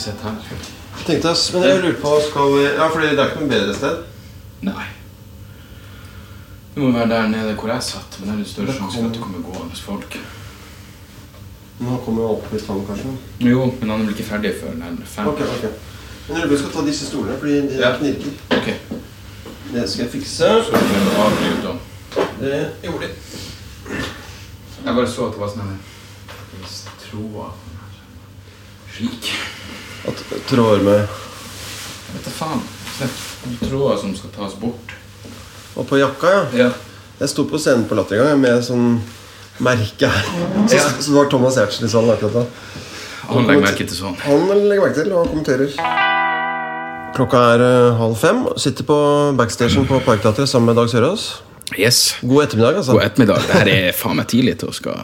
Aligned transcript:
vi 0.00 0.06
sitte 0.08 0.24
her. 0.24 0.64
Tenkte 1.06 1.30
oss, 1.30 1.44
men 1.54 1.62
jeg 1.68 1.82
lurer 1.82 2.00
på 2.00 2.14
skal 2.28 2.54
vi, 2.56 2.64
Ja, 2.76 2.88
fordi 2.88 3.12
det 3.12 3.18
er 3.20 3.30
ikke 3.30 3.40
noe 3.44 3.52
bedre 3.52 3.74
sted. 3.76 4.02
Nei. 4.66 4.86
Det 6.74 6.82
må 6.82 6.90
være 6.94 7.08
der 7.10 7.28
nede 7.28 7.54
hvor 7.58 7.68
jeg 7.72 7.82
satt, 7.82 8.18
men 8.20 8.28
det 8.28 8.34
er 8.34 8.38
litt 8.42 8.52
større 8.52 8.72
sjanse 8.76 8.98
for 8.98 9.06
at 9.08 9.12
det 9.16 9.20
kommer- 9.22 9.44
gående 9.46 9.76
folk. 9.76 10.18
Nå 11.80 11.96
kommer 12.04 12.22
jo 12.22 12.28
opp 12.36 12.52
litt 12.52 12.66
han, 12.66 12.82
kanskje. 12.86 13.14
Jo, 13.40 13.74
men 13.80 13.90
han 13.90 14.06
blir 14.06 14.14
ikke 14.16 14.28
ferdig 14.28 14.54
før 14.60 14.74
nærmere 14.76 15.06
fem. 15.06 15.26
Ok, 15.28 15.40
ok. 15.40 15.64
Men 16.28 16.36
jeg 16.36 16.46
lurer 16.46 16.56
på 16.56 16.58
skal 16.58 16.72
ta 16.72 16.86
disse 16.86 17.06
stolene, 17.06 17.38
fordi 17.38 17.60
de 17.68 17.80
Ja. 17.80 17.96
knirker. 17.96 18.32
Ok. 18.50 18.68
Det 19.72 19.88
skal 19.90 20.04
jeg 20.04 20.12
fikse. 20.12 20.36
Så 20.64 20.72
å 20.72 21.24
avbryte 21.24 21.68
om. 21.70 21.80
Det 22.40 22.70
gjorde 22.84 23.00
de. 23.00 23.12
Jeg 24.84 24.94
bare 24.94 25.06
så 25.08 25.26
at 25.26 25.32
det 25.32 25.40
var 25.40 25.48
sånne 25.48 25.78
hvis 26.60 26.84
tråder 27.10 27.52
Slik. 28.92 29.32
At 30.08 30.22
tråder 30.48 30.82
med 30.84 31.00
Jeg 31.00 32.14
vet 32.16 32.24
da 32.24 32.32
faen. 32.34 32.62
Tråder 33.60 33.96
som 34.00 34.14
skal 34.16 34.30
tas 34.36 34.54
bort. 34.60 34.94
Og 35.76 35.86
på 35.88 35.98
jakka, 36.00 36.30
ja. 36.34 36.44
Ja. 36.66 36.70
Jeg 37.20 37.28
sto 37.32 37.44
på 37.48 37.58
scenen 37.60 37.84
på 37.88 37.96
Latter 37.98 38.20
en 38.20 38.30
gang 38.32 38.40
med 38.40 38.62
sånn 38.64 38.86
merke 39.60 40.08
her. 40.08 40.24
Så, 40.66 40.76
Ja. 40.76 40.86
så 40.98 41.10
det 41.10 41.16
var 41.18 41.28
Thomas 41.30 41.56
Giertsen 41.60 41.86
i 41.86 41.90
salen 41.92 42.10
akkurat 42.14 42.32
da. 42.40 42.44
Han 43.30 43.46
legger 43.46 43.62
merke 43.62 43.86
til 43.86 43.96
sånn. 43.96 44.16
Han 44.24 44.48
legger 44.48 44.82
merke 44.86 44.96
til 45.02 45.12
og 45.12 45.28
kommenterer. 45.30 45.76
Klokka 47.14 47.42
er 47.54 47.62
eh, 47.66 47.98
halv 48.00 48.16
fem. 48.18 48.42
Sitter 48.58 48.86
på 48.88 48.96
backstagen 49.38 49.86
på 49.86 50.00
Parkteatret 50.06 50.48
sammen 50.48 50.72
med 50.72 50.80
Dag 50.80 50.88
Sørås. 50.90 51.28
Yes. 51.78 52.16
God 52.22 52.44
ettermiddag, 52.48 52.80
altså. 52.80 52.96
God 52.96 53.04
ettermiddag. 53.04 53.44
Det 53.46 53.54
her 53.60 53.68
er 53.76 53.92
faen 53.94 54.16
meg 54.18 54.26
tidlig 54.32 54.56
til 54.58 54.72
å 54.72 54.74
skal 54.74 54.98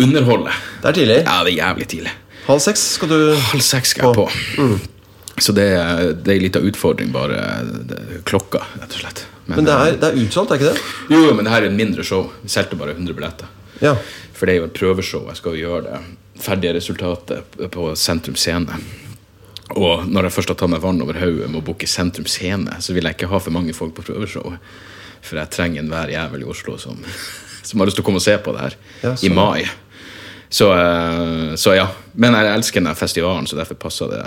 underholde. 0.00 0.54
Det 0.82 0.88
er 0.92 0.96
tidlig. 1.00 1.18
Ja, 1.26 1.38
det 1.44 1.52
er 1.52 1.58
jævlig 1.58 1.88
tidlig. 1.92 2.12
Halv 2.48 2.60
seks 2.64 2.82
skal 2.96 3.08
du 3.12 3.18
Halv 3.52 3.62
seks 3.64 3.92
skal 3.94 4.10
jeg 4.10 4.18
på. 4.18 4.78
Så 5.42 5.52
det, 5.56 5.66
er- 5.78 6.12
det 6.12 6.28
er 6.28 6.36
en 6.38 6.42
liten 6.44 6.66
utfordring, 6.68 7.12
bare 7.14 7.38
klokka, 8.28 8.60
rett 8.80 8.92
og 8.96 9.00
slett. 9.04 9.22
Men 9.48 9.64
det 9.66 9.72
er, 9.74 9.94
det 9.98 10.08
er 10.12 10.18
utsolgt, 10.22 10.52
er 10.54 10.60
ikke 10.60 10.72
det? 10.74 10.82
Jo, 11.10 11.22
men 11.34 11.44
det 11.46 11.52
her 11.54 11.64
er 11.64 11.70
en 11.70 11.78
mindre 11.78 12.04
show. 12.06 12.28
Vi 12.44 12.50
solgte 12.52 12.76
bare 12.78 12.94
100 12.94 13.14
billetter. 13.16 13.48
Ja. 13.82 13.94
For 14.36 14.46
det 14.46 14.54
er 14.54 14.60
jo 14.60 14.66
et 14.68 14.76
prøveshow. 14.76 15.24
Jeg 15.32 15.40
skal 15.40 15.56
jo 15.56 15.64
gjøre 15.64 15.82
det 15.88 16.42
ferdige 16.42 16.74
resultatet 16.76 17.56
på 17.74 17.88
Sentrum 17.98 18.36
Scene. 18.38 18.76
Og 19.72 20.04
når 20.06 20.28
jeg 20.28 20.34
først 20.36 20.52
har 20.52 20.58
tatt 20.60 20.70
meg 20.70 20.82
vann 20.84 21.00
over 21.02 21.16
hodet 21.18 21.48
med 21.50 21.62
å 21.62 21.64
booke 21.64 21.88
Sentrum 21.90 22.28
Scene, 22.30 22.76
så 22.84 22.94
vil 22.94 23.06
jeg 23.08 23.16
ikke 23.16 23.30
ha 23.32 23.40
for 23.42 23.54
mange 23.54 23.74
folk 23.76 23.94
på 23.96 24.04
prøveshowet. 24.10 24.58
For 25.22 25.38
jeg 25.40 25.52
trenger 25.54 25.82
enhver 25.82 26.10
jævel 26.12 26.44
i 26.44 26.48
Oslo 26.52 26.76
som, 26.82 26.98
som 27.66 27.80
har 27.82 27.88
lyst 27.88 27.98
til 27.98 28.04
å 28.04 28.08
komme 28.10 28.20
og 28.22 28.26
se 28.26 28.36
på 28.42 28.54
det 28.54 28.66
her 28.68 28.76
Ja, 29.02 29.12
i 29.16 29.26
sånn. 29.26 29.38
mai. 29.38 29.64
Så, 30.52 30.68
eh, 30.72 31.54
så 31.54 31.74
ja. 31.76 31.88
Men 32.12 32.36
jeg 32.36 32.52
elsker 32.52 32.82
denne 32.82 32.94
festivalen, 32.96 33.48
så 33.48 33.56
derfor 33.56 33.78
passer 33.80 34.10
det, 34.12 34.22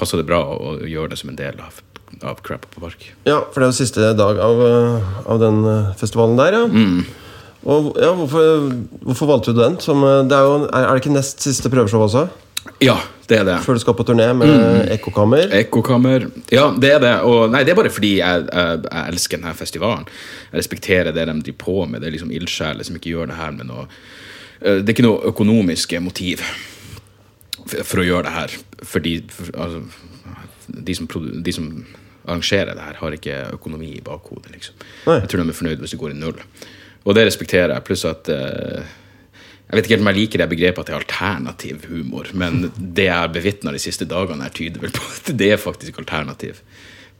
passer 0.00 0.20
det 0.20 0.28
bra 0.30 0.40
å, 0.54 0.78
gjøre 0.88 1.12
det 1.12 1.20
som 1.20 1.32
en 1.32 1.36
del 1.36 1.60
av, 1.60 1.80
av 2.24 2.40
Crap 2.46 2.64
på 2.72 2.80
Park. 2.80 3.10
ja, 3.28 3.42
for 3.52 3.60
det 3.60 3.66
er 3.66 3.74
jo 3.74 3.80
siste 3.82 4.12
dag 4.16 4.40
av, 4.40 4.62
eh, 4.64 5.10
av 5.28 5.42
den 5.42 5.60
eh, 5.68 5.90
festivalen 6.00 6.40
der, 6.40 6.56
ja. 6.56 6.62
Mm. 6.72 7.02
Og 7.68 7.90
ja, 8.00 8.14
hvorfor, 8.16 8.70
hvorfor 9.04 9.28
valgte 9.28 9.52
du 9.52 9.60
den? 9.60 9.76
Som, 9.84 10.00
det 10.00 10.32
er, 10.32 10.46
jo, 10.48 10.62
er, 10.72 10.86
det 10.88 11.02
ikke 11.02 11.12
nest 11.12 11.44
siste 11.44 11.68
prøveshow 11.68 12.06
også? 12.06 12.22
Ja, 12.80 12.94
det 13.28 13.42
er 13.42 13.44
det. 13.44 13.58
Før 13.66 13.76
du 13.76 13.82
skal 13.82 13.96
på 13.98 14.06
turné 14.08 14.30
med 14.32 14.48
Mm. 14.48 14.88
Ekkokammer? 14.94 15.52
Ekkokammer. 15.58 16.24
Ja, 16.48 16.70
det 16.72 16.94
er 16.94 17.04
det. 17.04 17.12
Og 17.28 17.52
nei, 17.52 17.60
det 17.68 17.74
er 17.74 17.76
bare 17.76 17.92
fordi 17.92 18.14
jeg, 18.22 18.48
jeg, 18.48 18.80
jeg 18.88 19.12
elsker 19.12 19.36
denne 19.36 19.52
festivalen. 19.58 20.08
Jeg 20.48 20.62
respekterer 20.62 21.12
det 21.12 21.28
de 21.28 21.36
driver 21.44 21.60
på 21.60 21.76
med. 21.84 22.00
Det 22.00 22.08
er 22.08 22.16
liksom 22.16 22.32
ildsjeler 22.32 22.88
som 22.88 22.96
ikke 22.96 23.12
gjør 23.12 23.28
det 23.28 23.36
her 23.36 23.52
med 23.60 23.68
noe 23.68 23.84
Det 24.60 24.84
er 24.84 24.92
ikke 24.92 25.06
noe 25.06 25.30
økonomiske 25.30 26.00
motiv 26.04 26.42
for, 27.64 28.02
å 28.02 28.06
gjøre 28.06 28.26
det 28.26 28.34
her. 28.34 28.56
Fordi 28.86 29.14
for, 29.32 29.50
altså, 29.56 29.82
de, 30.68 30.96
som, 30.96 31.08
de 31.44 31.54
som 31.54 31.70
arrangerer 32.26 32.74
det 32.74 32.84
her, 32.84 32.98
har 33.00 33.16
ikke 33.16 33.38
økonomi 33.56 33.94
i 33.96 34.04
bakhodet. 34.04 34.52
Liksom. 34.54 34.86
Jeg 35.08 35.30
tror 35.30 35.42
de 35.42 35.48
er 35.48 35.58
fornøyd 35.60 35.82
hvis 35.82 35.94
det 35.96 36.00
går 36.02 36.14
i 36.14 36.18
null. 36.20 36.40
Og 37.06 37.16
det 37.16 37.26
respekterer 37.28 37.74
jeg. 37.74 37.86
Pluss 37.86 38.04
at 38.08 38.28
eh, 38.32 38.92
jeg 39.70 39.78
vet 39.78 39.86
ikke 39.86 39.96
helt 39.96 40.04
om 40.04 40.12
jeg 40.12 40.18
liker 40.20 40.42
det 40.42 40.50
begrepet 40.50 40.82
at 40.82 40.88
det 40.90 40.94
er 40.94 41.00
alternativ 41.00 41.84
humor, 41.90 42.30
men 42.36 42.64
det 42.98 43.08
jeg 43.08 43.16
har 43.16 43.32
bevitna 43.32 43.74
de 43.74 43.82
siste 43.82 44.08
dagene, 44.08 44.46
her 44.46 44.56
tyder 44.56 44.82
vel 44.82 44.94
på 44.94 45.04
at 45.06 45.32
det 45.40 45.52
er 45.54 45.62
faktisk 45.62 46.00
alternativ 46.02 46.62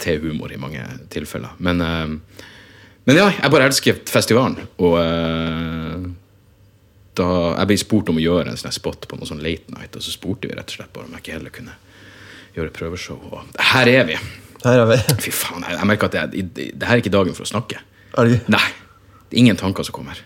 til 0.00 0.20
humor 0.24 0.52
i 0.52 0.60
mange 0.60 0.82
tilfeller. 1.12 1.56
Men, 1.58 1.84
eh, 1.84 2.48
men 3.08 3.16
ja, 3.22 3.30
jeg 3.32 3.52
bare 3.54 3.70
elsker 3.70 4.02
festivalen. 4.10 4.58
Og 4.82 4.98
eh, 5.00 6.10
da 7.18 7.28
jeg 7.58 7.70
ble 7.70 7.78
spurt 7.80 8.10
om 8.12 8.20
å 8.20 8.22
gjøre 8.22 8.52
en 8.52 8.60
sånn 8.60 8.74
spot 8.74 9.08
på 9.10 9.18
noe 9.18 9.28
sånn 9.28 9.42
late 9.44 9.74
night, 9.74 9.96
og 9.96 10.04
så 10.04 10.12
spurte 10.14 10.48
vi 10.48 10.56
rett 10.56 10.70
og 10.70 10.78
slett 10.78 10.92
bare 10.94 11.08
om 11.08 11.16
jeg 11.16 11.24
ikke 11.24 11.36
heller 11.38 11.54
kunne 11.54 11.74
gjøre 12.54 12.74
prøveshow. 12.76 13.20
Og 13.30 13.60
her 13.72 13.90
er 13.90 14.06
vi! 14.08 14.18
Her 14.64 14.82
er 14.84 14.90
vi. 14.90 14.98
Fy 15.24 15.32
faen, 15.34 15.64
jeg, 15.66 15.78
jeg 15.78 15.88
merker 15.88 16.10
at 16.10 16.18
jeg, 16.20 16.48
det 16.54 16.86
her 16.86 16.96
er 16.96 17.02
ikke 17.02 17.14
dagen 17.14 17.36
for 17.36 17.46
å 17.46 17.50
snakke. 17.50 17.80
Er 18.18 18.28
det? 18.28 18.42
Nei. 18.52 18.66
Det 19.30 19.38
er 19.38 19.42
ingen 19.44 19.58
tanker 19.58 19.86
som 19.86 19.96
kommer. 19.96 20.18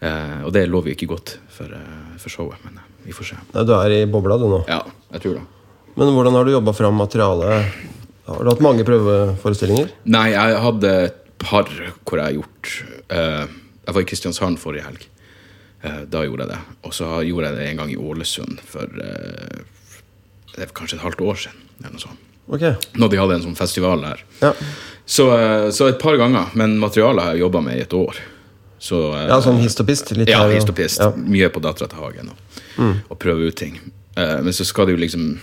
Eh, 0.00 0.40
og 0.44 0.52
det 0.54 0.66
lover 0.68 0.92
jo 0.92 0.96
ikke 0.98 1.08
godt 1.08 1.36
for, 1.52 1.72
uh, 1.72 2.16
for 2.20 2.32
showet, 2.32 2.60
men 2.66 2.76
uh, 2.76 2.88
vi 3.06 3.14
får 3.16 3.30
se. 3.30 3.38
Nei, 3.54 3.64
du 3.64 3.72
er 3.78 3.94
i 3.96 4.00
bobla, 4.10 4.36
du 4.40 4.44
nå. 4.50 4.62
Ja, 4.68 4.82
jeg 5.16 5.24
tror 5.24 5.38
det. 5.38 5.44
Men 5.96 6.12
hvordan 6.12 6.36
har 6.36 6.44
du 6.44 6.52
jobba 6.52 6.74
fram 6.76 6.98
materialet? 7.00 7.76
Har 8.26 8.42
du 8.44 8.50
hatt 8.50 8.64
mange 8.64 8.84
prøveforestillinger? 8.84 9.94
Nei, 10.12 10.28
jeg 10.34 10.58
hadde 10.66 10.92
et 11.06 11.22
par 11.40 11.68
hvor 11.70 12.18
jeg 12.18 12.24
har 12.24 12.34
gjort 12.34 12.70
Jeg 13.06 13.94
var 13.94 14.02
i 14.02 14.08
Kristiansand 14.08 14.58
forrige 14.60 14.84
helg. 14.84 15.06
Eh, 15.84 16.02
da 16.10 16.22
gjorde 16.24 16.46
jeg 16.46 16.52
det. 16.54 16.58
Og 16.88 16.94
så 16.96 17.08
gjorde 17.26 17.50
jeg 17.50 17.56
det 17.58 17.66
en 17.70 17.76
gang 17.82 17.90
i 17.92 17.96
Ålesund 18.00 18.60
for 18.64 18.84
eh, 19.02 19.64
det 20.56 20.62
er 20.64 20.72
kanskje 20.76 20.96
et 20.96 21.04
halvt 21.04 21.20
år 21.20 21.36
siden. 21.46 21.66
Eller 21.80 21.92
noe 21.96 22.00
sånt. 22.06 22.22
Okay. 22.48 22.74
Når 22.94 23.10
de 23.12 23.18
hadde 23.20 23.34
en 23.40 23.44
sånn 23.48 23.58
festival 23.58 24.00
der. 24.06 24.22
Ja, 24.40 24.52
Så, 25.06 25.26
eh, 25.36 25.68
så 25.74 25.88
et 25.90 25.98
par 26.02 26.16
ganger. 26.18 26.48
Men 26.54 26.78
materialet 26.82 27.22
har 27.24 27.34
jeg 27.36 27.44
jobba 27.44 27.60
med 27.62 27.76
i 27.78 27.82
et 27.84 27.92
år. 27.94 28.16
Så, 28.78 28.98
ja 29.28 29.36
sånn 29.42 29.60
histopist? 29.62 30.10
Litt 30.16 30.28
Ja, 30.28 30.40
her 30.44 30.48
og- 30.50 30.54
hist 30.56 30.68
og 30.68 30.76
pist. 30.76 31.00
Ja. 31.00 31.10
Mye 31.16 31.48
på 31.50 31.60
Dattera 31.64 31.88
til 31.88 31.98
Hagen 31.98 32.30
og, 32.32 32.96
og 33.10 33.18
prøve 33.18 33.46
ut 33.48 33.56
ting. 33.56 33.78
Men 34.16 34.52
så 34.52 34.64
skal 34.64 34.86
det 34.86 34.96
jo 34.96 35.00
liksom 35.02 35.38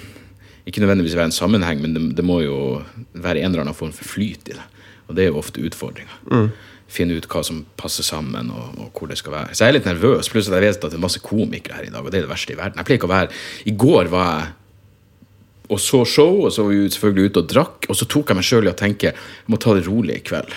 ikke 0.66 0.80
nødvendigvis 0.82 1.16
være 1.16 1.26
en 1.30 1.36
sammenheng, 1.36 1.82
men 1.82 1.94
det, 1.94 2.02
det 2.16 2.24
må 2.26 2.40
jo 2.44 2.82
være 3.14 3.42
en 3.44 3.52
eller 3.52 3.62
annen 3.66 3.76
form 3.76 3.92
for 3.92 4.06
flyt 4.08 4.48
i 4.50 4.54
det. 4.56 4.64
Og 5.10 5.16
det 5.18 5.26
er 5.26 5.32
jo 5.34 5.38
ofte 5.42 5.62
utfordringa. 5.66 6.50
Finne 6.94 7.18
ut 7.18 7.28
hva 7.30 7.42
som 7.46 7.64
passer 7.80 8.06
sammen, 8.06 8.52
og, 8.54 8.74
og 8.78 8.90
hvor 8.94 9.09
det 9.09 9.18
skal 9.18 9.34
være. 9.34 9.54
Så 9.54 9.66
jeg 9.66 9.74
er 9.74 9.78
litt 9.80 9.88
nervøs, 9.90 10.30
pluss 10.30 10.50
at 10.52 10.59
jeg 10.59 10.68
vet 10.68 10.78
at 10.78 10.92
det 10.94 11.00
er 11.00 11.06
masse 11.08 11.22
komikere 11.24 11.80
her 11.80 11.88
i 11.88 11.94
dag, 11.94 12.04
og 12.04 12.14
det 12.14 12.22
er 12.22 12.28
det 12.28 12.34
verste 12.34 12.54
i 12.54 12.59
verden. 12.59 12.78
Jeg 12.78 12.90
pleier 12.90 13.02
ikke 13.02 13.09
å 13.09 13.16
være 13.16 13.40
I 13.72 13.74
går 13.86 14.12
var 14.14 14.30
jeg 14.34 14.52
og 15.74 15.80
så 15.80 16.04
show, 16.06 16.44
og 16.46 16.52
så 16.54 16.66
var 16.66 16.74
vi 16.74 16.90
selvfølgelig 16.92 17.31
ute 17.31 17.42
og 17.42 17.50
drakk, 17.50 17.86
og 17.90 17.98
så 17.98 18.08
tok 18.12 18.30
jeg 18.30 18.38
meg 18.38 18.48
sjøl 18.48 18.68
i 18.68 18.72
å 18.74 18.78
tenke 18.78 19.09
jeg 19.09 19.52
må 19.52 19.59
ta 19.62 19.74
det 19.78 19.86
rolig 19.88 20.20
i 20.20 20.26
kveld. 20.28 20.52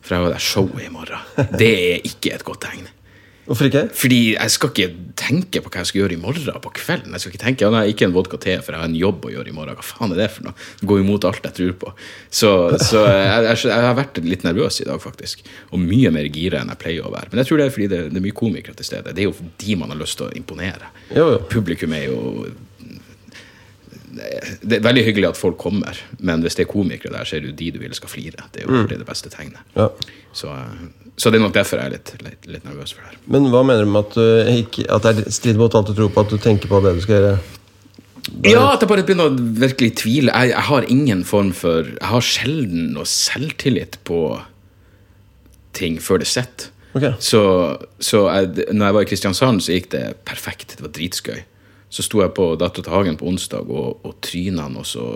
For 0.00 0.14
jeg 0.14 0.22
har 0.22 0.36
det 0.36 0.44
showet 0.44 0.84
i 0.86 0.92
morgen. 0.94 1.24
Det 1.58 1.72
er 1.90 2.06
ikke 2.06 2.36
et 2.36 2.44
godt 2.46 2.62
tegn. 2.68 2.86
Hvorfor 3.46 3.68
ikke? 3.68 3.84
Fordi 3.94 4.20
jeg 4.32 4.52
skal 4.52 4.70
ikke 4.72 5.12
tenke 5.18 5.60
på 5.62 5.70
hva 5.70 5.82
jeg 5.82 5.90
skal 5.90 6.00
gjøre 6.00 6.16
i 6.16 6.20
morgen 6.20 6.62
på 6.64 6.72
kvelden. 6.74 7.14
Jeg 7.14 7.22
skal 7.22 7.32
ikke 7.32 7.42
tenke, 7.44 7.62
ja, 7.62 7.70
nei, 7.70 7.84
ikke 7.92 8.08
en 8.08 8.14
vodka 8.16 8.40
te, 8.42 8.56
for 8.64 8.74
jeg 8.74 8.82
har 8.82 8.90
en 8.90 8.98
jobb 8.98 9.28
å 9.28 9.32
gjøre 9.36 9.52
i 9.52 9.54
morgen. 9.54 9.78
Hva 9.78 9.86
faen 9.86 10.14
er 10.16 10.20
det 10.24 10.28
for 10.34 10.48
noe? 10.48 10.66
Det 10.80 10.88
går 10.90 11.02
imot 11.04 11.26
alt 11.30 11.46
jeg 11.46 11.56
tror 11.60 11.76
på. 11.84 11.92
Så, 12.26 12.50
så 12.82 13.04
jeg, 13.06 13.46
jeg, 13.46 13.62
jeg 13.70 13.86
har 13.86 13.96
vært 13.98 14.20
litt 14.26 14.46
nervøs 14.46 14.80
i 14.82 14.88
dag, 14.88 14.98
faktisk. 15.02 15.46
Og 15.70 15.82
mye 15.82 16.10
mer 16.14 16.26
gira 16.34 16.62
enn 16.62 16.74
jeg 16.74 16.82
pleier 16.82 17.06
å 17.06 17.14
være. 17.14 17.30
Men 17.30 17.42
jeg 17.42 17.50
tror 17.50 17.62
det 17.62 17.68
er 17.68 17.76
fordi 17.78 17.90
det, 17.94 18.02
det 18.10 18.20
er 18.20 18.26
mye 18.26 18.38
komikere 18.42 18.78
til 18.80 18.90
stede. 18.90 19.14
Det 19.14 19.24
er 19.24 19.30
jo 19.30 19.50
de 19.62 19.78
man 19.78 19.94
har 19.94 20.02
lyst 20.02 20.18
til 20.18 20.26
å 20.26 20.34
imponere. 20.42 20.90
Jo, 21.14 21.30
jo. 21.36 21.42
Publikum 21.52 21.94
er 21.94 22.08
jo 22.10 22.20
det 24.16 24.78
er 24.78 24.84
veldig 24.84 25.02
hyggelig 25.04 25.28
at 25.28 25.38
folk 25.38 25.58
kommer, 25.60 25.98
men 26.24 26.40
hvis 26.40 26.56
det 26.56 26.64
er 26.64 26.70
komikere 26.70 27.12
der, 27.12 27.26
så 27.28 27.36
er 27.36 27.44
det 27.44 27.50
jo 27.50 27.56
de 27.58 27.72
du 27.74 27.82
vil 27.82 27.96
skal 27.96 28.08
flire. 28.08 28.46
Det 28.54 28.62
er 28.62 28.68
jo 28.68 28.84
mm. 28.86 28.94
det 28.94 29.08
beste 29.08 29.32
tegnet. 29.32 29.60
Ja. 29.76 29.90
Så, 30.36 30.52
eh, 30.52 31.05
så 31.16 31.32
det 31.32 31.38
er 31.38 31.46
nok 31.46 31.54
derfor 31.56 31.80
jeg 31.80 31.88
er 31.88 31.94
litt, 31.96 32.10
litt, 32.20 32.48
litt 32.50 32.64
nervøs 32.66 32.92
for 32.92 33.02
det 33.04 33.14
her. 33.14 33.20
Men 33.32 33.48
hva 33.52 33.62
mener 33.64 33.86
du 33.86 33.92
med 33.92 34.04
at, 34.04 34.16
du 34.16 34.50
ikke, 34.60 34.84
at 34.92 35.06
det 35.06 35.12
er 35.12 35.36
strid 35.36 35.60
mot 35.60 35.74
alt 35.78 35.88
du 35.88 35.96
tror 35.96 36.10
på, 36.12 36.24
at 36.26 36.34
du 36.34 36.40
tenker 36.42 36.68
på 36.70 36.80
det 36.84 36.92
du 36.98 37.00
skal 37.04 37.16
gjøre? 37.16 37.36
Ja, 38.44 38.72
at 38.72 38.82
jeg 38.82 38.90
bare 38.90 39.04
begynner 39.06 39.30
å 39.30 39.48
virkelig 39.62 39.94
tvile. 40.02 40.34
Jeg, 40.34 40.52
jeg 40.52 40.66
har 40.68 40.86
ingen 40.90 41.22
form 41.24 41.52
for 41.54 41.86
Jeg 41.86 42.10
har 42.10 42.24
sjelden 42.26 42.88
noe 42.96 43.06
selvtillit 43.06 44.00
på 44.08 44.20
ting 45.76 46.00
før 46.02 46.20
det 46.20 46.28
sitter. 46.30 46.72
Okay. 46.96 47.12
Så, 47.20 47.40
så 48.00 48.22
jeg, 48.32 48.66
når 48.72 48.88
jeg 48.88 48.96
var 48.96 49.04
i 49.04 49.08
Kristiansand, 49.10 49.62
så 49.62 49.76
gikk 49.76 49.90
det 49.92 50.04
perfekt. 50.28 50.78
Det 50.78 50.84
var 50.84 50.94
dritskøy. 50.96 51.42
Så 51.92 52.02
sto 52.02 52.20
jeg 52.22 52.32
på 52.34 52.48
Dattera 52.58 52.82
til 52.82 52.92
Hagen 52.92 53.16
på 53.20 53.28
onsdag, 53.30 53.68
og, 53.70 54.00
og 54.04 54.16
tryna 54.24 54.66
noe 54.72 54.86
så 54.86 55.06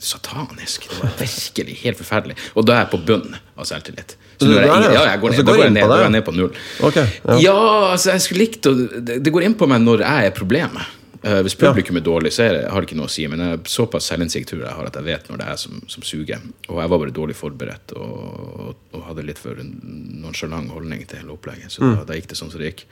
satanisk. 0.00 0.86
Det 0.88 0.98
var 1.02 1.10
virkelig 1.20 1.74
helt 1.82 1.98
forferdelig. 2.00 2.36
Og 2.56 2.64
da 2.66 2.78
er 2.78 2.86
jeg 2.86 2.92
på 2.94 3.02
bunn 3.10 3.34
av 3.36 3.68
selvtillit. 3.68 4.16
Så 4.40 4.48
jeg 4.48 4.64
ja, 4.64 4.78
altså? 4.78 5.02
jeg 5.04 5.20
går 5.20 5.34
ned, 5.34 5.42
går 5.42 5.44
da 5.44 5.52
går 5.52 5.62
jeg 5.66 5.74
ned, 5.74 5.82
da 5.82 5.90
går 5.92 6.06
jeg 6.06 6.14
ned 6.14 6.24
på 6.24 6.34
null. 6.38 6.54
Okay, 6.88 7.04
ja. 7.26 7.36
Ja, 7.44 7.58
altså 7.90 8.14
jeg 8.14 8.24
skulle 8.24 8.46
likt 8.46 8.70
å 8.70 8.72
det, 8.78 9.18
det 9.20 9.34
går 9.34 9.44
inn 9.50 9.58
på 9.60 9.68
meg 9.68 9.84
når 9.84 10.06
jeg 10.06 10.30
er 10.30 10.34
problemet. 10.36 10.96
Eh, 11.22 11.40
hvis 11.44 11.56
publikum 11.60 11.98
er 12.00 12.04
dårlig, 12.04 12.32
så 12.32 12.46
er 12.46 12.54
det, 12.54 12.60
har 12.72 12.80
det 12.80 12.88
ikke 12.88 12.96
noe 12.96 13.10
å 13.10 13.12
si. 13.12 13.26
Men 13.28 13.42
jeg 13.42 13.52
har 13.52 13.62
såpass 13.68 14.08
selvinnsikt 14.08 14.48
tror 14.52 14.62
jeg 14.64 14.76
har 14.78 14.88
at 14.88 14.96
jeg 14.96 15.06
vet 15.06 15.28
når 15.28 15.42
det 15.42 15.48
er 15.52 15.60
som, 15.60 15.80
som 15.92 16.04
suger. 16.06 16.44
Og 16.68 16.80
jeg 16.80 16.92
var 16.92 17.02
bare 17.02 17.16
dårlig 17.16 17.36
forberedt 17.36 17.94
og, 18.00 18.70
og 18.96 19.06
hadde 19.08 19.26
litt 19.28 19.40
for 19.42 19.60
nonsjalant 19.60 20.72
holdning 20.72 21.02
til 21.04 21.20
hele 21.20 21.34
opplegget. 21.36 21.74
Så 21.74 21.84
da, 21.84 22.06
da 22.08 22.16
gikk 22.16 22.30
det 22.32 22.40
sånn 22.40 22.52
som 22.52 22.62
det 22.62 22.72
gikk. 22.72 22.86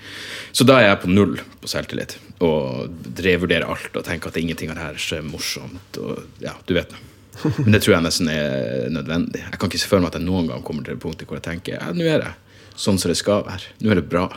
Så 0.52 0.66
da 0.68 0.80
er 0.80 0.90
jeg 0.90 1.02
på 1.04 1.12
null 1.12 1.38
på 1.62 1.70
selvtillit. 1.72 2.18
Og 2.44 3.14
revurderer 3.24 3.68
alt 3.68 3.96
og 3.96 4.04
tenker 4.08 4.32
at 4.32 4.40
ingenting 4.40 4.74
av 4.74 4.80
det 4.80 4.88
her 4.90 5.20
er 5.20 5.30
morsomt. 5.30 6.02
Og 6.02 6.44
ja, 6.44 6.52
du 6.68 6.76
vet 6.76 6.92
det. 6.92 7.04
Men 7.62 7.72
det 7.72 7.84
tror 7.84 7.94
jeg 7.94 8.04
nesten 8.04 8.28
er 8.32 8.90
nødvendig. 8.92 9.40
Jeg 9.46 9.56
kan 9.62 9.70
ikke 9.70 9.80
se 9.80 9.88
for 9.88 10.02
meg 10.02 10.12
at 10.12 10.18
jeg 10.18 10.26
noen 10.26 10.50
gang 10.50 10.62
kommer 10.66 10.84
til 10.84 10.98
det 10.98 11.02
punktet 11.04 11.28
hvor 11.30 11.38
jeg 11.38 11.46
tenker 11.46 11.78
ja, 11.78 11.88
nå 11.94 12.04
er 12.04 12.24
det 12.26 12.34
sånn 12.78 12.98
som 13.00 13.10
det 13.10 13.18
skal 13.18 13.44
være. 13.46 13.74
Nå 13.82 13.92
er 13.92 14.00
det 14.00 14.08
bra. 14.10 14.28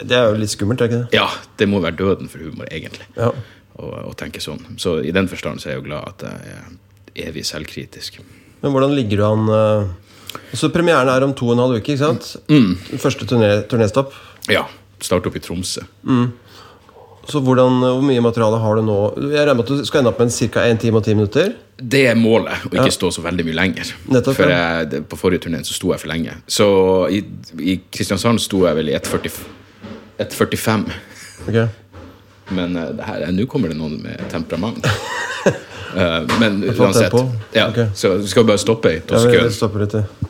Det 0.00 0.16
er 0.16 0.30
jo 0.30 0.38
litt 0.40 0.52
skummelt, 0.52 0.82
er 0.82 0.90
ikke 0.90 1.02
det? 1.04 1.18
Ja, 1.18 1.28
det 1.60 1.68
må 1.70 1.82
være 1.84 1.98
døden 2.00 2.30
for 2.32 2.42
humor, 2.44 2.68
egentlig. 2.70 3.06
Ja. 3.16 3.32
Å 3.80 3.90
å 4.10 4.14
tenke 4.18 4.42
sånn. 4.42 4.60
Så 4.80 4.98
i 5.04 5.12
den 5.14 5.28
forstand 5.30 5.62
så 5.62 5.68
er 5.68 5.76
jeg 5.76 5.82
jo 5.82 5.88
glad 5.88 6.08
at 6.10 6.24
jeg 6.28 6.56
er 6.56 7.28
evig 7.28 7.44
selvkritisk. 7.48 8.20
Men 8.62 8.74
hvordan 8.74 8.94
ligger 8.96 9.22
du 9.22 9.26
an 9.26 9.48
uh... 9.50 9.90
Så 10.56 10.70
premieren 10.72 11.10
er 11.12 11.24
om 11.24 11.34
to 11.36 11.50
og 11.50 11.56
en 11.56 11.64
halv 11.66 11.80
uke, 11.80 11.92
ikke 11.92 12.00
sant? 12.00 12.30
Mm. 12.48 12.76
Første 13.00 13.26
turné, 13.28 13.50
turnéstopp. 13.68 14.14
Ja. 14.52 14.64
Starte 15.02 15.28
opp 15.28 15.36
i 15.36 15.42
Tromsø. 15.44 15.84
Så 17.28 17.38
hvordan, 17.44 17.78
hvor 17.84 18.02
mye 18.02 18.22
materiale 18.24 18.58
har 18.58 18.78
du 18.78 18.82
nå? 18.86 18.98
Jeg 19.20 19.44
regner 19.44 19.58
med 19.58 19.66
at 19.66 19.82
du 19.82 19.86
skal 19.86 20.02
ende 20.02 20.10
opp 20.10 20.22
med 20.22 20.32
ca. 20.34 20.64
1 20.72 20.80
time 20.82 20.98
og 20.98 21.04
10 21.06 21.18
minutter? 21.18 21.52
Det 21.76 22.04
er 22.10 22.18
målet, 22.18 22.66
å 22.66 22.72
ikke 22.74 22.94
stå 22.94 23.10
så 23.14 23.24
veldig 23.24 23.46
mye 23.46 23.58
lenger. 23.58 23.92
Nettopp, 24.10 24.38
for 24.38 24.52
jeg, 24.52 25.02
på 25.10 25.18
forrige 25.20 25.46
turné 25.46 25.62
så 25.66 25.76
sto 25.76 25.92
jeg 25.92 26.02
for 26.02 26.12
lenge. 26.12 26.36
Så 26.50 26.68
i, 27.14 27.22
i 27.62 27.76
Kristiansand 27.92 28.42
sto 28.42 28.64
jeg 28.66 28.78
vel 28.78 28.90
i 28.92 28.96
1,40 28.98 29.28
1,45. 29.28 29.61
Ok. 31.46 31.54
Men 31.54 31.62
Okay. 31.62 31.68
Men 32.52 32.76
her, 33.00 33.22
nå 33.32 33.46
kommer 33.48 33.70
det 33.72 33.78
noen 33.78 33.96
med 34.02 34.20
temperament. 34.32 34.84
uh, 35.96 36.20
men 36.42 36.60
uansett. 36.68 37.14
Ja, 37.54 37.68
okay. 37.70 37.88
Så 37.94 38.16
vi 38.18 38.28
skal 38.28 38.44
bare 38.48 38.60
stoppe 38.60 38.92
i 38.92 39.00
vi 39.48 39.56
stopper 39.56 39.86
litt. 39.86 39.96
ja. 40.00 40.28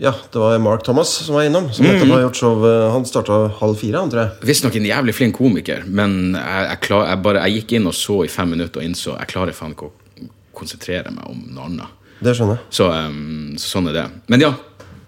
Ja, 0.00 0.12
det 0.32 0.38
var 0.38 0.58
Mark 0.62 0.84
Thomas 0.86 1.10
som 1.10 1.34
var 1.34 1.42
innom. 1.42 1.72
Som 1.72 1.86
mm. 1.86 2.10
har 2.10 2.20
gjort 2.20 2.36
show 2.36 2.66
eh, 2.70 2.90
Han 2.92 3.06
starta 3.06 3.38
halv 3.58 3.74
fire, 3.74 3.98
han 3.98 4.10
tror 4.12 4.20
jeg. 4.22 4.46
Visstnok 4.46 4.76
en 4.78 4.86
jævlig 4.86 5.14
flink 5.16 5.34
komiker, 5.34 5.82
men 5.86 6.36
jeg, 6.36 6.66
jeg, 6.68 6.78
klar, 6.86 7.08
jeg, 7.10 7.18
bare, 7.24 7.42
jeg 7.48 7.58
gikk 7.58 7.74
inn 7.80 7.90
og 7.90 7.96
så 7.98 8.20
i 8.22 8.30
fem 8.30 8.52
minutter 8.54 8.78
og 8.78 8.86
innså 8.86 9.16
jeg 9.16 9.30
klarer 9.32 9.56
faen 9.58 9.74
ikke 9.74 9.88
å 9.90 10.28
konsentrere 10.54 11.10
meg 11.10 11.26
om 11.26 11.40
noe 11.50 11.66
annet. 11.66 11.98
Det 12.22 12.30
skjønner 12.30 12.60
jeg. 12.60 12.70
Så, 12.78 12.86
um, 12.94 13.58
så 13.58 13.72
sånn 13.74 13.90
er 13.90 13.98
det. 13.98 14.06
Men 14.30 14.46
ja, 14.46 14.52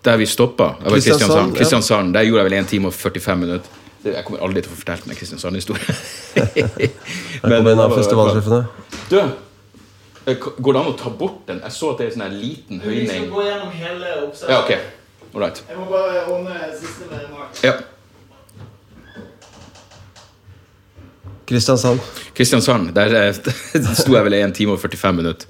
der 0.04 0.16
vi 0.16 0.26
stoppa 0.26 0.74
Kristiansand, 0.88 1.56
Kristiansand, 1.56 2.14
ja. 2.14 2.20
Der 2.20 2.28
gjorde 2.28 2.42
jeg 2.44 2.50
vel 2.50 2.58
1 2.60 2.68
time 2.68 2.86
og 2.88 2.94
45 2.94 3.36
minutter. 3.36 3.68
Jeg 4.04 4.24
kommer 4.24 4.40
aldri 4.46 4.62
til 4.62 4.70
å 4.70 4.74
få 4.74 4.80
fortalt 4.80 5.06
meg 5.10 5.18
Kristiansand-historien. 5.20 5.96
Der 7.42 7.56
kom 7.58 7.66
en 7.68 7.82
av 7.84 7.92
festivalsjefene. 7.98 8.60
Du, 9.10 9.18
eh, 9.20 10.36
går 10.40 10.72
det 10.72 10.80
an 10.80 10.88
å 10.88 10.96
ta 10.96 11.10
bort 11.12 11.42
den? 11.50 11.60
Jeg 11.66 11.72
så 11.76 11.90
at 11.92 12.00
det 12.00 12.06
er 12.06 12.12
en 12.14 12.16
sånn 12.22 12.38
liten 12.40 12.80
Vi 12.80 13.04
skal 13.04 13.18
høyning. 13.18 13.28
gå 13.34 13.44
gjennom 13.44 13.74
hele 13.76 14.14
oppsettet. 14.24 14.54
Ja, 14.54 14.62
ok. 14.64 14.72
All. 15.30 15.44
Jeg 15.68 15.76
må 15.78 15.84
bare 15.92 16.22
ordne 16.32 16.56
siste 16.80 17.06
med 17.10 17.28
Mark. 17.34 17.60
Ja. 17.62 17.76
Kristiansand. 21.50 22.00
Kristiansand, 22.34 22.92
der 22.94 23.14
eh, 23.20 23.32
sto 24.00 24.14
jeg 24.16 24.24
vel 24.26 24.38
i 24.38 24.42
1 24.46 24.54
time 24.56 24.76
og 24.78 24.80
45 24.80 25.16
minutter. 25.20 25.46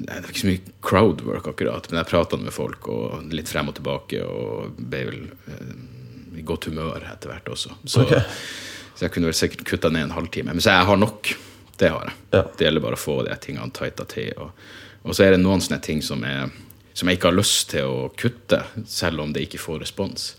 Det 0.00 0.20
var 0.22 0.30
ikke 0.30 0.42
så 0.42 0.50
mye 0.50 0.74
crowdwork, 0.84 1.48
akkurat, 1.52 1.90
men 1.90 2.00
jeg 2.00 2.10
prata 2.10 2.38
med 2.40 2.54
folk 2.54 2.88
og 2.92 3.32
litt 3.34 3.50
frem 3.50 3.70
og 3.70 3.76
tilbake. 3.78 4.22
Og 4.24 4.76
ble 4.78 5.04
vel 5.08 5.22
uh, 5.48 6.38
i 6.38 6.44
godt 6.46 6.70
humør 6.70 7.04
etter 7.12 7.32
hvert 7.32 7.50
også. 7.52 7.74
Så, 7.84 8.04
okay. 8.04 8.22
så 8.94 9.06
jeg 9.06 9.14
kunne 9.14 9.30
vel 9.30 9.38
sikkert 9.38 9.66
kutta 9.68 9.92
ned 9.92 10.08
en 10.08 10.16
halvtime. 10.16 10.54
Men 10.54 10.64
så 10.64 10.76
jeg 10.76 10.90
har 10.90 11.00
nok. 11.00 11.34
Det 11.80 11.90
har 11.90 12.10
jeg. 12.10 12.16
Ja. 12.36 12.44
Det 12.44 12.66
gjelder 12.66 12.84
bare 12.84 12.98
å 12.98 13.00
få 13.00 13.20
de 13.26 13.36
tingene 13.40 13.76
tighta 13.76 14.06
til. 14.08 14.32
Og, 14.36 14.64
og 15.02 15.16
så 15.16 15.26
er 15.26 15.34
det 15.34 15.42
noen 15.42 15.62
sånne 15.64 15.80
ting 15.84 16.02
som, 16.04 16.24
er, 16.28 16.50
som 16.92 17.08
jeg 17.08 17.18
ikke 17.18 17.30
har 17.30 17.38
lyst 17.38 17.70
til 17.72 17.88
å 17.88 18.08
kutte, 18.20 18.62
selv 18.86 19.24
om 19.24 19.32
det 19.32 19.46
ikke 19.46 19.62
får 19.62 19.80
respons. 19.86 20.34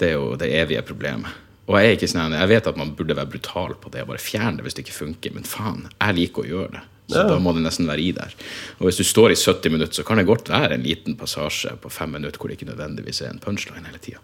Det 0.00 0.12
er 0.12 0.18
jo 0.18 0.34
det 0.40 0.52
evige 0.56 0.84
problemet. 0.86 1.48
Og 1.70 1.76
jeg 1.78 1.86
er 1.86 1.96
ikke 1.96 2.08
sånn, 2.10 2.34
jeg 2.34 2.50
vet 2.50 2.66
at 2.66 2.78
man 2.80 2.94
burde 2.98 3.14
være 3.14 3.30
brutal 3.30 3.76
på 3.78 3.92
det 3.94 4.02
og 4.02 4.10
bare 4.10 4.22
fjerne 4.22 4.58
det 4.58 4.66
hvis 4.66 4.74
det 4.74 4.82
ikke 4.84 4.96
funker, 4.96 5.34
men 5.36 5.46
faen, 5.46 5.84
jeg 5.94 6.16
liker 6.16 6.42
å 6.42 6.48
gjøre 6.48 6.72
det. 6.74 6.82
Så 7.10 7.22
Ja. 7.22 7.28
da 7.28 7.38
må 7.42 7.52
det 7.54 7.62
nesten 7.62 7.86
være 7.86 8.02
i 8.02 8.10
der. 8.14 8.34
Og 8.78 8.86
hvis 8.86 8.98
du 8.98 9.04
står 9.06 9.32
i 9.32 9.38
70 9.38 9.70
minutter, 9.70 9.94
så 9.94 10.04
kan 10.06 10.18
det 10.18 10.26
godt 10.26 10.48
være 10.50 10.74
en 10.74 10.82
liten 10.82 11.16
passasje 11.18 11.72
på 11.82 11.90
fem 11.90 12.10
minutter 12.12 12.38
hvor 12.38 12.48
det 12.50 12.58
ikke 12.58 12.70
nødvendigvis 12.70 13.22
er 13.22 13.30
en 13.30 13.42
punchline 13.42 13.86
hele 13.86 13.98
tida. 13.98 14.18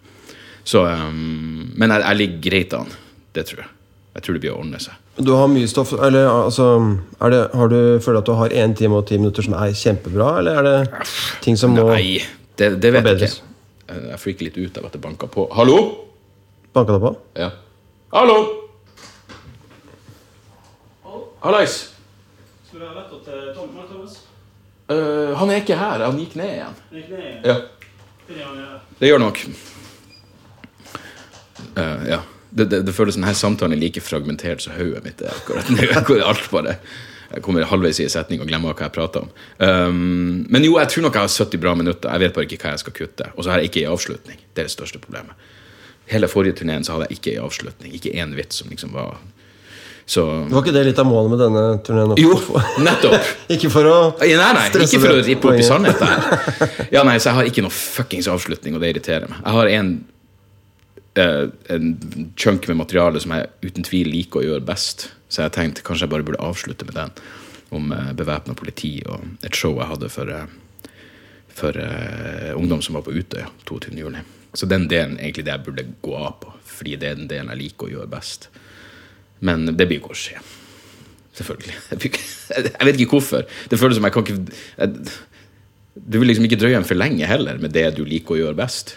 Um, 0.74 1.72
men 1.76 1.90
jeg, 1.90 2.02
jeg 2.02 2.16
ligger 2.16 2.50
greit 2.50 2.74
an. 2.74 2.92
Det 3.34 3.46
tror 3.46 3.62
jeg. 3.62 3.68
Jeg 4.16 4.22
tror 4.22 4.34
det 4.34 4.40
blir 4.40 4.54
å 4.54 4.60
ordne 4.62 4.78
seg. 4.80 4.94
Du 5.20 5.32
har 5.36 5.48
mye 5.48 5.68
stoff 5.68 5.92
Eller 5.92 6.26
altså 6.28 6.66
det, 7.20 7.40
Har 7.54 7.68
du 7.68 7.98
føler 8.00 8.18
at 8.18 8.26
du 8.28 8.32
har 8.36 8.48
én 8.48 8.74
time 8.76 8.96
og 8.96 9.06
ti 9.08 9.18
minutter 9.20 9.44
som 9.44 9.54
er 9.54 9.74
kjempebra, 9.76 10.38
eller 10.40 10.56
er 10.56 10.62
det 10.62 11.08
ting 11.44 11.56
som 11.56 11.74
må 11.76 11.84
Nei, 11.90 12.22
det, 12.56 12.80
det 12.80 12.92
vet 12.96 13.10
jeg 13.12 13.28
ikke. 13.28 13.42
Jeg 14.10 14.18
freaker 14.18 14.48
litt 14.48 14.56
ut 14.58 14.78
av 14.80 14.88
at 14.88 14.96
det 14.96 15.00
banker 15.04 15.30
på. 15.30 15.46
Hallo? 15.54 16.05
Banke 16.76 16.96
det 16.96 17.02
på? 17.02 17.12
Ja. 17.40 17.50
Hallo? 18.14 18.38
Hallais. 21.46 21.76
Skulle 22.66 22.88
ha 22.88 22.96
vært 22.96 23.12
til 23.24 23.50
Tom 23.56 23.72
Mark 23.76 23.90
Thomas? 23.92 24.20
Eh, 24.90 25.32
han 25.38 25.50
er 25.50 25.62
ikke 25.62 25.78
her. 25.78 26.04
Han 26.06 26.18
gikk 26.20 26.36
ned 26.38 26.52
igjen. 26.52 26.78
Gikk 26.94 27.10
ned. 27.14 27.46
Ja, 27.46 27.56
Finner 28.26 28.48
han 28.48 28.80
det 28.98 29.10
gjør 29.10 29.20
nok. 29.22 29.42
Uh, 31.76 32.06
ja. 32.08 32.22
Det, 32.50 32.64
det, 32.72 32.80
det 32.88 32.94
føles 32.96 33.14
som 33.14 33.22
denne 33.22 33.36
samtalen 33.36 33.76
er 33.76 33.82
like 33.82 34.00
fragmentert 34.00 34.64
som 34.64 34.74
hodet 34.74 35.02
mitt 35.04 35.20
er 35.20 35.34
akkurat 35.34 35.68
nå. 35.68 35.82
Alt 36.30 36.46
bare 36.48 36.78
Jeg 37.28 37.42
kommer 37.44 37.66
halvveis 37.68 38.00
i 38.00 38.06
en 38.06 38.12
setning 38.12 38.40
og 38.40 38.48
glemmer 38.48 38.72
hva 38.72 38.86
jeg 38.86 38.94
prater 38.94 39.26
om. 39.26 39.30
Um, 39.60 40.46
men 40.50 40.64
jo, 40.64 40.78
jeg 40.80 40.90
tror 40.92 41.06
nok 41.06 41.18
jeg 41.18 41.28
har 41.28 41.34
70 41.34 41.62
bra 41.62 41.74
minutter. 41.78 42.10
Jeg 42.10 42.24
vet 42.24 42.36
bare 42.38 42.48
ikke 42.48 42.62
hva 42.62 42.74
jeg 42.74 42.84
skal 42.84 42.96
kutte. 42.96 43.28
Og 43.34 43.44
så 43.44 43.52
har 43.52 43.60
jeg 43.60 43.70
ikke 43.70 43.84
en 43.84 43.94
avslutning. 43.94 44.40
Det 44.54 44.64
er 44.64 44.70
det 44.70 44.74
største 44.74 45.02
problemet. 45.02 45.34
Hele 46.06 46.28
forrige 46.30 46.60
turneen 46.60 46.84
så 46.86 46.94
hadde 46.94 47.08
jeg 47.10 47.18
ikke 47.18 47.32
en 47.34 47.46
avslutning. 47.48 47.94
Ikke 47.98 48.12
én 48.14 48.34
vits 48.38 48.60
som 48.62 48.70
liksom 48.70 48.92
var 48.94 49.16
Så 50.06 50.22
Var 50.46 50.62
ikke 50.62 50.74
det 50.74 50.84
litt 50.86 50.98
av 51.02 51.08
målet 51.10 51.32
med 51.32 51.40
denne 51.42 51.62
turneen? 51.82 52.12
Jo, 52.22 52.36
nettopp! 52.78 53.30
Ikke 53.56 53.70
for 53.74 53.88
å 53.90 53.96
Nei, 54.20 54.36
nei, 54.38 54.66
stresse 54.68 54.94
ikke 54.94 55.02
for 55.02 55.18
å 55.18 55.24
rippe 55.26 55.48
opp 55.50 55.58
i 55.58 55.64
sannhet 55.66 56.04
her. 56.04 56.76
Ja, 56.94 57.02
nei, 57.02 57.16
så 57.18 57.32
jeg 57.32 57.38
har 57.40 57.48
ikke 57.50 57.64
noe 57.64 57.74
fuckings 57.74 58.28
avslutning, 58.30 58.76
og 58.76 58.84
det 58.84 58.92
irriterer 58.92 59.26
meg. 59.32 59.40
Jeg 59.42 59.56
har 59.56 59.70
en, 59.80 59.90
uh, 61.18 61.42
en 61.74 61.90
chunk 62.38 62.70
med 62.70 62.78
materiale 62.84 63.22
som 63.24 63.34
jeg 63.34 63.50
uten 63.66 63.88
tvil 63.88 64.12
liker 64.14 64.44
å 64.44 64.46
gjøre 64.46 64.66
best, 64.68 65.08
så 65.26 65.42
jeg 65.42 65.56
tenkte 65.58 65.82
kanskje 65.86 66.06
jeg 66.06 66.14
bare 66.14 66.28
burde 66.28 66.44
avslutte 66.52 66.86
med 66.86 67.00
den. 67.00 67.18
Om 67.74 67.90
uh, 67.90 68.14
bevæpna 68.14 68.54
politi 68.54 69.00
og 69.10 69.26
et 69.42 69.58
show 69.58 69.74
jeg 69.74 69.90
hadde 69.90 70.12
for, 70.14 70.30
uh, 70.30 70.86
for 71.50 71.82
uh, 71.82 72.54
ungdom 72.54 72.78
som 72.78 72.94
var 73.00 73.02
på 73.08 73.18
Utøya 73.18 73.50
22. 73.66 74.06
Så 74.56 74.68
den 74.70 74.86
delen 74.88 75.18
egentlig 75.20 75.44
det 75.46 75.52
jeg 75.52 75.64
burde 75.66 75.86
gå 76.04 76.14
av 76.16 76.36
på, 76.42 76.52
fordi 76.78 76.96
det 77.00 77.10
er 77.10 77.18
den 77.20 77.30
delen 77.30 77.52
jeg 77.52 77.62
liker 77.64 77.88
å 77.88 77.94
gjøre 77.98 78.12
best. 78.16 78.48
Men 79.44 79.66
det 79.68 79.84
blir 79.84 80.00
ikke 80.00 80.14
å 80.14 80.18
skje. 80.18 80.40
Selvfølgelig. 81.36 81.74
Jeg 82.56 82.86
vet 82.88 83.00
ikke 83.02 83.18
hvorfor. 83.18 83.42
Det 83.68 83.76
føles 83.76 83.98
som 83.98 84.06
jeg 84.06 84.14
kan 84.14 84.24
ikke 84.24 84.86
Du 86.08 86.16
vil 86.16 86.30
liksom 86.30 86.46
ikke 86.48 86.56
drøye 86.62 86.78
en 86.78 86.86
for 86.88 86.96
lenge 86.96 87.28
heller 87.28 87.58
med 87.60 87.74
det 87.74 87.90
du 87.98 88.06
liker 88.08 88.36
å 88.36 88.38
gjøre 88.38 88.56
best. 88.56 88.94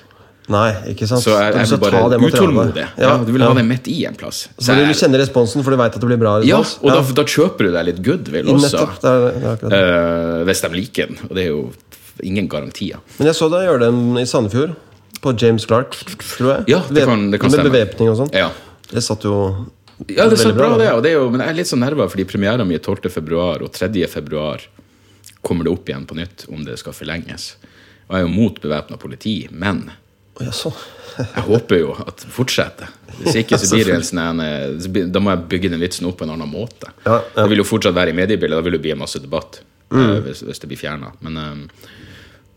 Nei, 0.50 0.70
ikke 0.94 1.06
sant? 1.10 1.22
Så 1.22 1.36
jeg, 1.36 1.54
jeg 1.54 1.70
vil 1.74 1.82
bare 1.84 2.02
det 2.10 2.20
utålmodig. 2.24 2.86
Ja, 2.98 3.12
du 3.22 3.30
vil 3.36 3.44
ha 3.46 3.52
det 3.58 3.66
midt 3.68 3.90
i 3.92 4.00
en 4.10 4.16
plass. 4.18 4.48
Så 4.58 4.72
vil 4.72 4.82
du 4.82 4.88
kjenner 4.88 5.00
kjenne 5.04 5.22
responsen, 5.22 5.66
for 5.66 5.76
du 5.76 5.82
veit 5.82 5.94
at 5.94 6.02
det 6.02 6.10
blir 6.10 6.22
bra 6.22 6.40
ja, 6.48 6.58
og 6.64 6.88
og 6.88 6.96
Da, 6.96 7.04
da 7.20 7.26
kjøper 7.36 7.68
du 7.68 7.76
deg 7.76 7.90
litt 7.92 8.02
goodwill 8.08 8.50
også. 8.56 8.88
Det 9.04 9.12
er, 9.12 9.60
det 9.62 9.70
er 9.78 9.92
uh. 9.94 10.44
Hvis 10.50 10.64
de 10.66 10.72
liker 10.74 11.12
den. 11.12 11.22
Og 11.28 11.36
det 11.38 11.44
er 11.44 11.52
jo 11.52 11.62
ingen 12.26 12.50
garantier. 12.50 13.04
Men 13.20 13.30
jeg 13.30 13.38
så 13.38 13.52
deg 13.54 13.68
gjøre 13.68 13.84
den 13.86 14.24
i 14.24 14.26
Sandefjord. 14.30 14.74
På 15.22 15.34
James 15.38 15.66
Clark, 15.66 15.96
tror 16.38 16.52
jeg. 16.54 16.64
Ja, 16.76 16.80
det 16.90 17.06
kan- 17.06 17.30
det 17.32 17.40
kan 17.42 17.52
Med 17.52 17.66
bevæpning 17.72 18.10
og 18.10 18.18
sånn. 18.18 18.34
Ja. 18.34 18.52
Det 18.92 19.04
satt 19.04 19.24
jo 19.24 19.68
Ja, 20.08 20.30
det 20.30 20.38
satt 20.40 20.56
bra, 20.56 20.70
bra, 20.70 20.78
det. 20.78 20.92
Og 20.94 21.04
det 21.04 21.12
er 21.12 21.18
jo, 21.20 21.30
men 21.30 21.42
jeg 21.42 21.50
er 21.50 21.54
litt 21.60 21.68
sånn 21.68 21.82
nerva, 21.84 22.08
fordi 22.10 22.24
premiera 22.26 22.66
mi 22.66 22.76
er 22.76 22.80
12. 22.80 23.10
februar, 23.12 23.62
og 23.62 23.72
3. 23.74 24.08
februar 24.08 24.62
kommer 25.44 25.64
det 25.66 25.72
opp 25.74 25.86
igjen 25.90 26.06
på 26.08 26.16
nytt 26.16 26.46
om 26.50 26.64
det 26.64 26.78
skal 26.80 26.94
forlenges. 26.94 27.56
Og 28.10 28.16
jeg 28.16 28.24
er 28.24 28.28
jo 28.28 28.34
mot 28.34 28.62
bevæpna 28.62 28.98
politi, 28.98 29.48
men 29.52 29.92
sånn. 30.40 30.74
jeg 31.18 31.44
håper 31.44 31.80
jo 31.80 31.92
at 32.08 32.18
det 32.24 32.32
fortsetter. 32.32 32.88
Hvis 33.20 33.36
ikke 33.44 33.58
så 33.60 33.76
blir 33.76 33.86
det 33.92 33.96
en 33.96 34.02
sånn 34.08 34.40
eh, 34.40 35.06
Da 35.12 35.20
må 35.20 35.34
jeg 35.36 35.50
bygge 35.52 35.70
den 35.74 35.82
vitsen 35.82 36.08
opp 36.08 36.18
på 36.22 36.24
en 36.24 36.32
annen 36.32 36.48
måte. 36.50 36.88
Ja, 37.06 37.20
ja. 37.36 37.44
Det 37.44 37.50
vil 37.50 37.58
jo 37.60 37.68
fortsatt 37.68 37.94
være 37.94 38.10
i 38.14 38.16
mediebildet, 38.16 38.56
da 38.56 38.62
vil 38.62 38.72
det 38.78 38.82
bli 38.82 38.92
en 38.96 39.00
masse 39.04 39.20
debatt 39.20 39.60
eh, 39.92 40.20
hvis, 40.24 40.44
hvis 40.48 40.60
det 40.64 40.70
blir 40.72 40.80
fjerna. 40.80 41.12
Men, 41.22 41.38
eh, 41.38 41.90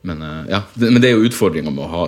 men 0.05 0.23
ja, 0.49 0.63
men 0.77 1.01
det 1.03 1.11
er 1.11 1.17
jo 1.19 1.27
utfordringa 1.27 1.71
med 1.75 1.85
å 1.85 1.91
ha 1.91 2.05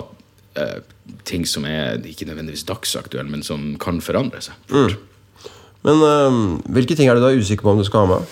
eh, 0.59 0.79
ting 1.27 1.45
som 1.49 1.67
er 1.69 1.99
ikke 2.05 2.27
nødvendigvis 2.29 2.65
dagsaktuelle, 2.67 3.29
men 3.31 3.43
som 3.45 3.73
kan 3.81 4.01
forandre 4.03 4.41
seg. 4.43 4.57
Mm. 4.71 4.95
Men 5.85 6.01
øh, 6.01 6.37
hvilke 6.73 6.95
ting 6.97 7.09
er 7.09 7.17
det 7.17 7.23
du 7.23 7.29
er 7.29 7.41
usikker 7.41 7.65
på 7.65 7.75
om 7.75 7.81
du 7.81 7.85
skal 7.85 8.05
ha 8.05 8.15
med? 8.15 8.29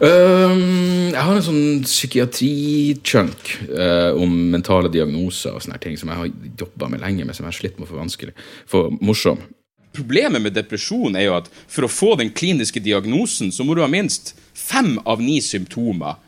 Um, 0.00 1.10
jeg 1.10 1.18
har 1.18 1.34
en 1.34 1.44
sånn 1.44 1.80
psykiatri-chunk 1.82 3.54
uh, 3.72 4.12
om 4.20 4.34
mentale 4.52 4.90
diagnoser 4.92 5.56
og 5.56 5.64
sånne 5.64 5.80
ting 5.82 5.96
som 5.98 6.12
jeg 6.12 6.20
har 6.20 6.28
jobba 6.62 6.90
med 6.92 7.02
lenge, 7.02 7.24
men 7.26 7.34
som 7.34 7.46
jeg 7.46 7.50
har 7.50 7.58
slitt 7.58 7.80
med 7.80 7.88
å 7.88 7.90
få 7.90 7.98
vanskelig 7.98 8.34
For 8.70 8.92
morsom. 9.02 9.40
Problemet 9.96 10.44
med 10.44 10.54
depresjon 10.54 11.18
er 11.18 11.26
jo 11.26 11.36
at 11.40 11.48
for 11.66 11.88
å 11.88 11.90
få 11.90 12.14
den 12.20 12.30
kliniske 12.30 12.82
diagnosen, 12.84 13.50
så 13.50 13.66
må 13.66 13.74
du 13.74 13.82
ha 13.82 13.90
minst 13.90 14.36
fem 14.54 14.94
av 15.02 15.22
ni 15.24 15.40
symptomer 15.42 16.20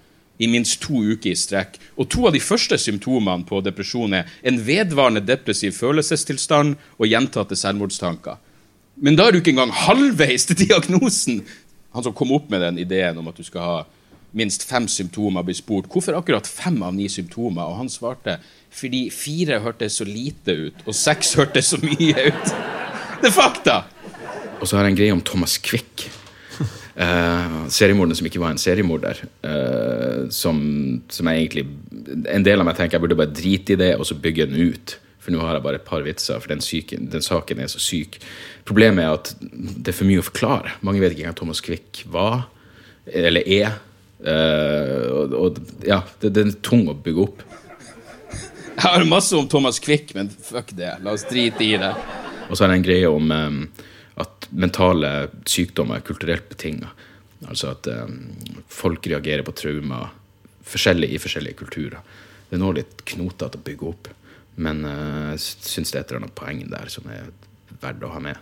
i 0.43 0.49
minst 0.51 0.81
to 0.83 0.99
uker 1.15 1.31
i 1.33 1.39
strekk. 1.39 1.79
Og 1.97 2.09
to 2.11 2.27
av 2.27 2.35
de 2.35 2.43
første 2.43 2.79
symptomene 2.81 3.47
på 3.49 3.63
depresjon 3.65 4.19
er 4.19 4.31
en 4.43 4.59
vedvarende 4.67 5.23
depressiv 5.25 5.77
følelsestilstand 5.79 6.75
og 6.99 7.09
gjentatte 7.09 7.59
selvmordstanker. 7.59 8.41
Men 9.03 9.17
da 9.17 9.29
er 9.29 9.35
du 9.35 9.41
ikke 9.41 9.55
engang 9.55 9.73
halvveis 9.87 10.49
til 10.49 10.59
diagnosen! 10.67 11.43
Han 11.93 12.05
som 12.05 12.15
kom 12.17 12.33
opp 12.33 12.49
med 12.53 12.63
den 12.65 12.81
ideen 12.81 13.19
om 13.21 13.29
at 13.29 13.37
du 13.37 13.45
skal 13.45 13.67
ha 13.67 13.79
minst 14.33 14.65
fem 14.65 14.87
symptomer, 14.89 15.45
blir 15.45 15.57
spurt 15.57 15.91
hvorfor 15.93 16.17
akkurat 16.17 16.49
fem 16.49 16.79
av 16.85 16.95
ni 16.97 17.09
symptomer, 17.13 17.69
og 17.69 17.83
han 17.83 17.93
svarte 17.93 18.39
fordi 18.73 19.05
fire 19.13 19.59
hørtes 19.61 19.99
så 20.01 20.07
lite 20.09 20.55
ut, 20.57 20.87
og 20.87 20.97
seks 20.97 21.35
hørtes 21.37 21.75
så 21.75 21.81
mye 21.85 22.31
ut. 22.33 22.55
Det 23.21 23.29
er 23.29 23.37
fakta! 23.37 23.83
Og 24.63 24.69
så 24.69 24.79
har 24.79 24.87
jeg 24.87 24.95
en 24.95 25.01
greie 25.03 25.15
om 25.15 25.25
Thomas 25.27 25.59
Quick. 25.61 26.09
Uh, 26.93 27.71
seriemorderen 27.73 28.19
som 28.19 28.27
ikke 28.29 28.41
var 28.43 28.53
en 28.53 28.61
seriemorder. 28.61 29.23
Uh, 29.45 30.29
som, 30.35 30.59
som 31.09 31.31
jeg 31.31 31.47
egentlig 31.47 31.65
En 32.29 32.45
del 32.45 32.61
av 32.61 32.69
meg 32.69 32.77
tenker 32.77 32.99
jeg 32.99 33.05
burde 33.07 33.17
bare 33.17 33.33
drite 33.33 33.73
i 33.73 33.79
det 33.81 33.95
og 33.97 34.05
så 34.09 34.19
bygge 34.21 34.51
den 34.51 34.73
ut. 34.73 34.97
For 35.23 35.33
nå 35.33 35.41
har 35.41 35.57
jeg 35.57 35.65
bare 35.65 35.79
et 35.79 35.87
par 35.87 36.03
vitser, 36.03 36.41
for 36.43 36.51
den, 36.51 36.61
syke, 36.65 36.99
den 36.99 37.23
saken 37.23 37.63
er 37.63 37.71
så 37.71 37.79
syk. 37.81 38.19
Problemet 38.67 39.05
er 39.05 39.15
at 39.15 39.31
det 39.41 39.93
er 39.93 39.97
for 39.97 40.09
mye 40.09 40.21
å 40.21 40.27
forklare. 40.27 40.75
Mange 40.83 41.01
vet 41.01 41.15
ikke 41.15 41.29
hvem 41.29 41.39
Thomas 41.39 41.63
Quick 41.63 42.03
var, 42.11 42.49
eller 43.07 43.47
er. 43.47 43.79
Uh, 44.23 45.07
og, 45.15 45.37
og 45.39 45.87
ja, 45.87 46.01
det, 46.23 46.33
det 46.35 46.45
er 46.45 46.59
tung 46.67 46.89
å 46.91 46.97
bygge 46.99 47.23
opp. 47.29 47.47
Jeg 48.73 48.83
har 48.83 49.07
masse 49.07 49.37
om 49.39 49.47
Thomas 49.49 49.79
Quick, 49.83 50.11
men 50.19 50.29
fuck 50.33 50.75
det. 50.75 50.97
La 51.07 51.15
oss 51.15 51.25
drite 51.31 51.65
i 51.65 51.77
det. 51.79 51.95
Og 52.49 52.59
så 52.59 52.67
er 52.67 52.73
det 52.73 52.81
en 52.81 52.87
greie 52.89 53.09
om 53.09 53.33
at 53.33 53.89
mentale 54.53 55.13
sykdommer 55.49 56.01
er 56.01 56.07
kulturelt 56.07 56.49
betinga. 56.51 56.91
Altså 57.49 57.73
at 57.73 57.89
um, 57.91 58.19
folk 58.71 59.07
reagerer 59.11 59.45
på 59.47 59.55
traumer 59.59 60.13
forskjellig 60.69 61.11
i 61.13 61.21
forskjellige 61.21 61.59
kulturer. 61.59 62.03
Det 62.49 62.59
er 62.59 62.63
nå 62.63 62.71
litt 62.77 63.03
knotete 63.09 63.59
å 63.59 63.65
bygge 63.67 63.89
opp, 63.89 64.09
men 64.63 64.85
jeg 64.85 65.33
jeg 65.33 65.43
syns 65.73 65.93
det 65.93 65.99
er 65.99 66.03
et 66.03 66.11
eller 66.13 66.23
annet 66.23 66.37
poeng 66.37 66.59
der 66.69 66.91
som 66.93 67.07
er 67.09 67.31
verdt 67.81 68.05
å 68.05 68.13
ha 68.13 68.21
med. 68.23 68.41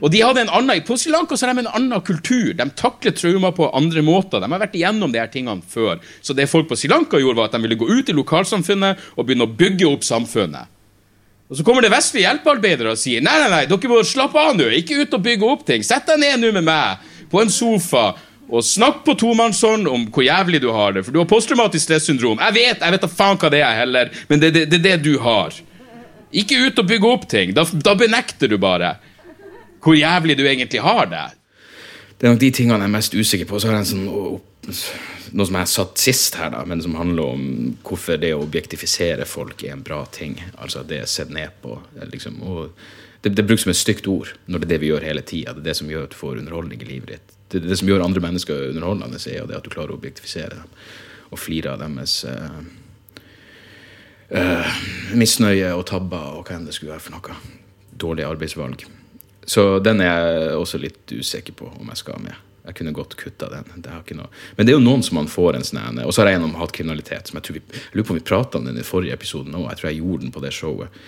Og 0.00 0.10
de 0.12 0.20
hadde 0.22 0.44
en 0.44 0.52
annen, 0.52 0.84
På 0.86 0.96
Sri 1.00 1.10
Lanka 1.12 1.36
så 1.36 1.46
har 1.46 1.54
de 1.54 1.64
en 1.64 1.74
annen 1.78 2.02
kultur. 2.04 2.52
De 2.54 2.66
takler 2.76 3.14
traumer 3.16 3.52
på 3.56 3.70
andre 3.74 4.02
måter. 4.04 4.40
De 4.40 4.50
har 4.50 4.62
vært 4.62 4.76
igjennom 4.78 5.12
de 5.12 5.20
her 5.20 5.32
tingene 5.32 5.64
før. 5.66 6.00
Så 6.22 6.36
det 6.36 6.48
folk 6.50 6.68
på 6.68 6.78
Sri 6.78 6.90
Lanka 6.92 7.20
gjorde, 7.20 7.40
var 7.40 7.50
at 7.50 7.56
de 7.56 7.62
ville 7.64 7.78
gå 7.80 7.88
ut 7.88 8.08
i 8.08 8.16
lokalsamfunnet 8.16 9.16
og 9.16 9.26
begynne 9.26 9.48
å 9.48 9.56
bygge 9.58 9.88
opp 9.88 10.06
samfunnet. 10.06 10.72
Og 11.46 11.56
Så 11.56 11.64
kommer 11.66 11.84
det 11.84 11.92
vestlige 11.92 12.26
hjelpearbeidere 12.26 12.94
og 12.94 12.98
sier 12.98 13.22
nei, 13.22 13.36
nei, 13.38 13.50
nei, 13.52 13.64
dere 13.70 13.90
må 13.90 14.00
slappe 14.06 14.40
av 14.40 14.56
nå. 14.58 14.66
Ikke 14.80 14.98
ut 14.98 15.14
og 15.14 15.22
bygge 15.22 15.46
opp 15.46 15.66
ting. 15.68 15.84
Sett 15.86 16.08
deg 16.08 16.18
ned 16.22 16.42
nå 16.42 16.50
med 16.56 16.66
meg 16.66 17.04
på 17.30 17.42
en 17.42 17.52
sofa 17.52 18.08
og 18.46 18.62
snakk 18.62 19.00
på 19.06 19.14
tomannshånd 19.18 19.88
om 19.90 20.04
hvor 20.14 20.26
jævlig 20.26 20.60
du 20.62 20.68
har 20.74 20.94
det. 20.94 21.04
For 21.06 21.14
du 21.14 21.20
har 21.22 21.30
posttraumatisk 21.30 21.86
stressyndrom. 21.86 22.42
Jeg 22.42 22.54
vet 22.58 22.82
jeg 22.82 22.94
vet 22.94 23.06
da 23.06 23.10
faen 23.10 23.38
hva 23.42 23.50
det 23.50 23.62
er 23.62 23.80
heller, 23.80 24.10
men 24.30 24.42
det 24.42 24.50
er 24.50 24.56
det, 24.58 24.66
det, 24.74 24.82
det 24.82 24.96
du 25.06 25.16
har. 25.22 25.54
Ikke 26.34 26.58
ut 26.66 26.78
og 26.82 26.90
bygge 26.90 27.10
opp 27.10 27.28
ting. 27.30 27.54
Da, 27.54 27.62
da 27.62 27.94
benekter 27.98 28.50
du 28.50 28.58
bare 28.62 28.96
hvor 29.82 29.94
jævlig 29.94 30.34
du 30.38 30.42
egentlig 30.46 30.82
har 30.82 31.06
det. 31.10 31.24
Det 32.18 32.26
er 32.26 32.32
nok 32.32 32.42
de 32.42 32.50
tingene 32.50 32.80
jeg 32.80 32.90
er 32.90 32.96
mest 32.96 33.14
usikker 33.14 33.46
på. 33.46 33.60
Så 33.60 33.68
har 33.68 33.78
jeg 33.78 33.86
en 33.86 33.92
sånn 33.92 34.40
noe 34.66 35.46
som 35.46 35.56
jeg 35.56 35.62
har 35.62 35.70
satt 35.70 36.00
sist 36.00 36.36
her, 36.40 36.50
da, 36.54 36.62
men 36.66 36.82
som 36.82 36.96
handler 36.98 37.32
om 37.34 37.42
hvorfor 37.86 38.18
det 38.20 38.32
å 38.34 38.42
objektifisere 38.44 39.26
folk 39.28 39.62
er 39.64 39.76
en 39.76 39.84
bra 39.86 40.02
ting. 40.12 40.38
Altså 40.54 40.82
det 40.86 41.02
er 41.02 41.10
sett 41.10 41.32
ned 41.34 41.54
på. 41.62 41.78
Liksom, 42.12 42.40
det, 43.22 43.34
det 43.36 43.46
brukes 43.46 43.66
som 43.66 43.72
et 43.74 43.80
stygt 43.80 44.08
ord 44.10 44.32
når 44.46 44.62
det 44.62 44.68
er 44.68 44.74
det 44.74 44.80
vi 44.82 44.90
gjør 44.92 45.06
hele 45.06 45.24
tida. 45.26 45.54
Det 45.54 45.64
er 45.64 45.68
det 45.70 45.76
som 45.80 45.90
gjør 45.90 46.08
at 46.08 46.16
du 46.16 46.18
får 46.20 46.40
underholdning 46.42 46.82
i 46.82 46.90
livet 46.90 47.14
ditt. 47.14 47.36
Det, 47.52 47.62
det 47.66 47.78
som 47.78 47.90
gjør 47.90 48.04
andre 48.06 48.24
mennesker 48.24 48.72
underholdende, 48.72 49.22
er 49.30 49.46
det 49.46 49.58
at 49.58 49.66
du 49.66 49.72
klarer 49.72 49.94
å 49.94 50.00
objektifisere 50.00 50.58
dem 50.58 50.74
og 51.26 51.40
flire 51.42 51.72
av 51.74 51.80
deres 51.82 52.20
uh, 52.28 52.60
uh, 54.30 54.76
misnøye 55.18 55.72
og 55.74 55.82
tabber 55.90 56.36
og 56.38 56.46
hva 56.46 56.54
enn 56.54 56.68
det 56.68 56.76
skulle 56.76 56.94
være 56.94 57.02
for 57.02 57.16
noe. 57.16 57.38
Dårlige 57.98 58.30
arbeidsvalg. 58.30 58.86
Så 59.46 59.78
den 59.82 60.02
er 60.02 60.10
jeg 60.10 60.58
også 60.58 60.82
litt 60.82 61.14
usikker 61.14 61.54
på 61.58 61.70
om 61.74 61.90
jeg 61.90 62.02
skal 62.02 62.22
med. 62.22 62.45
Jeg 62.66 62.74
kunne 62.80 62.92
godt 62.96 63.14
kutta 63.16 63.48
den. 63.52 63.68
Det. 63.76 63.92
Men 64.08 64.66
det 64.66 64.72
er 64.72 64.74
jo 64.74 64.82
noen 64.82 65.04
som 65.06 65.20
man 65.20 65.28
får 65.30 65.58
en 65.58 65.66
sånn 65.66 66.00
Og 66.02 66.10
så 66.14 66.22
har 66.22 66.32
jeg 66.32 66.40
en 66.40 66.48
om 66.48 66.56
hatkriminalitet. 66.58 67.30
som 67.30 67.38
Jeg 67.38 67.46
tror 67.46 67.58
vi, 67.58 67.62
jeg 67.70 67.94
lurer 67.94 68.08
på 68.08 68.14
om 68.16 68.18
vi 68.18 68.26
prata 68.26 68.58
om 68.58 68.66
den 68.66 68.80
i 68.80 68.86
forrige 68.86 69.14
episode 69.14 69.52
nå. 69.52 69.62
Jeg 69.70 69.78
tror 69.78 69.90
jeg 69.90 70.00
gjorde 70.00 70.26
den 70.26 70.34
på 70.34 70.42
det 70.42 70.52
showet. 70.56 70.98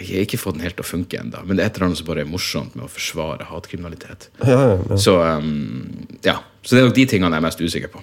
Jeg 0.00 0.08
har 0.08 0.26
ikke 0.26 0.40
fått 0.42 0.58
den 0.58 0.64
helt 0.66 0.74
til 0.80 0.82
å 0.82 0.88
funke 0.88 1.20
ennå. 1.20 1.44
Men 1.46 1.56
det 1.56 1.62
er 1.62 1.70
et 1.70 1.78
eller 1.78 1.90
annet 1.90 2.00
som 2.00 2.08
bare 2.08 2.24
er 2.24 2.30
morsomt 2.30 2.74
med 2.74 2.88
å 2.88 2.90
forsvare 2.90 3.46
hatkriminalitet. 3.46 4.28
Ja, 4.42 4.58
ja, 4.58 4.74
ja. 4.90 4.98
Så 4.98 5.14
um, 5.22 6.08
ja, 6.26 6.40
så 6.64 6.74
det 6.74 6.82
er 6.82 6.88
nok 6.88 6.98
de 6.98 7.06
tingene 7.12 7.30
jeg 7.30 7.44
er 7.44 7.46
mest 7.46 7.62
usikker 7.62 7.92
på. 7.94 8.02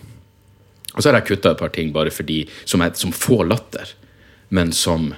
Og 0.92 1.02
så 1.02 1.10
har 1.10 1.20
jeg 1.20 1.32
kutta 1.34 1.52
et 1.52 1.60
par 1.60 1.72
ting 1.76 1.92
bare 1.96 2.14
fordi 2.14 2.46
som, 2.64 2.84
jeg, 2.84 2.96
som 3.00 3.12
får 3.16 3.44
latter, 3.48 3.94
men 4.56 4.72
som 4.76 5.12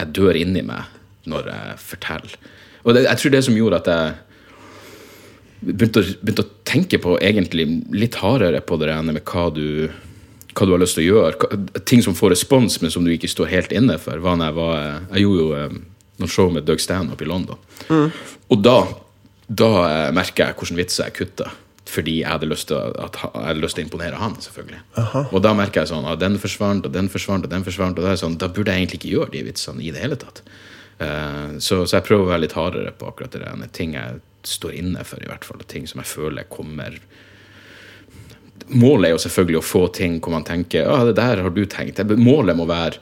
jeg 0.00 0.10
dør 0.14 0.38
inni 0.38 0.62
meg 0.66 0.90
når 1.30 1.50
jeg 1.50 1.80
forteller. 1.82 2.36
Og 2.84 2.96
det, 2.96 3.06
jeg 3.06 3.20
tror 3.20 3.34
det 3.34 3.42
som 3.46 3.58
gjorde 3.58 3.80
at 3.82 3.90
jeg 3.90 4.14
begynte 5.60 6.02
å, 6.02 6.08
begynte 6.22 6.44
å 6.44 6.52
tenke 6.66 7.00
på 7.02 7.16
egentlig 7.22 7.66
litt 7.94 8.18
hardere 8.22 8.62
på 8.64 8.78
det 8.80 8.90
ene 8.94 9.14
med 9.16 9.24
hva 9.28 9.48
du, 9.54 9.88
hva 10.52 10.66
du 10.66 10.74
har 10.74 10.82
lyst 10.82 10.98
til 10.98 11.06
å 11.06 11.08
gjøre. 11.08 11.40
Hva, 11.40 11.82
ting 11.88 12.04
som 12.04 12.16
får 12.18 12.34
respons, 12.34 12.80
men 12.82 12.92
som 12.94 13.06
du 13.06 13.12
ikke 13.14 13.30
står 13.30 13.52
helt 13.52 13.74
inne 13.74 13.98
for. 14.02 14.18
Jeg, 14.18 14.56
var, 14.58 14.86
jeg 15.14 15.24
gjorde 15.24 15.42
jo 15.42 15.50
eh, 15.58 15.80
noen 16.22 16.32
show 16.36 16.52
med 16.52 16.66
Doug 16.68 16.82
Stanhope 16.82 17.24
i 17.24 17.30
London. 17.30 17.60
Og 18.52 18.64
da, 18.64 18.78
da 19.48 19.70
eh, 19.88 20.08
merker 20.16 20.48
jeg 20.48 20.58
hvilke 20.60 20.80
vitser 20.82 21.08
jeg 21.08 21.18
kutta. 21.20 21.52
Fordi 21.94 22.18
jeg 22.22 22.30
hadde 22.30 22.48
lyst 22.48 22.70
til, 22.70 22.94
at, 23.04 23.18
hadde 23.34 23.60
lyst 23.60 23.76
til 23.76 23.84
å 23.84 23.86
imponere 23.86 24.18
han, 24.18 24.36
selvfølgelig. 24.40 24.80
Og 25.36 25.42
da 25.44 25.52
merker 25.56 25.82
jeg 25.82 25.92
sånn 25.92 26.06
at 26.08 26.22
den 26.22 26.38
forsvant, 26.40 26.86
og 26.88 26.94
den 26.94 27.10
forsvant, 27.12 27.44
og 27.46 27.52
den 27.52 27.66
forsvant. 27.66 28.00
Og 28.00 28.06
da, 28.08 28.14
sånn, 28.18 28.38
da 28.40 28.48
burde 28.48 28.72
jeg 28.72 28.82
egentlig 28.82 29.02
ikke 29.02 29.12
gjøre 29.12 29.34
de 29.34 29.42
vitsene 29.50 29.84
i 29.84 29.92
det 29.94 30.00
hele 30.02 30.18
tatt. 30.18 30.40
Uh, 30.94 31.58
så, 31.58 31.82
så 31.84 31.98
jeg 31.98 32.06
prøver 32.06 32.24
å 32.24 32.30
være 32.30 32.44
litt 32.46 32.56
hardere 32.56 32.94
på 32.96 33.10
akkurat 33.10 33.36
det. 33.36 33.68
Ting 33.76 33.94
jeg 33.98 34.22
står 34.50 34.78
inne 34.80 35.04
for, 35.06 35.22
i 35.22 35.28
hvert 35.30 35.44
fall. 35.46 35.60
og 35.62 35.68
Ting 35.70 35.86
som 35.90 36.02
jeg 36.02 36.10
føler 36.10 36.48
kommer 36.50 36.98
Målet 38.70 39.10
er 39.10 39.12
jo 39.12 39.20
selvfølgelig 39.20 39.58
å 39.58 39.66
få 39.66 39.80
ting 39.92 40.14
hvor 40.22 40.32
man 40.32 40.44
tenker 40.46 40.86
ja, 40.86 41.00
det 41.04 41.16
der 41.18 41.42
har 41.44 41.52
du 41.52 41.64
tenkt. 41.68 41.98
Målet 42.16 42.56
må 42.56 42.64
være 42.70 42.96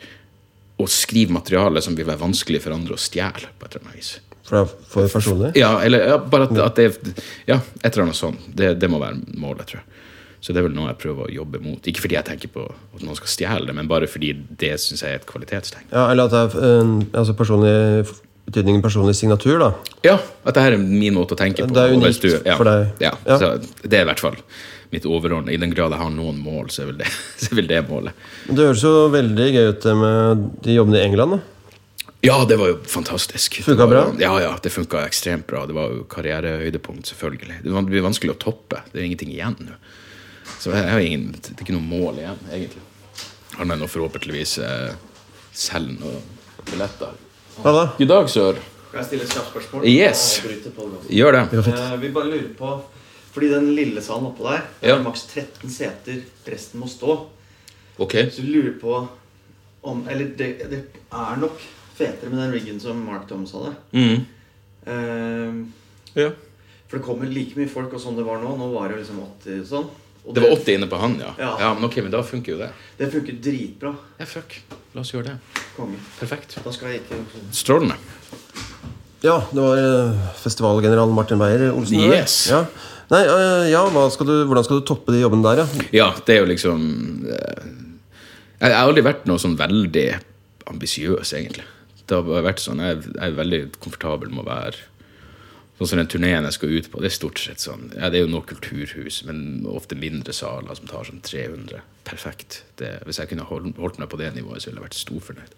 å 0.82 0.86
skrive 0.90 1.36
materiale 1.36 1.82
som 1.84 1.94
vil 1.94 2.08
være 2.08 2.18
vanskelig 2.22 2.62
for 2.64 2.74
andre 2.74 2.96
å 2.96 3.00
stjele. 3.00 3.52
på 3.58 3.68
et 3.68 3.76
eller 3.76 3.86
annet 3.86 4.00
vis. 4.00 4.12
For, 4.48 4.72
for 4.90 5.12
personlig? 5.12 5.52
Ja, 5.60 5.76
eller 5.84 6.08
ja, 6.08 6.16
bare 6.18 6.48
at, 6.48 6.58
at 6.64 6.80
det 6.80 7.14
Ja, 7.46 7.60
et 7.82 7.92
eller 7.92 8.08
annet 8.08 8.18
sånt. 8.18 8.42
Det, 8.48 8.74
det 8.80 8.90
må 8.90 8.98
være 9.02 9.20
målet, 9.38 9.68
tror 9.70 9.82
jeg. 9.82 10.02
Så 10.42 10.50
det 10.50 10.58
er 10.58 10.66
vel 10.66 10.74
noe 10.74 10.90
jeg 10.90 10.98
prøver 11.04 11.28
å 11.28 11.34
jobbe 11.36 11.60
mot. 11.62 11.86
Ikke 11.86 12.02
fordi 12.02 12.16
jeg 12.18 12.26
tenker 12.26 12.50
på 12.50 12.64
at 12.66 13.04
noen 13.04 13.14
skal 13.20 13.30
stjele 13.30 13.68
det, 13.68 13.76
men 13.78 13.90
bare 13.90 14.08
fordi 14.10 14.32
det 14.58 14.72
syns 14.82 15.04
jeg 15.04 15.14
er 15.14 15.20
et 15.20 15.28
kvalitetstegn. 15.28 15.86
Ja, 15.92 16.08
eller 16.10 16.26
at 16.26 16.34
det 16.34 16.40
er 16.64 16.80
en, 16.80 16.96
altså 17.14 17.36
personlig 17.38 17.76
betydningen 18.52 18.84
personlig 18.84 19.16
signatur, 19.18 19.58
da. 19.62 19.70
Ja, 20.06 20.18
at 20.44 20.54
det 20.56 20.66
her 20.66 20.76
er 20.76 20.82
min 20.84 21.16
måte 21.16 21.34
å 21.34 21.40
tenke 21.40 21.64
på. 21.64 21.72
Det 21.74 21.86
er 21.88 21.96
unikt 21.96 22.22
du, 22.22 22.30
ja, 22.36 22.58
for 22.60 22.68
deg. 22.68 22.92
Ja, 23.02 23.14
Ja. 23.26 23.38
Så 23.40 23.54
det 23.82 23.98
er 23.98 24.04
i 24.06 24.10
hvert 24.12 24.22
fall 24.22 24.36
mitt 24.92 25.06
overordnede. 25.08 25.54
I 25.56 25.60
den 25.62 25.72
grad 25.72 25.94
jeg 25.94 26.02
har 26.02 26.12
noen 26.12 26.38
mål, 26.44 26.68
så 26.70 26.84
er 26.84 26.92
vel 26.92 27.00
det, 27.00 27.08
så 27.42 27.56
er 27.56 27.64
det 27.70 27.80
målet. 27.88 28.28
Det 28.50 28.60
høres 28.60 28.84
jo 28.84 28.92
veldig 29.14 29.48
gøy 29.56 29.72
ut 29.72 29.88
med 30.02 30.44
de 30.66 30.76
jobbene 30.76 31.00
i 31.00 31.06
England. 31.08 31.38
da. 31.38 31.40
Ja, 32.22 32.36
det 32.46 32.54
var 32.60 32.68
jo 32.70 32.76
fantastisk. 32.86 33.56
Funka 33.66 33.86
bra? 33.90 34.02
Ja, 34.22 34.36
ja, 34.38 34.52
det 34.62 34.70
funka 34.70 35.00
ekstremt 35.08 35.48
bra. 35.50 35.64
Det 35.66 35.74
var 35.74 35.90
jo 35.90 36.04
karrierehøydepunkt, 36.06 37.08
selvfølgelig. 37.10 37.56
Det 37.64 37.72
det 37.72 37.82
blir 37.88 38.04
vanskelig 38.04 38.36
å 38.36 38.38
toppe. 38.38 38.78
Det 38.92 39.00
er 39.00 39.08
ingenting 39.08 39.32
igjen 39.34 39.56
nå. 39.58 39.74
Så 40.62 40.70
jeg 40.70 40.86
har 40.86 41.02
ingen, 41.02 41.32
det 41.34 41.56
er 41.56 41.64
ikke 41.64 41.74
noe 41.74 41.82
mål 41.82 42.20
igjen, 42.22 42.38
egentlig. 42.54 42.84
Annet 43.58 43.74
enn 43.74 43.82
å 43.82 43.90
forhåpentligvis 43.90 44.52
eh, 44.62 44.92
selge 45.50 45.96
noen 45.98 46.22
billetter. 46.70 47.16
Ja 47.60 47.72
da. 47.72 47.84
God 47.98 48.08
dag, 48.08 48.28
sør. 48.32 48.58
Kan 48.92 49.00
jeg 49.00 49.08
stille 49.08 49.24
et 49.26 49.32
kjapt 49.34 49.50
spørsmål? 49.52 49.84
Yes. 49.88 50.22
Gjør 51.12 51.36
det. 51.36 51.42
Det. 51.52 51.74
Eh, 51.74 51.94
Vi 52.02 52.08
bare 52.12 52.30
lurer 52.30 52.50
på 52.58 52.72
Fordi 53.32 53.48
den 53.48 53.70
lille 53.76 54.02
salen 54.04 54.26
oppå 54.28 54.44
der 54.44 54.60
Det 54.80 54.88
Ja. 54.90 54.96
er 54.98 55.02
maks 55.02 55.22
13 55.26 55.70
seter. 55.70 56.22
Resten 56.46 56.80
må 56.80 56.86
stå. 56.88 57.26
Ok. 57.98 58.12
Så 58.30 58.42
vi 58.42 58.52
lurer 58.52 58.78
på 58.80 59.08
om 59.84 60.06
Eller 60.08 60.24
det, 60.36 60.70
det 60.70 60.84
er 61.12 61.36
nok 61.40 61.58
fetere 61.96 62.30
med 62.30 62.38
den 62.38 62.52
riggen 62.52 62.80
som 62.80 62.96
Mark 63.06 63.26
Thomas 63.28 63.52
hadde. 63.52 63.74
Mm. 63.92 64.26
Eh, 64.86 65.66
Ja. 66.14 66.30
For 66.88 66.98
det 66.98 67.06
kommer 67.06 67.24
like 67.26 67.56
mye 67.56 67.68
folk 67.68 67.92
og 67.94 68.00
sånn 68.00 68.16
det 68.16 68.24
var 68.26 68.38
nå. 68.38 68.56
Nå 68.58 68.72
var 68.72 68.88
det 68.88 68.98
liksom 68.98 69.20
80 69.40 69.64
sånn. 69.66 69.88
Og 70.22 70.34
Det 70.36 70.42
var 70.44 70.52
80 70.54 70.76
inne 70.78 70.86
på 70.86 70.98
han, 71.02 71.16
ja. 71.18 71.32
Ja. 71.38 71.50
ja. 71.60 71.72
Men 71.74 71.88
ok, 71.88 71.98
men 72.04 72.12
da 72.14 72.22
funker 72.22 72.54
jo 72.54 72.58
det. 72.60 72.70
Det 72.98 73.08
funker 73.10 73.38
dritbra. 73.42 73.90
Ja, 74.20 74.26
fuck. 74.30 74.54
La 74.94 75.02
oss 75.02 75.10
gjøre 75.10 75.32
det. 75.32 75.62
Konge. 75.74 75.98
Perfekt. 76.20 76.58
Da 76.62 76.74
skal 76.74 76.92
jeg 76.92 77.02
ikke 77.02 77.18
Strålende. 77.56 77.96
Ja, 79.22 79.36
det 79.50 79.62
var 79.62 79.78
eh, 79.78 80.22
festivalgeneral 80.42 81.12
Martin 81.14 81.42
Beyer-Olsen. 81.42 82.00
Yes. 82.10 82.36
Ja. 82.50 82.64
Nei, 83.12 83.22
eh, 83.26 83.66
ja, 83.70 83.82
hva 83.94 84.06
skal 84.14 84.28
du, 84.30 84.34
hvordan 84.50 84.66
skal 84.66 84.80
du 84.80 84.86
toppe 84.88 85.14
de 85.14 85.22
jobbene 85.22 85.46
der, 85.46 85.62
ja? 85.62 85.86
Ja, 85.94 86.08
det 86.26 86.36
er 86.36 86.42
jo 86.42 86.48
liksom 86.50 86.82
eh, 87.30 87.68
Jeg 88.62 88.74
har 88.74 88.86
aldri 88.86 89.04
vært 89.06 89.26
noe 89.30 89.42
sånn 89.42 89.58
veldig 89.58 90.08
ambisiøs, 90.70 91.34
egentlig. 91.38 91.66
Det 92.06 92.18
har 92.18 92.46
vært 92.46 92.62
sånn, 92.62 92.82
jeg 92.82 93.14
er 93.22 93.34
veldig 93.38 93.62
komfortabel 93.82 94.30
med 94.32 94.42
å 94.42 94.48
være 94.48 94.86
Sånn 95.82 95.88
som 95.90 95.98
den 95.98 96.10
turneen 96.12 96.44
jeg 96.46 96.54
skal 96.54 96.74
ut 96.78 96.88
på, 96.92 97.00
det 97.02 97.08
er 97.08 97.14
stort 97.16 97.40
sett 97.42 97.62
sånn 97.62 97.88
Ja, 97.96 98.06
det 98.12 98.20
er 98.20 98.26
jo 98.26 98.30
noe 98.30 98.46
kulturhus, 98.46 99.22
men 99.26 99.64
ofte 99.66 99.98
mindre 99.98 100.34
saler 100.36 100.78
som 100.78 100.86
tar 100.86 101.08
sånn 101.08 101.18
300. 101.26 101.80
Perfekt. 102.06 102.60
Det, 102.78 103.00
hvis 103.08 103.18
jeg 103.18 103.32
kunne 103.32 103.46
holdt, 103.48 103.80
holdt 103.82 103.98
meg 103.98 104.10
på 104.12 104.20
det 104.20 104.30
nivået, 104.36 104.62
så 104.62 104.70
ville 104.70 104.78
jeg 104.78 104.86
vært 104.86 105.00
storfornøyd. 105.00 105.56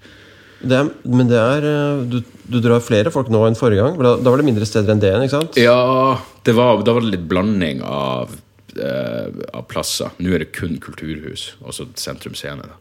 Det 0.64 0.78
er, 0.78 0.88
men 1.12 1.28
det 1.28 1.37
er 1.37 1.66
eh, 1.69 2.02
du, 2.09 2.19
du 2.49 2.59
drar 2.64 2.81
flere 2.81 3.12
folk 3.12 3.28
nå 3.28 3.43
enn 3.45 3.59
forrige 3.59 3.85
gang. 3.85 4.00
Da, 4.00 4.14
da 4.16 4.33
var 4.33 4.40
det 4.40 4.49
mindre 4.49 4.69
steder 4.69 4.95
enn 4.95 5.02
det 5.02 5.11
igjen, 5.11 5.26
ikke 5.26 5.37
sant? 5.37 5.61
Ja, 5.61 6.16
det 6.49 6.57
var, 6.57 6.81
da 6.87 6.97
var 6.97 7.04
det 7.04 7.12
litt 7.19 7.28
blanding 7.28 7.83
av, 7.85 8.33
eh, 8.78 9.28
av 9.52 9.66
plasser. 9.69 10.14
Nå 10.25 10.33
er 10.33 10.47
det 10.47 10.54
kun 10.57 10.78
kulturhus, 10.81 11.50
også 11.61 11.90
Sentrum 12.00 12.38
Scene. 12.38 12.64
Da. 12.64 12.78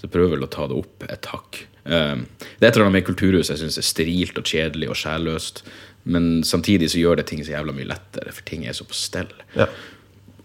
Så 0.00 0.08
jeg 0.08 0.14
prøver 0.16 0.34
vel 0.34 0.48
å 0.48 0.50
ta 0.50 0.66
det 0.66 0.80
opp 0.80 1.06
et 1.06 1.30
hakk. 1.30 1.62
Eh, 1.84 2.16
det 2.58 2.64
er 2.64 2.70
et 2.72 2.74
eller 2.74 2.88
annet 2.88 2.98
med 2.98 3.08
kulturhus 3.08 3.52
jeg 3.52 3.62
syns 3.62 3.78
er 3.80 3.86
sterilt 3.86 4.40
og 4.40 4.48
kjedelig 4.50 4.90
og 4.92 4.98
sjælløst. 4.98 5.64
Men 6.02 6.44
samtidig 6.44 6.90
så 6.92 7.00
gjør 7.00 7.20
det 7.20 7.26
ting 7.28 7.42
så 7.44 7.54
jævla 7.54 7.74
mye 7.76 7.88
lettere, 7.90 8.32
for 8.32 8.46
ting 8.48 8.64
er 8.66 8.76
så 8.76 8.86
på 8.88 8.96
stell. 8.96 9.30
Ja. 9.56 9.68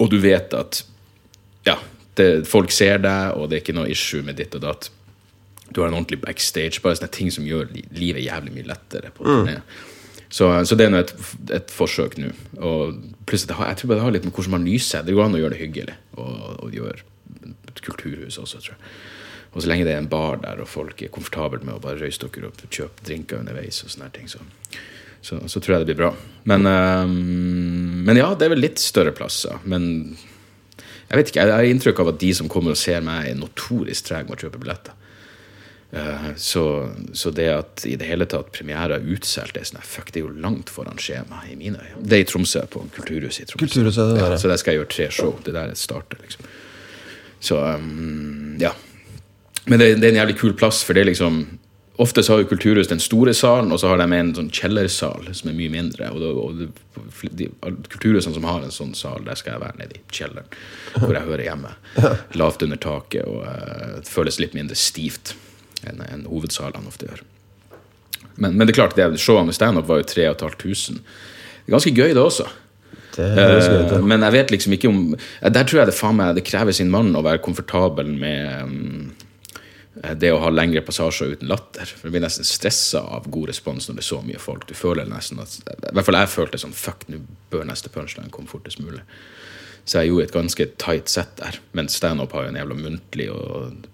Og 0.01 0.12
du 0.12 0.17
vet 0.19 0.53
at 0.57 0.81
ja, 1.65 1.77
det, 2.19 2.29
folk 2.50 2.74
ser 2.75 3.00
deg, 3.03 3.35
og 3.39 3.50
det 3.50 3.59
er 3.59 3.63
ikke 3.63 3.77
noe 3.77 3.91
issue 3.91 4.25
med 4.25 4.39
ditt 4.39 4.55
og 4.57 4.65
datt. 4.65 4.89
Du 5.71 5.81
har 5.81 5.89
en 5.89 5.97
ordentlig 5.97 6.21
backstage. 6.21 6.81
Bare 6.83 7.00
sånne 7.00 7.12
ting 7.15 7.31
som 7.33 7.47
gjør 7.47 7.71
livet 7.95 8.24
jævlig 8.25 8.53
mye 8.55 8.69
lettere. 8.69 9.12
på 9.15 9.25
turné. 9.25 9.59
Så, 10.29 10.50
så 10.67 10.75
det 10.75 10.88
er 10.88 10.91
nå 10.91 11.00
et, 11.00 11.13
et 11.55 11.71
forsøk 11.71 12.17
nå. 12.19 12.31
Og 12.59 12.97
pluss 13.29 13.45
det 13.47 13.57
har, 13.57 13.71
jeg 13.71 13.81
tror 13.81 13.91
bare 13.91 14.01
det 14.01 14.05
har 14.05 14.15
litt 14.17 14.27
med 14.27 14.35
hvordan 14.35 14.57
man 14.57 14.65
nyser. 14.67 15.05
Det 15.05 15.15
går 15.15 15.27
an 15.27 15.38
å 15.38 15.41
gjøre 15.41 15.55
det 15.55 15.62
hyggelig. 15.62 15.97
Og, 16.19 16.39
og 16.65 16.75
gjøre 16.75 17.05
et 17.71 17.83
kulturhus 17.85 18.39
også, 18.41 18.62
tror 18.62 18.75
jeg. 18.75 18.95
Og 19.55 19.63
så 19.63 19.71
lenge 19.71 19.85
det 19.88 19.93
er 19.95 20.01
en 20.01 20.12
bar 20.12 20.41
der, 20.43 20.59
og 20.59 20.67
folk 20.67 21.00
er 21.01 21.12
komfortable 21.15 21.62
med 21.63 21.77
å 21.77 21.81
bare 21.83 22.01
røyse 22.01 22.19
dere 22.19 22.50
opp 22.50 22.59
og 22.59 22.75
kjøpe 22.75 23.05
drinker 23.07 23.39
underveis, 23.39 23.79
og 23.85 23.93
sånne 23.93 24.09
ting, 24.12 24.27
så, 24.27 24.41
så, 25.25 25.39
så 25.50 25.62
tror 25.62 25.75
jeg 25.75 25.86
det 25.86 25.94
blir 25.94 26.03
bra. 26.03 26.12
Men, 26.46 26.67
øhm, 26.70 28.03
men 28.05 28.20
ja, 28.20 28.27
det 28.38 28.46
er 28.46 28.53
vel 28.53 28.62
litt 28.62 28.82
større 28.82 29.13
plasser. 29.15 29.58
Men 29.65 29.88
jeg 31.10 31.17
vet 31.17 31.32
ikke, 31.32 31.41
jeg 31.41 31.55
har 31.55 31.70
inntrykk 31.72 32.03
av 32.03 32.12
at 32.13 32.22
de 32.22 32.29
som 32.38 32.51
kommer 32.51 32.75
og 32.75 32.79
ser 32.82 33.01
meg, 33.05 33.32
er 33.32 33.39
notorisk 33.39 34.12
trege 34.12 34.29
med 34.29 34.38
å 34.38 34.46
kjøpe 34.46 34.62
billetter. 34.62 34.94
Eh, 35.96 36.29
Så, 36.38 36.63
så 37.13 37.32
det 37.32 37.50
at 37.53 37.86
i 37.88 37.96
det 37.98 38.08
hele 38.10 38.25
tatt 38.29 38.51
premierer 38.53 38.98
er 38.98 39.12
utsolgt, 39.15 39.55
det 39.55 39.63
er 39.63 39.70
sånn, 39.70 39.86
fuck, 39.86 40.12
det 40.12 40.22
er 40.22 40.25
jo 40.27 40.34
langt 40.46 40.70
foran 40.74 40.98
skjema 41.01 41.41
i 41.50 41.55
mine 41.58 41.79
øyne. 41.82 42.05
Det 42.05 42.17
er 42.17 42.25
i 42.25 42.29
Tromsø, 42.29 42.65
på 42.70 42.86
Kulturhuset 42.98 43.46
i 43.46 43.50
Tromsø. 43.50 43.65
Kulturhuset, 43.65 44.01
det 44.13 44.22
der, 44.22 44.34
ja. 44.36 44.39
Så 44.41 44.51
der 44.51 44.62
skal 44.62 44.75
jeg 44.75 44.84
gjøre 44.84 44.94
tre 44.94 45.10
show. 45.13 45.38
Det 45.46 45.53
der 45.55 45.74
starter, 45.79 46.22
liksom. 46.25 46.50
Så 47.39 47.62
um, 47.62 48.58
ja. 48.62 48.74
Men 49.65 49.82
det, 49.82 49.96
det 50.01 50.10
er 50.10 50.13
en 50.13 50.22
jævlig 50.22 50.38
kul 50.41 50.53
plass, 50.58 50.84
for 50.86 50.94
det 50.98 51.05
er 51.05 51.10
liksom 51.13 51.46
Ofte 51.97 52.23
så 52.23 52.33
har 52.33 52.41
jo 52.41 52.49
Kulturhus 52.49 52.89
den 52.91 52.99
store 52.99 53.33
salen, 53.33 53.71
og 53.71 53.79
så 53.79 53.87
har 53.91 54.01
de 54.01 54.17
en 54.17 54.33
sånn 54.35 54.49
kjellersal 54.51 55.29
som 55.31 55.51
er 55.51 55.55
mye 55.55 55.71
mindre. 55.71 56.09
Og, 56.11 56.19
det, 56.19 56.31
og 56.35 56.57
det, 56.59 57.29
de, 57.39 57.47
Kulturhusene 57.63 58.35
som 58.35 58.47
har 58.49 58.65
en 58.65 58.75
sånn 58.75 58.91
sal, 58.97 59.23
der 59.23 59.39
skal 59.39 59.55
jeg 59.55 59.63
være 59.63 59.79
nede 59.79 59.99
i 59.99 60.03
kjelleren, 60.11 60.49
hvor 60.97 61.15
jeg 61.15 61.29
hører 61.29 61.45
hjemme. 61.47 61.71
Lavt 62.41 62.65
under 62.67 62.81
taket, 62.83 63.23
og 63.23 63.45
eh, 63.47 63.95
det 64.01 64.11
føles 64.11 64.41
litt 64.43 64.57
mindre 64.57 64.75
stivt 64.79 65.37
enn 65.85 66.03
en 66.03 66.27
hovedsalene 66.27 66.91
ofte 66.91 67.07
gjør. 67.07 67.23
Men, 68.35 68.57
men 68.57 68.65
det 68.65 68.73
er 68.73 68.81
klart, 68.81 68.99
det 68.99 69.21
showene 69.21 69.51
med 69.51 69.55
standup 69.55 69.87
var 69.87 70.01
jo 70.01 70.09
3500. 70.11 70.99
Det 70.99 71.69
er 71.69 71.77
ganske 71.77 71.95
gøy, 71.95 72.11
det 72.11 72.21
også. 72.21 72.49
Det 73.15 73.29
gøy 73.31 73.53
det. 73.71 73.95
Eh, 73.95 74.03
men 74.03 74.25
jeg 74.27 74.35
vet 74.35 74.51
liksom 74.51 74.73
ikke 74.75 74.89
om 74.91 74.97
Der 75.15 75.63
tror 75.63 75.79
jeg 75.79 75.87
det 75.87 75.95
faen 75.95 76.17
meg 76.17 76.33
Det 76.35 76.43
krever 76.43 76.75
sin 76.75 76.89
mann 76.91 77.15
å 77.15 77.23
være 77.23 77.39
komfortabel 77.45 78.09
med 78.11 78.67
um, 78.67 79.13
det 80.13 80.31
å 80.33 80.41
ha 80.43 80.51
lengre 80.53 80.83
passasjer 80.85 81.35
uten 81.35 81.50
latter. 81.50 81.89
For 81.89 82.07
Du 82.07 82.15
blir 82.15 82.24
nesten 82.25 82.47
stressa 82.47 83.01
av 83.17 83.29
god 83.31 83.50
respons 83.51 83.89
når 83.89 83.97
det 84.00 84.05
er 84.05 84.12
så 84.12 84.21
mye 84.25 84.41
folk. 84.41 84.67
Du 84.69 84.75
føler 84.77 85.09
nesten 85.09 85.41
at 85.41 85.57
I 85.65 85.93
hvert 85.95 86.07
fall 86.07 86.19
jeg 86.19 86.33
følte 86.35 86.62
sånn 86.62 86.75
Fuck, 86.75 87.07
nå 87.09 87.24
bør 87.53 87.65
neste 87.69 87.91
punchline 87.93 88.33
komme 88.33 88.51
fortest 88.51 88.81
mulig. 88.83 89.01
Så 89.85 90.01
jeg 90.01 90.09
gjorde 90.09 90.25
et 90.25 90.33
ganske 90.33 90.65
tight 90.81 91.12
sett 91.13 91.35
der. 91.38 91.59
Men 91.77 91.88
standup 91.93 92.33
har 92.33 92.47
jo 92.47 92.51
en 92.51 92.57
jævla 92.57 92.77
muntlig 92.79 93.27
og 93.29 93.85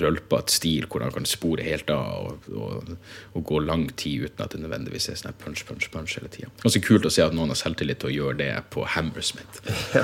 rølpete 0.00 0.54
stil 0.54 0.86
hvor 0.88 1.04
han 1.04 1.12
kan 1.12 1.28
spore 1.28 1.64
helt 1.66 1.92
av 1.92 2.30
og, 2.30 2.48
og, 2.56 2.94
og 3.36 3.44
gå 3.50 3.60
lang 3.66 3.84
tid 4.00 4.30
uten 4.30 4.46
at 4.46 4.56
det 4.56 4.62
nødvendigvis 4.62 5.10
er 5.12 5.20
sånn 5.20 5.36
punch, 5.42 5.66
punch, 5.68 5.90
punch 5.92 6.16
hele 6.16 6.32
tida. 6.32 6.48
Ganske 6.64 6.80
kult 6.88 7.04
å 7.04 7.12
se 7.12 7.24
at 7.26 7.36
noen 7.36 7.52
har 7.52 7.60
selvtillit 7.60 8.00
til 8.00 8.14
å 8.14 8.16
gjøre 8.16 8.40
det 8.40 8.50
på 8.72 8.88
Hammersmith. 8.96 9.60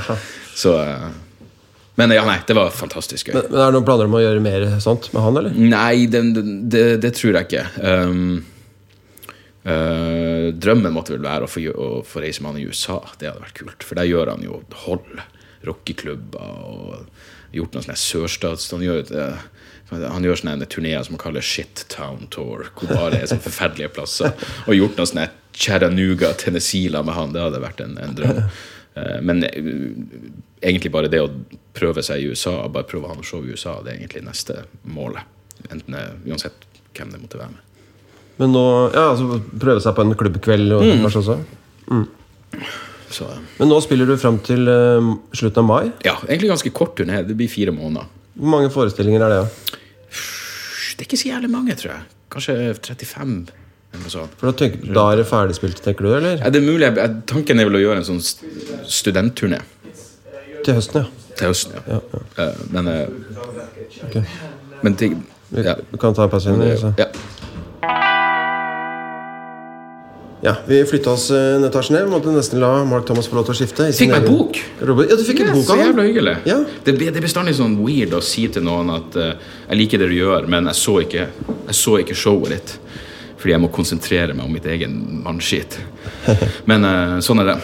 Så 0.62 0.76
eh, 0.84 1.08
Men 1.94 2.12
ja, 2.14 2.24
nei, 2.24 2.38
det 2.48 2.56
var 2.56 2.70
fantastisk 2.72 3.28
gøy. 3.28 3.34
Men, 3.36 3.50
men 3.50 3.60
er 3.60 3.68
det 3.68 3.76
noen 3.76 3.86
planer 3.88 4.08
om 4.08 4.16
å 4.16 4.22
gjøre 4.22 4.44
mer 4.44 4.64
sånt 4.80 5.10
med 5.12 5.26
han, 5.26 5.38
eller? 5.42 5.58
Nei, 5.74 6.06
det, 6.12 6.22
det, 6.72 6.84
det 7.02 7.12
tror 7.18 7.36
jeg 7.36 7.48
ikke. 7.50 7.66
Um, 7.84 8.38
uh, 9.66 10.48
drømmen 10.56 10.94
måtte 10.94 11.12
vel 11.16 11.26
være 11.26 11.48
å 11.48 11.52
få, 11.52 11.66
å 11.68 11.90
få 12.08 12.24
reise 12.24 12.44
med 12.44 12.54
han 12.54 12.62
i 12.62 12.66
USA. 12.70 12.96
Det 13.20 13.28
hadde 13.28 13.44
vært 13.44 13.60
kult. 13.60 13.84
For 13.84 14.00
der 14.00 14.08
gjør 14.08 14.32
han 14.32 14.46
jo 14.46 14.62
hold. 14.86 15.20
Rockeklubber 15.62 16.64
og 16.66 17.52
gjort 17.54 17.76
noen 17.76 17.84
sånne 17.84 18.00
sørstats... 18.00 18.70
Han 18.72 18.86
gjør, 18.86 19.04
uh, 19.12 19.44
han 19.92 20.24
gjør 20.24 20.40
sånne 20.40 20.72
turneer 20.72 21.04
som 21.04 21.18
han 21.18 21.26
kaller 21.26 21.44
Shit 21.44 21.84
Town 21.92 22.24
Tour, 22.32 22.70
hvor 22.72 22.88
bare 22.88 23.20
er 23.20 23.28
sånne 23.28 23.44
forferdelige 23.44 23.92
plasser. 23.92 24.32
Og 24.64 24.78
gjort 24.80 24.96
noen 24.96 25.12
sånne 25.12 25.28
Chattanooga, 25.52 26.32
Tennessee-la 26.40 27.04
med 27.04 27.20
han. 27.20 27.36
Det 27.36 27.44
hadde 27.44 27.60
vært 27.60 27.84
en, 27.84 27.98
en 28.00 28.16
drøm. 28.16 28.46
Uh, 28.96 29.18
men 29.24 29.42
uh, 29.44 30.30
egentlig 30.62 30.92
bare 30.92 31.08
det 31.12 31.20
å 31.24 31.30
prøve 31.74 32.02
seg 32.04 32.20
i 32.20 32.28
USA, 32.32 32.68
bare 32.68 32.84
prøve 32.88 33.06
å 33.08 33.12
ha 33.12 33.16
noe 33.18 33.24
show 33.26 33.40
i 33.44 33.52
USA, 33.54 33.78
det 33.82 33.94
er 33.94 34.00
egentlig 34.02 34.24
neste 34.26 34.64
målet. 34.84 35.24
Enten, 35.70 35.94
eh, 35.94 36.10
uansett 36.28 36.64
hvem 36.96 37.10
det 37.12 37.20
måtte 37.22 37.38
være 37.38 37.52
med. 37.54 37.60
Men 38.40 38.50
nå, 38.54 38.62
ja, 38.94 39.04
altså 39.12 39.36
Prøve 39.60 39.80
seg 39.84 39.94
på 39.94 40.02
en 40.02 40.14
klubbkveld 40.18 40.72
og, 40.74 40.82
Mm. 40.82 41.02
kanskje 41.04 41.20
også? 41.22 41.36
Så 43.12 43.28
Men 43.58 43.68
nå 43.68 43.78
spiller 43.84 44.06
du 44.08 44.16
fram 44.16 44.38
til 44.44 44.66
uh, 44.68 45.12
slutten 45.36 45.62
av 45.62 45.68
mai. 45.68 45.92
ja, 46.04 46.14
egentlig 46.26 46.48
ganske 46.50 46.72
kort 46.72 46.96
turné. 46.98 47.22
Det 47.26 47.36
blir 47.36 47.48
fire 47.52 47.72
måneder. 47.76 48.06
Hvor 48.36 48.48
mange 48.54 48.70
forestillinger 48.72 49.20
er 49.22 49.28
det? 49.28 49.40
Ja? 49.42 49.76
Det 50.96 51.04
er 51.04 51.08
ikke 51.10 51.20
så 51.20 51.28
jævlig 51.28 51.50
mange, 51.52 51.76
tror 51.76 51.92
jeg. 51.92 52.02
Kanskje 52.32 52.56
35. 52.80 53.52
For 53.92 54.48
da, 54.48 54.52
tenk, 54.56 54.78
da 54.88 55.04
er 55.12 55.20
det 55.20 55.26
ferdigspilt, 55.28 55.82
tenker 55.84 56.06
du? 56.08 56.14
eller? 56.16 56.38
Ja, 56.40 56.50
det 56.52 56.62
er 56.62 56.64
mulig, 56.64 56.88
Tanken 57.28 57.60
er 57.60 57.68
vel 57.68 57.76
å 57.76 57.82
gjøre 57.82 58.00
en 58.00 58.06
sånn 58.08 58.22
studentturné 58.88 59.60
Til 60.64 60.78
høsten, 60.78 61.04
ja. 61.04 61.34
til 61.38 61.52
høsten. 61.52 61.76
Ja. 61.90 62.00
Eh, 62.40 62.64
Men, 62.72 62.88
okay. 64.08 64.22
Ok. 64.22 64.82
men 64.82 64.96
ting, 64.96 65.20
ja. 65.52 65.76
vi 65.92 66.00
kan 66.00 66.14
ta 66.16 66.24
en 66.24 66.32
pause. 66.32 66.56
igjen, 66.56 66.78
så. 66.80 66.94
ja. 66.98 67.10
Ja, 70.42 70.56
Vi 70.66 70.80
flytta 70.90 71.12
oss 71.12 71.28
eh, 71.30 71.54
en 71.56 71.64
etasje 71.68 71.94
ned. 71.94 72.08
Måtte 72.10 72.32
nesten 72.34 72.58
la 72.58 72.72
Mark 72.88 73.06
Thomas 73.06 73.28
få 73.30 73.36
lov 73.38 73.44
til 73.46 73.54
å 73.54 73.58
skifte. 73.60 73.84
i 73.86 73.94
sin 73.94 74.08
Fikk 74.10 74.14
meg 74.16 74.24
bok! 74.26 74.58
Robert. 74.88 75.12
Ja, 75.12 75.18
du 75.20 75.22
fikk 75.28 75.44
en 75.44 75.52
bok 75.54 75.68
av 75.70 75.78
jævla 75.78 75.92
ham! 76.02 76.08
hyggelig. 76.08 76.34
Ja. 76.50 76.56
Det, 76.82 76.96
det 76.98 77.12
er 77.14 77.22
bestandig 77.22 77.54
sånn 77.60 77.76
weird 77.78 78.16
å 78.18 78.22
si 78.26 78.48
til 78.50 78.64
noen 78.66 78.90
at 78.96 79.18
uh, 79.20 79.28
jeg 79.68 79.78
liker 79.84 80.02
det 80.02 80.08
du 80.10 80.16
gjør, 80.16 80.48
men 80.50 80.66
jeg 80.72 80.80
så 80.80 80.96
ikke, 81.04 81.28
jeg 81.68 81.78
så 81.78 81.94
ikke 82.02 82.16
showet 82.18 82.56
ditt. 82.56 82.74
Fordi 83.42 83.56
jeg 83.56 83.62
må 83.64 83.70
konsentrere 83.74 84.36
meg 84.38 84.46
om 84.46 84.52
mitt 84.54 84.66
egen 84.70 84.94
mannskit. 85.24 85.80
Men 86.70 86.86
uh, 86.86 87.16
sånn 87.24 87.42
er 87.42 87.48
det. 87.50 87.56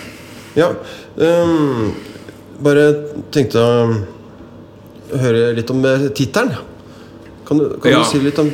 Ja. 0.58 0.72
Um, 1.14 1.92
bare 2.66 2.88
tenkte 3.34 3.62
å 3.62 5.20
høre 5.22 5.52
litt 5.54 5.70
om 5.70 5.84
uh, 5.86 6.08
tittelen. 6.18 6.56
Kan, 7.46 7.62
du, 7.62 7.78
kan 7.78 7.94
Ja. 7.94 8.02
du 8.02 8.10
si 8.10 8.18
litt 8.20 8.42
om 8.42 8.50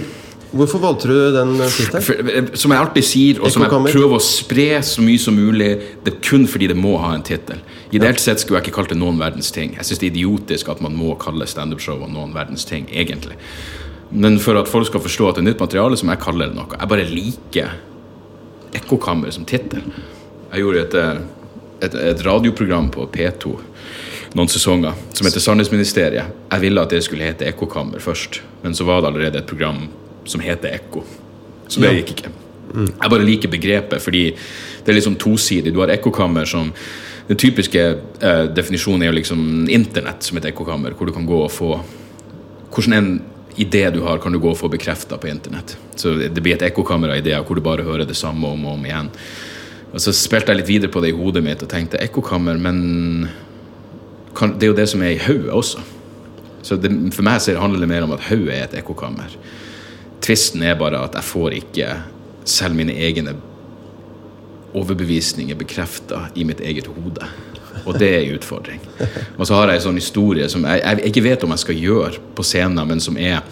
Hvorfor 0.55 0.79
valgte 0.79 1.09
du 1.11 1.17
den 1.35 1.57
eh, 1.61 1.71
tittelen? 1.75 2.29
Eh, 2.31 2.51
som 2.55 2.71
jeg 2.71 2.79
alltid 2.79 3.07
sier, 3.09 3.41
og 3.43 3.51
som 3.51 3.65
jeg 3.65 3.95
prøver 3.97 4.15
å 4.15 4.23
spre 4.23 4.69
så 4.87 5.03
mye 5.03 5.19
som 5.19 5.35
mulig, 5.35 5.71
det 6.07 6.13
er 6.13 6.21
kun 6.23 6.45
fordi 6.47 6.69
det 6.71 6.77
må 6.79 6.93
ha 7.03 7.11
en 7.17 7.25
tittel. 7.27 7.59
Ideelt 7.91 8.23
sett 8.23 8.43
skulle 8.43 8.61
jeg 8.61 8.69
ikke 8.69 8.77
kalt 8.79 8.93
det 8.95 8.99
Noen 9.01 9.19
verdens 9.19 9.51
ting. 9.55 9.75
Jeg 9.75 9.89
syns 9.89 10.03
det 10.03 10.13
er 10.13 10.13
idiotisk 10.13 10.71
at 10.71 10.83
man 10.85 10.95
må 10.95 11.17
kalle 11.19 11.49
standup-show 11.51 12.05
Noen 12.07 12.37
verdens 12.37 12.67
ting, 12.71 12.87
egentlig. 12.95 13.35
Men 14.11 14.39
for 14.43 14.59
at 14.61 14.71
folk 14.71 14.87
skal 14.91 15.03
forstå 15.03 15.29
at 15.29 15.39
det 15.39 15.45
er 15.45 15.49
nytt 15.53 15.63
materiale, 15.63 15.97
som 15.99 16.11
jeg 16.13 16.23
kaller 16.23 16.51
det 16.51 16.59
noe. 16.59 16.69
Jeg 16.77 16.91
bare 16.91 17.09
liker 17.09 17.75
Ekkokammer 18.75 19.31
som 19.31 19.47
tittel. 19.47 19.85
Jeg 20.51 20.65
gjorde 20.65 20.81
et, 20.83 20.95
eh, 20.99 21.21
et, 21.87 21.95
et 22.13 22.25
radioprogram 22.27 22.91
på 22.95 23.07
P2 23.15 23.55
noen 24.35 24.51
sesonger 24.51 24.97
som 25.15 25.29
heter 25.29 25.43
Sannhetsministeriet. 25.43 26.39
Jeg 26.51 26.63
ville 26.63 26.83
at 26.83 26.91
det 26.91 27.05
skulle 27.07 27.27
hete 27.27 27.47
Ekkokammer 27.47 28.03
først, 28.03 28.41
men 28.65 28.75
så 28.75 28.87
var 28.89 29.03
det 29.03 29.13
allerede 29.13 29.39
et 29.39 29.51
program 29.51 29.85
som 30.27 30.43
heter 30.43 30.75
Ekko. 30.75 31.05
Så 31.69 31.83
det 31.83 31.93
gikk 32.01 32.17
ikke. 32.17 32.33
Jeg 32.75 33.11
bare 33.13 33.27
liker 33.27 33.53
begrepet, 33.53 34.03
fordi 34.03 34.25
det 34.35 34.91
er 34.91 34.99
liksom 34.99 35.19
tosidig. 35.21 35.73
Du 35.75 35.81
har 35.81 35.93
ekkokammer 35.95 36.45
som 36.49 36.73
Den 37.25 37.39
typiske 37.41 37.81
eh, 37.81 38.47
definisjonen 38.53 39.03
er 39.03 39.07
jo 39.07 39.17
liksom 39.17 39.69
internett 39.73 40.27
som 40.27 40.37
et 40.37 40.45
ekkokammer, 40.45 40.93
hvor 40.93 41.09
du 41.09 41.13
kan 41.13 41.25
gå 41.25 41.39
og 41.41 41.53
få 41.53 41.79
Hvordan 42.69 42.93
en 42.93 43.23
idé 43.57 43.91
du 43.91 44.01
har, 44.01 44.19
kan 44.19 44.33
du 44.33 44.41
gå 44.43 44.51
og 44.51 44.59
få 44.59 44.69
bekrefta 44.73 45.19
på 45.21 45.29
internett. 45.31 45.77
Så 45.97 46.17
det 46.19 46.43
blir 46.43 46.57
et 46.57 46.67
ekkokamera 46.67 47.19
i 47.19 47.25
det 47.25 47.37
hvor 47.47 47.59
du 47.59 47.63
bare 47.65 47.87
hører 47.87 48.07
det 48.09 48.17
samme 48.19 48.49
om 48.51 48.65
og 48.67 48.79
om 48.79 48.87
igjen. 48.87 49.11
Og 49.95 50.03
så 50.03 50.15
spilte 50.17 50.51
jeg 50.51 50.63
litt 50.63 50.71
videre 50.73 50.91
på 50.91 51.03
det 51.05 51.13
i 51.13 51.17
hodet 51.17 51.45
mitt 51.47 51.63
og 51.63 51.71
tenkte 51.71 52.01
ekkokammer, 52.03 52.59
men 52.59 53.29
kan, 54.35 54.57
det 54.59 54.67
er 54.67 54.73
jo 54.73 54.79
det 54.81 54.89
som 54.91 55.05
er 55.07 55.15
i 55.15 55.23
hodet 55.23 55.53
også. 55.55 55.85
Så 56.65 56.79
det, 56.81 56.91
for 57.15 57.27
meg 57.27 57.43
så 57.45 57.55
handler 57.61 57.85
det 57.85 57.91
mer 57.93 58.07
om 58.07 58.15
at 58.17 58.27
hodet 58.27 58.57
er 58.57 58.67
et 58.67 58.79
ekkokammer. 58.81 59.37
Tvisten 60.25 60.65
er 60.67 60.79
bare 60.81 61.03
at 61.05 61.15
jeg 61.15 61.31
får 61.31 61.59
ikke 61.61 61.91
selv 62.49 62.75
mine 62.75 62.97
egne 63.07 63.37
overbevisninger 64.75 65.55
bekrefta 65.61 66.27
i 66.35 66.47
mitt 66.49 66.61
eget 66.65 66.89
hode. 66.91 67.29
Og 67.85 67.99
det 67.99 68.11
er 68.11 68.21
en 68.23 68.37
utfordring. 68.39 68.83
Og 69.37 69.47
så 69.47 69.59
har 69.59 69.71
jeg 69.71 69.81
en 69.81 69.87
sånn 69.89 70.01
historie 70.01 70.49
som 70.53 70.67
jeg, 70.69 70.83
jeg 70.83 71.11
ikke 71.11 71.25
vet 71.29 71.47
om 71.47 71.55
jeg 71.55 71.65
skal 71.65 71.81
gjøre 71.81 72.21
på 72.37 72.47
scenen, 72.47 72.85
men 72.89 73.03
som 73.03 73.19
er 73.21 73.43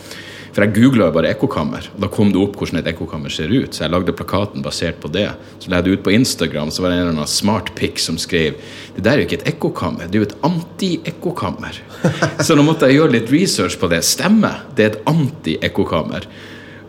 For 0.52 0.66
jeg 0.66 0.74
googla 0.76 1.06
bare 1.08 1.30
ekkokammer, 1.32 1.86
og 1.94 2.02
da 2.04 2.08
kom 2.12 2.28
det 2.28 2.36
opp 2.36 2.58
hvordan 2.60 2.82
et 2.82 2.88
ekkokammer 2.90 3.32
ser 3.32 3.48
ut. 3.48 3.72
Så 3.72 3.86
jeg 3.86 3.92
lagde 3.94 4.12
plakaten 4.12 4.60
basert 4.60 4.98
på 5.00 5.08
det. 5.08 5.30
Så 5.56 5.72
la 5.72 5.78
jeg 5.80 5.86
det 5.86 5.94
ut 5.94 6.02
på 6.04 6.12
Instagram, 6.12 6.68
så 6.68 6.84
var 6.84 6.92
det 6.92 6.98
en 6.98 7.06
eller 7.06 7.14
annen 7.14 7.30
smartpic 7.30 8.02
som 8.04 8.18
skrev 8.20 8.58
Det 8.92 9.00
der 9.00 9.14
er 9.14 9.22
jo 9.22 9.30
ikke 9.30 9.38
et 9.38 9.48
ekkokammer, 9.54 10.10
det 10.12 10.18
er 10.18 10.26
jo 10.26 10.28
et 10.28 10.36
anti-ekkokammer. 10.44 11.80
Så 12.44 12.52
nå 12.52 12.66
måtte 12.68 12.90
jeg 12.90 13.00
gjøre 13.00 13.14
litt 13.14 13.32
research 13.32 13.78
på 13.80 13.88
det. 13.88 14.02
Stemmer, 14.04 14.66
det 14.76 14.84
er 14.84 14.92
et 14.92 15.00
anti-ekkokammer. 15.08 16.28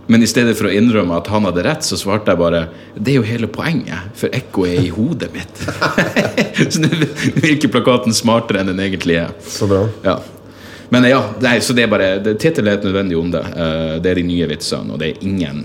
Men 0.08 0.24
i 0.24 0.28
stedet 0.28 0.58
for 0.60 0.68
å 0.68 0.74
innrømme 0.76 1.16
at 1.16 1.30
han 1.32 1.46
hadde 1.48 1.64
rett, 1.64 1.86
så 1.88 1.96
svarte 2.00 2.34
jeg 2.34 2.40
bare 2.42 2.66
det 2.96 3.14
er 3.14 3.22
jo 3.22 3.28
hele 3.28 3.48
poenget, 3.48 4.10
for 4.20 4.34
ekko 4.36 4.66
er 4.68 4.82
i 4.84 4.90
hodet 4.92 5.30
mitt. 5.32 5.62
så 6.74 6.82
nå 6.84 6.90
virker 7.40 7.72
plakaten 7.72 8.16
smartere 8.16 8.62
enn 8.64 8.74
den 8.74 8.82
egentlig 8.84 9.22
er. 9.22 9.32
Så 9.48 9.70
bra. 9.70 9.86
Ja. 10.04 10.18
Men 10.94 11.08
ja, 11.08 11.22
nei, 11.42 11.56
så 11.64 11.74
det 11.74 11.88
er 11.88 11.94
bare 11.94 12.10
det- 12.22 12.36
Tittel 12.44 12.68
er 12.68 12.78
et 12.78 12.84
nødvendig 12.86 13.18
onde. 13.18 13.40
Eh, 13.40 13.96
det 14.04 14.12
er 14.12 14.20
de 14.20 14.28
nye 14.28 14.50
vitsene, 14.52 14.94
og 14.94 15.00
det 15.02 15.14
er 15.14 15.24
ingen 15.26 15.64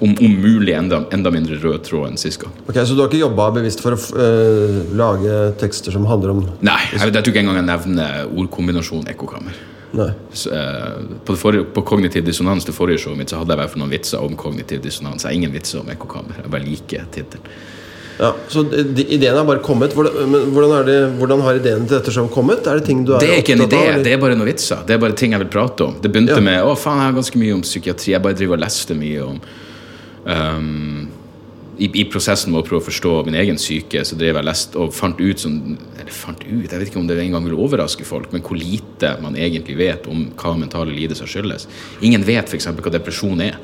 om, 0.00 0.12
om 0.12 0.34
mulig 0.42 0.74
enda, 0.76 1.00
enda 1.14 1.30
mindre 1.34 1.56
rød 1.62 1.80
tråd 1.86 2.10
enn 2.10 2.20
sist 2.20 2.42
gang. 2.42 2.52
Ok, 2.68 2.76
Så 2.82 2.94
du 2.94 3.00
har 3.02 3.08
ikke 3.08 3.22
jobba 3.22 3.48
bevisst 3.56 3.80
for 3.82 3.96
å 3.96 3.98
eh, 4.18 4.82
lage 4.98 5.38
tekster 5.62 5.94
som 5.94 6.06
handler 6.10 6.34
om 6.34 6.44
Nei, 6.66 6.78
jeg, 6.92 7.00
jeg 7.00 7.22
tror 7.22 7.32
ikke 7.32 7.42
engang 7.46 7.62
jeg 7.62 7.68
nevner 7.70 8.28
ordkombinasjonen 8.28 9.10
ekkokammer. 9.14 9.56
Så, 10.32 10.50
eh, 10.52 10.98
på, 11.24 11.36
forrige, 11.36 11.64
på 11.74 11.82
Kognitiv 11.82 12.24
dissonans, 12.26 12.64
det 12.68 12.74
forrige 12.76 12.98
showet 12.98 13.18
mitt, 13.18 13.30
så 13.32 13.38
hadde 13.40 13.54
jeg 13.54 13.58
i 13.58 13.62
hvert 13.62 13.72
fall 13.72 13.82
noen 13.82 13.90
vitser 13.94 14.20
om 14.24 14.36
kognitiv 14.36 14.82
dissonans. 14.84 15.22
Jeg 15.24 15.30
har 15.30 15.36
ingen 15.38 15.52
vitser 15.54 15.80
om 15.80 15.88
ekkokamera. 15.88 16.42
Jeg 16.44 16.50
bare 16.52 16.66
liker 16.66 17.06
tittelen. 17.14 17.46
Ja, 18.18 18.32
så 18.50 18.64
de, 18.66 19.04
ideen 19.14 19.36
har 19.38 19.44
bare 19.46 19.62
kommet. 19.62 19.92
Hvordan, 19.94 20.16
men 20.30 20.50
hvordan, 20.52 20.84
det, 20.86 20.96
hvordan 21.20 21.40
har 21.46 21.54
ideen 21.60 21.86
til 21.86 21.96
dette 22.00 22.12
showet 22.12 22.32
kommet? 22.34 22.66
Er 22.66 22.80
det 22.80 22.84
ting 22.88 23.04
du 23.06 23.12
er, 23.14 23.20
Det 23.22 23.30
er 23.30 23.42
ikke 23.44 23.54
en 23.54 23.62
idé, 23.68 23.78
av? 23.94 24.02
det 24.04 24.12
er 24.12 24.18
bare 24.18 24.34
noen 24.36 24.50
vitser. 24.50 24.82
Det 24.88 24.96
er 24.96 24.98
bare 25.04 25.14
ting 25.16 25.32
jeg 25.36 25.40
vil 25.44 25.52
prate 25.54 25.86
om. 25.86 25.94
Det 26.02 26.10
begynte 26.12 26.34
Ja. 26.36 26.40
med 26.40 26.66
å 26.66 26.74
faen, 26.76 26.98
jeg 26.98 27.12
har 27.12 27.16
ganske 27.22 27.38
mye 27.38 27.54
om 27.54 27.62
psykiatri. 27.62 28.12
Jeg 28.12 28.22
bare 28.22 28.34
driver 28.34 28.58
og 28.58 28.64
leste 28.64 28.94
mye 28.98 29.22
om 29.24 29.40
um, 30.26 31.08
i, 31.78 31.88
I 32.00 32.04
prosessen 32.10 32.52
med 32.52 32.62
å 32.62 32.66
prøve 32.66 32.82
å 32.82 32.86
forstå 32.88 33.12
min 33.28 33.36
egen 33.38 33.58
syke, 33.60 34.02
så 34.04 34.18
drev 34.18 34.40
jeg 34.40 34.46
lest 34.48 34.76
og 34.78 34.94
fant 34.94 35.20
ut 35.20 35.42
som 35.42 35.58
Eller 35.98 36.14
fant 36.14 36.42
ut, 36.42 36.66
jeg 36.66 36.74
vet 36.74 36.88
ikke 36.90 37.00
om 37.00 37.06
det 37.08 37.18
engang 37.22 37.46
vil 37.46 37.58
overraske 37.58 38.06
folk, 38.06 38.32
men 38.34 38.42
hvor 38.44 38.58
lite 38.58 39.14
man 39.22 39.36
egentlig 39.38 39.78
vet 39.78 40.08
om 40.10 40.26
hva 40.38 40.56
mentale 40.58 40.94
lidelser 40.94 41.30
skyldes. 41.30 41.68
Ingen 42.02 42.26
vet 42.26 42.50
f.eks. 42.50 42.70
hva 42.70 42.94
depresjon 42.94 43.44
er. 43.44 43.58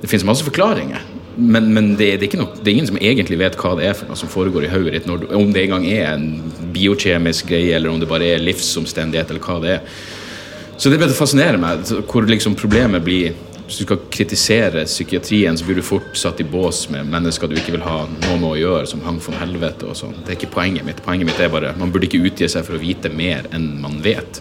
Det 0.00 0.08
finnes 0.08 0.24
masse 0.24 0.46
forklaringer, 0.46 1.02
men, 1.36 1.68
men 1.74 1.92
det, 1.98 2.14
det, 2.22 2.30
er 2.32 2.40
noe, 2.40 2.54
det 2.58 2.70
er 2.70 2.78
ingen 2.78 2.88
som 2.88 2.98
egentlig 3.00 3.38
vet 3.40 3.58
hva 3.60 3.74
det 3.78 3.90
er 3.90 3.98
for 3.98 4.10
noe 4.10 4.18
som 4.18 4.30
foregår 4.32 4.66
i 4.66 4.72
hodet 4.72 4.96
ditt. 4.96 5.10
Om 5.10 5.52
det 5.54 5.66
engang 5.66 5.86
er 5.90 6.14
en 6.14 6.26
biokjemisk 6.74 7.50
greie, 7.52 7.74
eller 7.76 7.92
om 7.92 8.00
det 8.00 8.08
bare 8.10 8.32
er 8.34 8.42
livsomstendighet, 8.42 9.30
eller 9.32 9.44
hva 9.44 9.58
det 9.62 9.76
er. 9.76 10.00
Så 10.80 10.88
det 10.88 10.96
begynte 10.96 11.12
å 11.12 11.20
fascinere 11.20 11.60
meg, 11.60 11.84
hvor 12.08 12.24
liksom 12.24 12.56
problemet 12.56 13.04
blir 13.04 13.34
Hvis 13.70 13.78
du 13.78 13.84
skal 13.84 14.00
kritisere 14.10 14.80
psykiatrien, 14.82 15.54
så 15.54 15.62
blir 15.62 15.76
du 15.78 15.84
fort 15.86 16.16
satt 16.18 16.40
i 16.42 16.44
bås 16.44 16.88
med 16.90 17.06
mennesker 17.06 17.46
du 17.46 17.52
ikke 17.54 17.76
vil 17.76 17.84
ha 17.86 18.00
noe 18.10 18.38
med 18.42 18.48
å 18.48 18.56
gjøre, 18.58 18.88
som 18.90 19.04
hang 19.06 19.20
for 19.22 19.38
helvete 19.38 19.86
og 19.86 19.94
sånn. 19.94 20.16
Det 20.24 20.32
er 20.32 20.38
ikke 20.40 20.56
poenget 20.56 20.82
mitt. 20.88 20.98
Poenget 21.04 21.28
mitt 21.28 21.38
er 21.38 21.52
bare 21.52 21.70
man 21.78 21.92
burde 21.94 22.08
ikke 22.08 22.18
utgi 22.18 22.48
seg 22.50 22.66
for 22.66 22.74
å 22.74 22.80
vite 22.82 23.12
mer 23.14 23.46
enn 23.54 23.68
man 23.78 24.00
vet. 24.02 24.40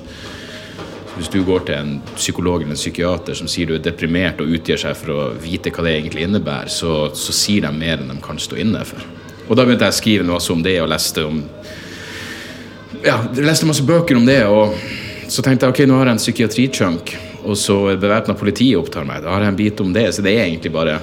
Hvis 1.20 1.30
du 1.30 1.44
går 1.46 1.62
til 1.70 1.78
en 1.78 1.94
psykolog 2.16 2.66
eller 2.66 2.74
en 2.74 2.82
psykiater 2.82 3.38
som 3.38 3.46
sier 3.46 3.70
du 3.70 3.76
er 3.78 3.86
deprimert 3.86 4.42
og 4.42 4.50
utgir 4.50 4.82
seg 4.82 4.98
for 4.98 5.14
å 5.14 5.30
vite 5.46 5.76
hva 5.78 5.86
det 5.86 5.94
egentlig 6.00 6.26
innebærer, 6.26 6.74
så, 6.74 6.98
så 7.14 7.40
sier 7.44 7.70
de 7.70 7.74
mer 7.78 8.02
enn 8.02 8.10
de 8.10 8.18
kan 8.26 8.42
stå 8.42 8.58
inne 8.66 8.82
for. 8.82 9.06
Og 9.46 9.54
da 9.54 9.62
begynte 9.62 9.92
jeg 9.92 10.00
å 10.00 10.02
skrive 10.02 10.26
noe 10.26 10.42
om 10.58 10.66
det 10.66 10.80
og 10.82 10.90
leste 10.90 11.30
om 11.30 11.44
ja, 13.06 13.22
leste 13.38 13.70
masse 13.70 13.86
bøker 13.86 14.18
om 14.18 14.26
det, 14.26 14.42
og 14.50 14.74
så 15.30 15.46
tenkte 15.46 15.70
jeg 15.70 15.78
ok, 15.78 15.86
nå 15.86 16.02
har 16.02 16.10
jeg 16.10 16.18
en 16.18 16.26
psykiatrichunk, 16.26 17.20
og 17.44 17.56
så 17.58 17.76
bevæpna 18.00 18.36
politi 18.38 18.72
opptar 18.78 19.06
meg. 19.08 19.22
Da 19.24 19.32
har 19.34 19.46
jeg 19.46 19.54
en 19.54 19.60
bit 19.60 19.82
om 19.84 19.94
det, 19.96 20.08
så 20.16 20.24
det 20.26 20.36
er 20.36 20.46
egentlig 20.48 20.72
bare 20.76 21.00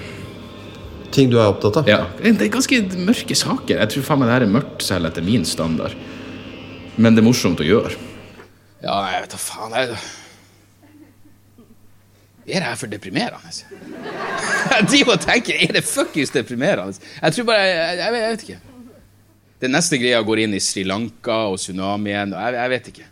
Ting 1.14 1.31
du 1.31 1.38
er 1.38 1.46
opptatt 1.49 1.79
av? 1.81 1.87
ja, 1.88 2.03
Det 2.18 2.42
er 2.44 2.51
ganske 2.53 2.81
mørke 2.99 3.37
saker. 3.38 3.79
Jeg 3.79 3.88
tror 3.92 4.03
faen 4.05 4.18
meg 4.20 4.29
det 4.29 4.35
her 4.35 4.44
er 4.44 4.51
mørkt 4.53 4.83
selv 4.85 5.07
etter 5.09 5.25
min 5.25 5.46
standard. 5.49 5.94
Men 6.99 7.14
det 7.16 7.22
er 7.22 7.27
morsomt 7.29 7.62
å 7.62 7.64
gjøre. 7.64 7.94
Ja, 8.83 8.96
jeg 9.14 9.22
vet 9.25 9.33
da 9.37 9.40
faen. 9.40 9.77
Jeg... 9.79 9.96
Er 12.46 12.61
det 12.61 12.68
her 12.68 12.77
for 12.79 12.90
deprimerende? 12.90 13.51
Jeg 14.77 14.87
driver 14.90 15.14
og 15.16 15.22
tenker, 15.25 15.57
er 15.62 15.72
det 15.79 15.83
fuckings 15.87 16.31
deprimerende? 16.35 16.99
Jeg 17.22 17.35
tror 17.35 17.46
bare 17.49 17.64
Jeg, 17.64 17.99
jeg, 17.99 17.99
jeg 18.20 18.31
vet 18.35 18.44
ikke. 18.44 18.59
Den 19.64 19.72
neste 19.75 19.99
greia 20.03 20.20
går 20.27 20.42
inn 20.44 20.55
i 20.55 20.61
Sri 20.61 20.85
Lanka 20.87 21.38
og 21.51 21.57
tsunamien. 21.62 22.35
og 22.35 22.42
Jeg, 22.44 22.59
jeg 22.61 22.72
vet 22.75 22.90
ikke 22.92 23.07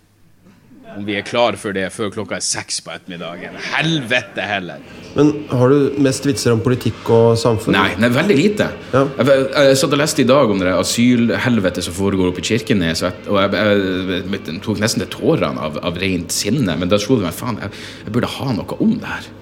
om 0.97 1.05
vi 1.07 1.17
er 1.19 1.25
klar 1.27 1.57
for 1.61 1.75
det 1.77 1.87
før 1.95 2.13
klokka 2.15 2.39
er 2.39 2.45
seks 2.45 2.81
på 2.85 2.93
ettermiddagen. 2.95 3.57
Helvete 3.73 4.45
heller. 4.47 4.83
Men 5.15 5.31
har 5.51 5.71
du 5.71 6.01
mest 6.03 6.27
vitser 6.27 6.55
om 6.55 6.63
politikk 6.65 7.07
og 7.15 7.37
samfunn? 7.39 7.77
Nei, 7.77 7.93
nei 8.03 8.11
veldig 8.15 8.37
lite. 8.39 8.69
Ja. 8.93 9.05
Jeg, 9.21 9.47
jeg, 9.55 9.79
satt 9.79 9.95
og 9.95 10.01
leste 10.01 10.25
i 10.25 10.29
dag 10.29 10.51
om 10.51 10.63
det 10.63 10.73
asylhelvetet 10.75 11.87
som 11.87 11.97
foregår 11.97 12.33
oppe 12.33 12.43
i 12.43 12.49
Kirkenes, 12.49 13.05
og 13.07 13.11
jeg, 13.11 13.31
og 13.31 13.41
jeg, 13.43 14.27
jeg, 14.35 14.59
tok 14.65 14.83
nesten 14.83 15.05
til 15.05 15.13
tårene 15.15 15.69
av, 15.69 15.79
av 15.87 15.99
rent 16.03 16.35
sinne. 16.35 16.77
Men 16.81 16.91
da 16.91 16.99
slo 17.03 17.21
det 17.21 17.29
meg 17.29 17.37
faen, 17.37 17.61
jeg, 17.63 18.15
burde 18.15 18.33
ha 18.39 18.53
noe 18.59 18.79
om 18.83 18.95
det 18.99 19.11
her. 19.11 19.33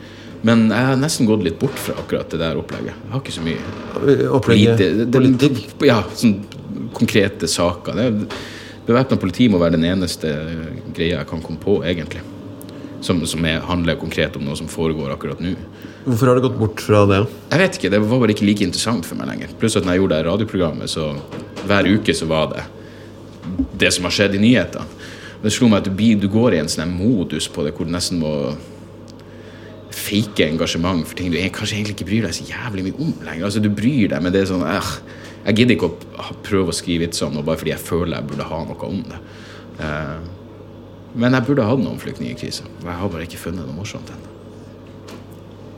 Men 0.42 0.66
jeg 0.72 0.88
har 0.90 0.98
nesten 0.98 1.28
gått 1.28 1.44
litt 1.46 1.60
bort 1.60 1.78
fra 1.78 1.94
akkurat 2.02 2.32
det 2.34 2.40
der 2.42 2.58
opplegget. 2.58 2.96
Jeg 2.98 3.12
har 3.12 3.22
ikke 3.22 3.36
så 3.36 3.44
mye 3.46 4.32
Opplegget 4.34 4.80
det- 4.82 5.06
politikk? 5.14 5.86
Ja, 5.86 6.00
sånn 6.18 6.40
konkrete 6.92 7.48
saker. 7.48 7.94
Det- 7.94 8.26
Bevæpna 8.86 9.16
politi 9.20 9.48
må 9.48 9.60
være 9.62 9.76
den 9.76 9.84
eneste 9.86 10.30
greia 10.94 11.20
jeg 11.20 11.28
kan 11.30 11.42
komme 11.44 11.60
på, 11.62 11.80
egentlig. 11.86 12.22
Som, 13.02 13.20
som 13.26 13.44
er, 13.46 13.60
handler 13.66 13.96
konkret 13.98 14.36
om 14.38 14.44
noe 14.46 14.54
som 14.58 14.68
foregår 14.70 15.10
akkurat 15.14 15.40
nå. 15.42 15.54
Hvorfor 16.04 16.28
har 16.30 16.38
du 16.38 16.44
gått 16.48 16.58
bort 16.58 16.82
fra 16.82 17.04
det? 17.10 17.20
Jeg 17.50 17.58
vet 17.62 17.78
ikke, 17.78 17.90
Det 17.90 18.00
var 18.02 18.18
bare 18.22 18.34
ikke 18.34 18.46
like 18.46 18.64
interessant 18.66 19.06
for 19.06 19.18
meg 19.18 19.28
lenger. 19.30 19.54
Pluss 19.58 19.76
at 19.78 19.86
når 19.86 19.96
jeg 19.96 20.02
gjorde 20.02 20.18
det 20.18 20.26
radioprogrammet, 20.28 20.90
så 20.90 21.08
hver 21.66 21.88
uke 21.94 22.14
så 22.14 22.26
var 22.30 22.52
det 22.54 22.64
det 23.78 23.90
som 23.94 24.06
har 24.06 24.14
skjedd 24.14 24.36
i 24.38 24.42
nyhetene. 24.42 24.86
Det 25.42 25.50
slo 25.50 25.66
meg 25.70 25.82
at 25.82 25.88
du, 25.90 26.02
du 26.22 26.28
går 26.30 26.54
i 26.54 26.60
en 26.62 26.70
sånn 26.70 26.92
modus 26.94 27.48
på 27.50 27.64
det 27.66 27.72
hvor 27.74 27.86
du 27.88 27.90
nesten 27.94 28.20
må 28.22 28.32
fake 29.92 30.46
engasjement 30.46 31.02
for 31.06 31.18
ting 31.18 31.30
du 31.32 31.36
er- 31.38 31.50
kanskje 31.50 31.76
egentlig 31.78 31.96
ikke 31.96 32.06
bryr 32.08 32.22
deg 32.28 32.34
så 32.34 32.46
jævlig 32.48 32.84
mye 32.86 32.98
om 33.02 33.12
lenger. 33.26 33.44
Altså 33.44 33.60
Du 33.62 33.68
bryr 33.70 34.08
deg, 34.08 34.22
men 34.22 34.32
det 34.32 34.42
er 34.42 34.46
sånn 34.52 34.62
eh, 34.66 34.92
Jeg 35.42 35.56
gidder 35.58 35.74
ikke 35.74 35.88
å 35.90 36.34
prøve 36.46 36.70
å 36.70 36.76
skrive 36.76 37.08
vitser 37.08 37.26
om 37.26 37.34
noe 37.34 37.46
bare 37.46 37.58
fordi 37.58 37.72
jeg 37.74 37.82
føler 37.82 38.14
jeg 38.18 38.28
burde 38.30 38.46
ha 38.46 38.60
noe 38.68 38.88
om 38.88 39.00
det. 39.08 39.18
Eh, 39.82 40.18
men 41.18 41.36
jeg 41.36 41.46
burde 41.48 41.66
hatt 41.66 41.82
noe 41.82 41.94
om 41.96 42.00
flyktningkrisa. 42.00 42.68
og 42.80 42.86
Jeg 42.86 43.00
har 43.00 43.10
bare 43.12 43.26
ikke 43.26 43.40
funnet 43.42 43.66
noe 43.66 43.76
morsomt 43.76 44.12
ennå. 44.14 44.30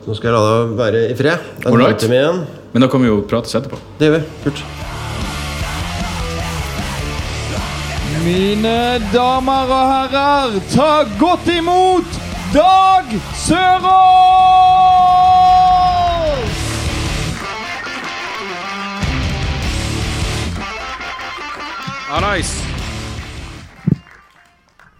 Nå 0.05 0.13
skal 0.13 0.29
jeg 0.29 0.37
la 0.37 0.43
deg 0.45 0.75
være 0.77 0.99
i 1.09 1.15
fred. 1.17 1.47
Det 1.63 1.71
er 1.71 1.81
halvtime 1.81 2.19
igjen. 2.19 2.43
Men 2.73 2.85
da 2.85 2.89
kan 2.91 3.01
vi 3.01 3.09
jo 3.09 3.21
prates 3.25 3.57
etterpå. 3.57 3.79
Det 3.97 4.09
gjør 4.09 4.19
vi. 4.19 4.25
Kult. 4.45 4.65
Mine 8.25 8.77
damer 9.13 9.69
og 9.69 9.91
herrer, 9.91 10.55
ta 10.73 10.91
godt 11.19 11.49
imot 11.53 12.21
Dag 12.55 13.11
Sørås! 13.37 14.05
Ja, 22.15 22.35
nice. 22.35 22.63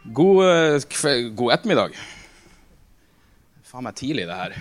God, 0.04 0.46
eh, 0.46 1.30
god 1.32 1.54
ettermiddag. 1.54 1.94
Faen 3.64 3.86
meg 3.88 3.96
tidlig, 3.96 4.26
det 4.28 4.36
her. 4.36 4.58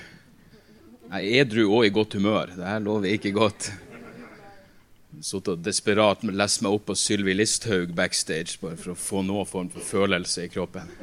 Jeg 1.08 1.24
er 1.24 1.40
edru 1.40 1.64
og 1.64 1.88
i 1.88 1.90
godt 1.90 2.14
humør. 2.14 2.52
Det 2.54 2.68
her 2.68 2.84
lover 2.84 3.10
ikke 3.10 3.32
godt. 3.34 3.72
Sittet 5.18 5.50
og 5.56 5.66
desperat 5.66 6.22
lest 6.30 6.62
meg 6.62 6.78
opp 6.78 6.86
på 6.92 6.94
Sylvi 6.94 7.34
Listhaug 7.34 7.90
backstage 7.98 8.62
bare 8.62 8.78
for 8.78 8.94
å 8.94 9.02
få 9.02 9.26
noen 9.26 9.50
form 9.50 9.74
for 9.74 9.90
følelse 9.90 10.46
i 10.46 10.54
kroppen. 10.54 10.94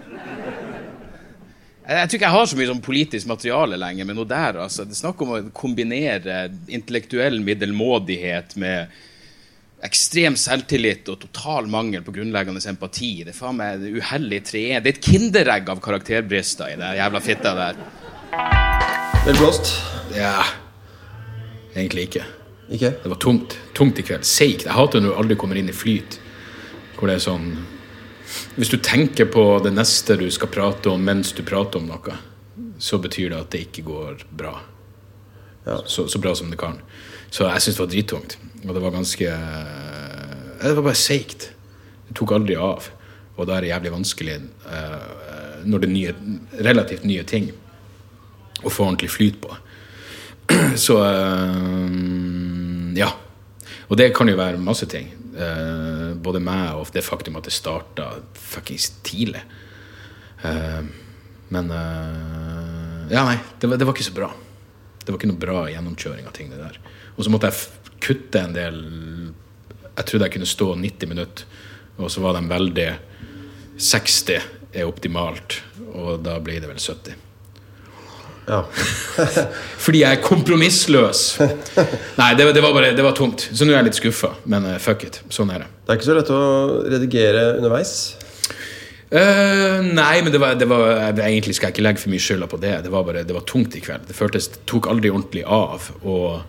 Jeg 1.84 2.08
tror 2.08 2.16
ikke 2.16 2.30
jeg 2.30 2.38
har 2.40 2.48
så 2.48 2.64
mye 2.64 2.72
sånn 2.72 2.86
politisk 2.88 3.28
materiale 3.28 3.84
lenger, 3.90 4.08
men 4.08 4.22
noe 4.24 4.36
der, 4.38 4.64
altså. 4.70 4.88
Det 4.88 4.96
er 4.96 5.04
snakk 5.04 5.28
om 5.28 5.36
å 5.36 5.46
kombinere 5.52 6.46
intellektuell 6.72 7.42
middelmådighet 7.44 8.56
med 8.56 9.02
ekstrem 9.86 10.36
selvtillit 10.38 11.10
og 11.10 11.20
total 11.24 11.67
mangel 11.72 12.04
på 12.06 12.13
grunnleggende 12.15 12.62
empati. 12.70 13.24
Det 13.26 13.34
er 13.34 13.38
faen 13.38 13.58
meg 13.58 13.86
uhellig 13.98 14.41
tre. 14.46 14.63
Det 14.78 14.91
er 14.91 14.96
et 14.96 15.08
kinderegg 15.08 15.72
av 15.74 15.82
karakterbrister 15.84 16.74
i 16.74 16.78
det 16.80 16.91
jævla 17.00 17.22
fitta 17.26 17.54
der. 17.58 17.82
Vel 19.26 19.38
blåst. 19.38 19.74
Ja 20.15 20.41
Egentlig 21.72 22.10
ikke. 22.10 22.24
Ikke? 22.72 22.89
Det 23.04 23.10
var 23.10 23.20
tungt. 23.24 23.58
Tungt 23.78 24.00
i 24.00 24.04
kveld. 24.04 24.26
Seigt. 24.28 24.65
Jeg 24.67 24.76
hater 24.76 25.00
når 25.00 25.13
du 25.13 25.20
aldri 25.24 25.38
kommer 25.39 25.60
inn 25.60 25.72
i 25.72 25.76
flyt. 25.76 26.20
Hvor 26.98 27.08
det 27.08 27.17
er 27.17 27.24
sånn 27.24 27.54
Hvis 28.56 28.72
du 28.72 28.78
tenker 28.80 29.28
på 29.32 29.44
det 29.63 29.74
neste 29.76 30.15
du 30.20 30.28
skal 30.32 30.52
prate 30.52 30.91
om 30.91 31.02
mens 31.04 31.34
du 31.36 31.41
prater 31.44 31.82
om 31.82 31.89
noe, 31.89 32.13
så 32.80 33.00
betyr 33.02 33.34
det 33.34 33.39
at 33.39 33.50
det 33.52 33.63
ikke 33.65 33.84
går 33.88 34.24
bra. 34.30 34.54
Ja. 35.65 35.82
Så, 35.86 36.08
så 36.08 36.20
bra 36.20 36.32
som 36.36 36.52
det 36.52 36.60
kan. 36.62 36.80
Så 37.30 37.50
jeg 37.50 37.63
syns 37.65 37.76
det 37.76 37.84
var 37.84 37.91
drittungt. 37.91 38.38
Og 38.67 38.76
det 38.76 38.82
var 38.84 38.93
ganske 38.93 39.28
eh, 39.28 40.62
Det 40.62 40.76
var 40.78 40.86
bare 40.86 41.00
seigt. 41.00 41.50
Det 42.08 42.17
tok 42.17 42.36
aldri 42.36 42.58
av. 42.60 42.89
Og 43.38 43.47
da 43.47 43.58
er 43.58 43.65
det 43.65 43.71
jævlig 43.71 43.91
vanskelig 43.95 44.36
uh, 44.67 45.62
når 45.65 45.82
det 45.82 45.88
er 45.88 45.93
nye, 45.93 46.13
relativt 46.67 47.06
nye 47.08 47.24
ting 47.26 47.47
å 48.62 48.69
få 48.69 48.86
ordentlig 48.86 49.10
flyt 49.10 49.39
på. 49.41 49.56
Så 50.86 51.00
uh, 51.00 51.88
ja. 52.97 53.10
Og 53.88 53.97
det 53.97 54.12
kan 54.13 54.30
jo 54.30 54.38
være 54.38 54.62
masse 54.62 54.86
ting. 54.91 55.10
Uh, 55.32 56.12
både 56.21 56.43
meg 56.43 56.76
og 56.78 56.91
det 56.93 57.06
faktum 57.08 57.39
at 57.39 57.47
det 57.47 57.56
starta 57.56 58.12
fuckings 58.38 58.91
tidlig. 59.08 59.41
Men 61.52 61.67
Ja, 63.12 63.21
nei, 63.28 63.38
det 63.62 63.69
det 63.78 63.86
var 63.86 63.93
ikke 63.93 64.08
så 64.08 64.15
bra. 64.15 64.32
Det 65.02 65.10
var 65.10 65.19
ikke 65.19 65.30
noe 65.30 65.41
bra 65.41 65.65
gjennomkjøring 65.69 66.26
av 66.28 66.34
ting. 66.34 66.50
det 66.50 66.58
der 66.58 66.78
Og 67.17 67.26
så 67.26 67.30
måtte 67.30 67.50
jeg 67.50 67.81
kutte 68.02 68.42
en 68.42 68.56
del 68.56 68.78
Jeg 69.98 70.08
trodde 70.08 70.28
jeg 70.28 70.34
kunne 70.38 70.50
stå 70.50 70.70
90 70.76 71.10
minutter, 71.12 71.46
og 72.00 72.10
så 72.10 72.24
var 72.24 72.38
de 72.38 72.48
veldig 72.50 72.88
60 73.82 74.40
er 74.72 74.88
optimalt, 74.88 75.60
og 75.92 76.24
da 76.24 76.38
blir 76.44 76.62
det 76.64 76.70
vel 76.70 76.80
70. 76.80 77.20
Ja. 78.48 78.64
Fordi 79.86 80.02
jeg 80.02 80.18
er 80.18 80.24
kompromissløs. 80.24 81.22
Nei, 82.18 82.32
det, 82.38 82.48
det 82.56 82.64
var 82.64 82.74
bare 82.74 82.96
Det 82.98 83.06
var 83.06 83.14
tungt. 83.16 83.46
Så 83.54 83.68
nå 83.68 83.74
er 83.74 83.82
jeg 83.82 83.92
litt 83.92 84.00
skuffa, 84.00 84.34
men 84.50 84.66
eh, 84.72 84.80
fuck 84.82 85.06
it. 85.08 85.22
Sånn 85.32 85.52
er 85.54 85.64
det. 85.64 85.70
Det 85.86 85.94
er 85.94 86.00
ikke 86.00 86.10
så 86.10 86.18
lett 86.18 86.34
å 86.34 86.42
redigere 86.90 87.46
underveis. 87.60 87.94
Uh, 89.12 89.84
nei, 89.84 90.22
men 90.24 90.32
det 90.32 90.40
var, 90.40 90.54
det 90.56 90.70
var 90.72 91.10
Egentlig 91.12 91.58
skal 91.58 91.68
jeg 91.68 91.76
ikke 91.76 91.84
legge 91.84 92.00
for 92.00 92.14
mye 92.14 92.24
skylda 92.24 92.48
på 92.48 92.60
det. 92.64 92.78
Det 92.86 92.94
var 92.94 93.04
bare, 93.08 93.26
det 93.28 93.36
var 93.36 93.46
tungt 93.48 93.76
i 93.76 93.84
kveld. 93.84 94.08
Det 94.08 94.16
føltes, 94.18 94.50
tok 94.70 94.88
aldri 94.92 95.12
ordentlig 95.12 95.44
av. 95.46 95.92
Og 96.02 96.42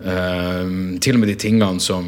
til 0.00 1.16
og 1.16 1.20
med 1.20 1.28
de 1.28 1.34
tingene 1.36 1.76
som 1.84 2.06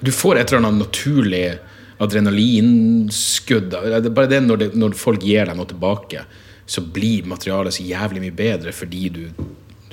Du 0.00 0.08
får 0.08 0.38
et 0.38 0.48
eller 0.48 0.62
annet 0.62 0.86
naturlig 0.86 1.58
adrenalinskudd. 2.00 3.74
Bare 4.14 4.30
det 4.30 4.40
når, 4.44 4.56
det 4.60 4.68
når 4.76 4.96
folk 4.98 5.24
gir 5.24 5.48
deg 5.48 5.56
noe 5.58 5.68
tilbake, 5.68 6.24
så 6.66 6.82
blir 6.82 7.28
materialet 7.30 7.76
så 7.76 7.86
jævlig 7.86 8.22
mye 8.24 8.36
bedre 8.36 8.74
fordi 8.74 9.08
du, 9.14 9.22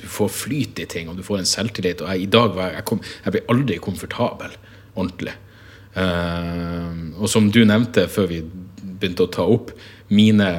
du 0.00 0.04
får 0.10 0.32
flyt 0.34 0.82
i 0.82 0.88
ting, 0.90 1.08
og 1.08 1.16
du 1.16 1.24
får 1.26 1.40
en 1.40 1.48
selvtillit. 1.48 2.02
Og 2.02 2.10
jeg, 2.12 2.26
i 2.26 2.30
dag 2.34 2.52
var 2.56 2.68
jeg, 2.68 2.80
jeg, 2.80 2.86
kom, 2.90 3.02
jeg 3.24 3.36
ble 3.36 3.44
aldri 3.54 3.80
komfortabel 3.82 4.56
ordentlig. 4.94 5.36
Uh, 5.94 7.14
og 7.22 7.28
som 7.30 7.48
du 7.54 7.62
nevnte 7.66 8.08
før 8.10 8.26
vi 8.32 8.40
begynte 8.44 9.28
å 9.28 9.32
ta 9.32 9.46
opp, 9.46 9.70
mine 10.12 10.50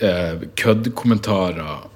uh, 0.00 0.44
køddkommentarer 0.58 1.88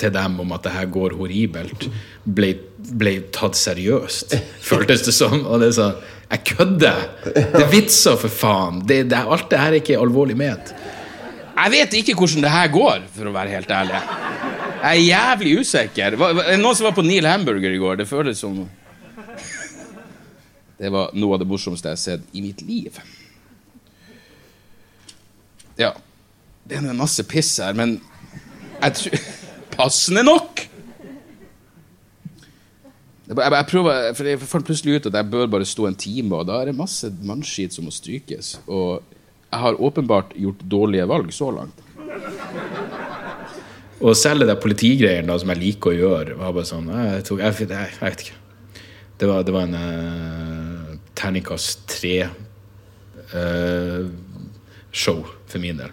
til 0.00 0.12
dem 0.14 0.38
om 0.42 0.54
at 0.56 0.64
det 0.66 0.72
her 0.74 0.88
går 0.92 1.16
horribelt, 1.18 1.86
ble, 2.24 2.54
ble 2.76 3.16
tatt 3.34 3.58
seriøst, 3.58 4.36
føltes 4.70 5.04
det 5.06 5.14
som. 5.16 5.44
Og 5.44 5.62
det 5.62 5.70
er 5.72 5.76
sånn 5.80 6.00
Jeg 6.30 6.44
kødder! 6.52 6.98
Det 7.26 7.58
er 7.58 7.70
vitser, 7.72 8.16
for 8.20 8.30
faen! 8.30 8.84
Det, 8.86 9.02
det, 9.10 9.18
alt 9.18 9.48
det 9.50 9.58
her 9.58 9.74
er 9.74 9.80
ikke 9.80 9.98
alvorlig 9.98 10.36
ment. 10.38 10.74
Jeg 11.60 11.72
vet 11.74 11.96
ikke 11.98 12.14
hvordan 12.16 12.44
det 12.46 12.52
her 12.54 12.68
går, 12.72 13.08
for 13.12 13.28
å 13.28 13.32
være 13.34 13.56
helt 13.56 13.72
ærlig. 13.74 14.02
Jeg 14.80 14.90
er 14.90 15.00
jævlig 15.04 15.54
usikker. 15.60 16.14
Er 16.16 16.60
noen 16.60 16.76
som 16.78 16.86
var 16.86 16.94
på 16.96 17.04
Neil 17.04 17.26
Hamburger 17.28 17.74
i 17.74 17.80
går? 17.82 17.98
Det 18.00 18.06
føles 18.08 18.38
som 18.40 18.62
Det 20.80 20.88
var 20.88 21.10
noe 21.12 21.36
av 21.36 21.42
det 21.42 21.48
morsomste 21.50 21.90
jeg 21.90 21.98
har 21.98 22.00
sett 22.00 22.30
i 22.32 22.40
mitt 22.40 22.62
liv. 22.64 22.94
Ja. 25.76 25.90
Det 26.64 26.78
er 26.78 26.86
en 26.86 26.96
masse 26.96 27.26
piss 27.28 27.58
her, 27.60 27.74
men 27.76 27.98
jeg 28.80 28.96
tror 28.96 29.18
Passende 29.80 30.22
nok! 30.26 30.66
Jeg, 33.30 33.36
jeg, 33.38 33.66
prøver, 33.70 34.10
for 34.18 34.26
jeg 34.26 34.40
fant 34.42 34.66
plutselig 34.66 34.96
ut 34.98 35.06
at 35.06 35.16
jeg 35.20 35.30
bør 35.30 35.46
bare 35.52 35.66
stå 35.68 35.86
en 35.86 35.94
time, 35.96 36.34
og 36.34 36.48
da 36.48 36.54
er 36.60 36.66
det 36.68 36.76
masse 36.76 37.06
mannskit 37.24 37.72
som 37.76 37.84
må 37.86 37.92
strykes. 37.94 38.46
Og 38.66 39.00
jeg 39.46 39.60
har 39.62 39.78
åpenbart 39.78 40.34
gjort 40.36 40.60
dårlige 40.72 41.06
valg 41.08 41.28
så 41.32 41.48
langt. 41.54 41.78
Og 44.00 44.16
selv 44.16 44.46
det 44.48 44.62
politigreiene 44.62 45.38
som 45.38 45.50
jeg 45.54 45.62
liker 45.62 45.88
å 45.92 45.98
gjøre, 45.98 46.36
var 46.40 46.56
bare 46.56 46.68
sånn 46.68 46.88
Jeg, 46.90 47.24
tok, 47.28 47.38
jeg, 47.44 47.52
jeg, 47.68 47.70
jeg 47.70 48.00
vet 48.02 48.20
ikke. 48.26 48.38
Det 49.20 49.26
var, 49.28 49.38
det 49.44 49.52
var 49.54 49.64
en 49.68 49.76
uh, 49.76 50.96
terningkast 51.20 51.78
tre-show 51.92 52.28
for 55.46 55.58
min 55.62 55.80
del. 55.84 55.92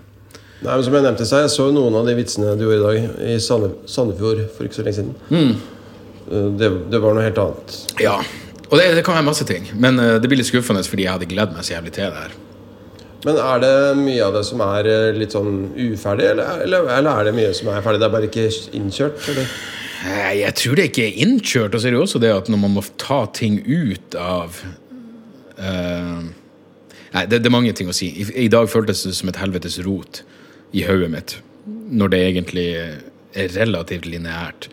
Nei, 0.58 0.74
men 0.74 0.84
som 0.88 0.96
jeg 0.98 1.06
nevnte 1.06 1.26
seg, 1.30 1.43
jeg 1.46 1.54
så 1.54 1.67
noen 1.74 1.96
av 2.00 2.08
de 2.08 2.15
vitsene 2.17 2.56
du 2.58 2.65
gjorde 2.65 2.78
i 2.78 2.86
dag 2.86 3.26
i 3.30 3.38
Sandefjord 3.43 4.41
for 4.56 4.65
ikke 4.65 4.80
så 4.80 4.86
lenge 4.88 4.98
siden. 4.98 5.13
Mm. 5.30 5.52
Det, 6.58 6.70
det 6.91 7.02
var 7.04 7.13
noe 7.13 7.26
helt 7.28 7.39
annet. 7.43 7.76
Ja. 8.02 8.17
Og 8.67 8.76
det, 8.80 8.89
det 8.98 9.04
kan 9.06 9.15
være 9.15 9.28
masse 9.30 9.46
ting. 9.48 9.70
Men 9.78 10.02
eh, 10.02 10.17
det 10.20 10.30
blir 10.30 10.41
litt 10.41 10.50
skuffende 10.50 10.84
fordi 10.88 11.06
jeg 11.06 11.13
hadde 11.13 11.30
gledd 11.30 11.54
meg 11.56 11.67
så 11.67 11.78
jævlig 11.78 11.93
til 11.96 12.10
det 12.10 12.24
her. 12.26 12.36
Men 13.28 13.39
er 13.41 13.62
det 13.63 13.74
mye 14.00 14.24
av 14.26 14.36
det 14.36 14.43
som 14.48 14.63
er 14.65 14.89
eh, 14.91 15.10
litt 15.15 15.36
sånn 15.36 15.54
uferdig, 15.76 16.32
eller, 16.34 16.63
eller, 16.65 16.89
eller 16.98 17.12
er 17.12 17.30
det 17.30 17.36
mye 17.38 17.54
som 17.58 17.70
er 17.72 17.86
ferdig? 17.86 18.02
Det 18.02 18.10
er 18.10 18.15
bare 18.17 18.30
ikke 18.32 18.48
innkjørt? 18.80 19.30
Eller? 19.34 19.54
Jeg 20.38 20.58
tror 20.58 20.78
det 20.78 20.89
ikke 20.89 21.06
er 21.06 21.22
innkjørt. 21.26 21.78
Og 21.78 21.82
så 21.82 21.88
er 21.88 21.93
det 21.93 22.02
jo 22.02 22.08
også 22.08 22.24
det 22.24 22.34
at 22.34 22.52
når 22.52 22.63
man 22.65 22.76
må 22.80 22.86
ta 23.02 23.22
ting 23.34 23.62
ut 23.65 24.17
av 24.22 24.58
uh, 25.62 26.26
Nei, 27.08 27.24
det, 27.24 27.39
det 27.39 27.48
er 27.48 27.54
mange 27.54 27.72
ting 27.74 27.88
å 27.89 27.96
si. 27.96 28.10
I, 28.20 28.26
I 28.46 28.50
dag 28.52 28.67
føltes 28.70 29.06
det 29.08 29.15
som 29.15 29.32
et 29.32 29.39
helvetes 29.39 29.80
rot 29.86 30.26
i 30.75 30.84
hodet 30.88 31.12
mitt. 31.13 31.36
Når 31.67 32.13
det 32.13 32.21
egentlig 32.25 32.67
er 32.77 33.51
relativt 33.56 34.08
lineært. 34.10 34.69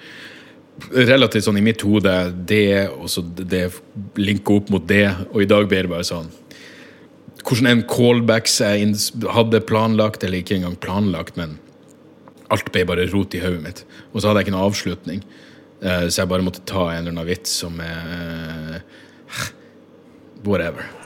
Relativt 0.91 1.47
sånn 1.47 1.61
i 1.61 1.65
mitt 1.65 1.85
hode 1.87 2.15
det, 2.49 2.89
og 2.91 3.11
så 3.13 3.23
det 3.23 3.69
linker 4.19 4.59
opp 4.59 4.73
mot 4.75 4.89
det, 4.89 5.07
og 5.31 5.45
i 5.45 5.51
dag 5.51 5.69
blir 5.71 5.87
det 5.87 5.93
bare 5.93 6.07
sånn 6.09 6.33
hvordan 7.45 7.69
en 7.69 7.83
callbacks 7.85 8.55
jeg 8.63 8.95
hadde 9.35 9.61
planlagt, 9.69 10.25
eller 10.25 10.41
ikke 10.41 10.57
engang 10.57 10.79
planlagt, 10.81 11.37
men 11.37 11.59
alt 12.53 12.71
ble 12.73 12.87
bare 12.89 13.05
rot 13.13 13.37
i 13.37 13.43
hodet 13.43 13.61
mitt. 13.61 13.85
Og 14.13 14.21
så 14.23 14.31
hadde 14.31 14.41
jeg 14.41 14.49
ikke 14.49 14.57
noen 14.57 14.71
avslutning, 14.71 15.23
eh, 15.83 16.07
så 16.09 16.23
jeg 16.23 16.33
bare 16.33 16.47
måtte 16.47 16.65
ta 16.65 16.89
en 16.89 17.03
eller 17.03 17.13
annen 17.13 17.29
vits 17.29 17.61
som 17.65 17.81
er 17.85 18.81
Whatever. 20.45 21.04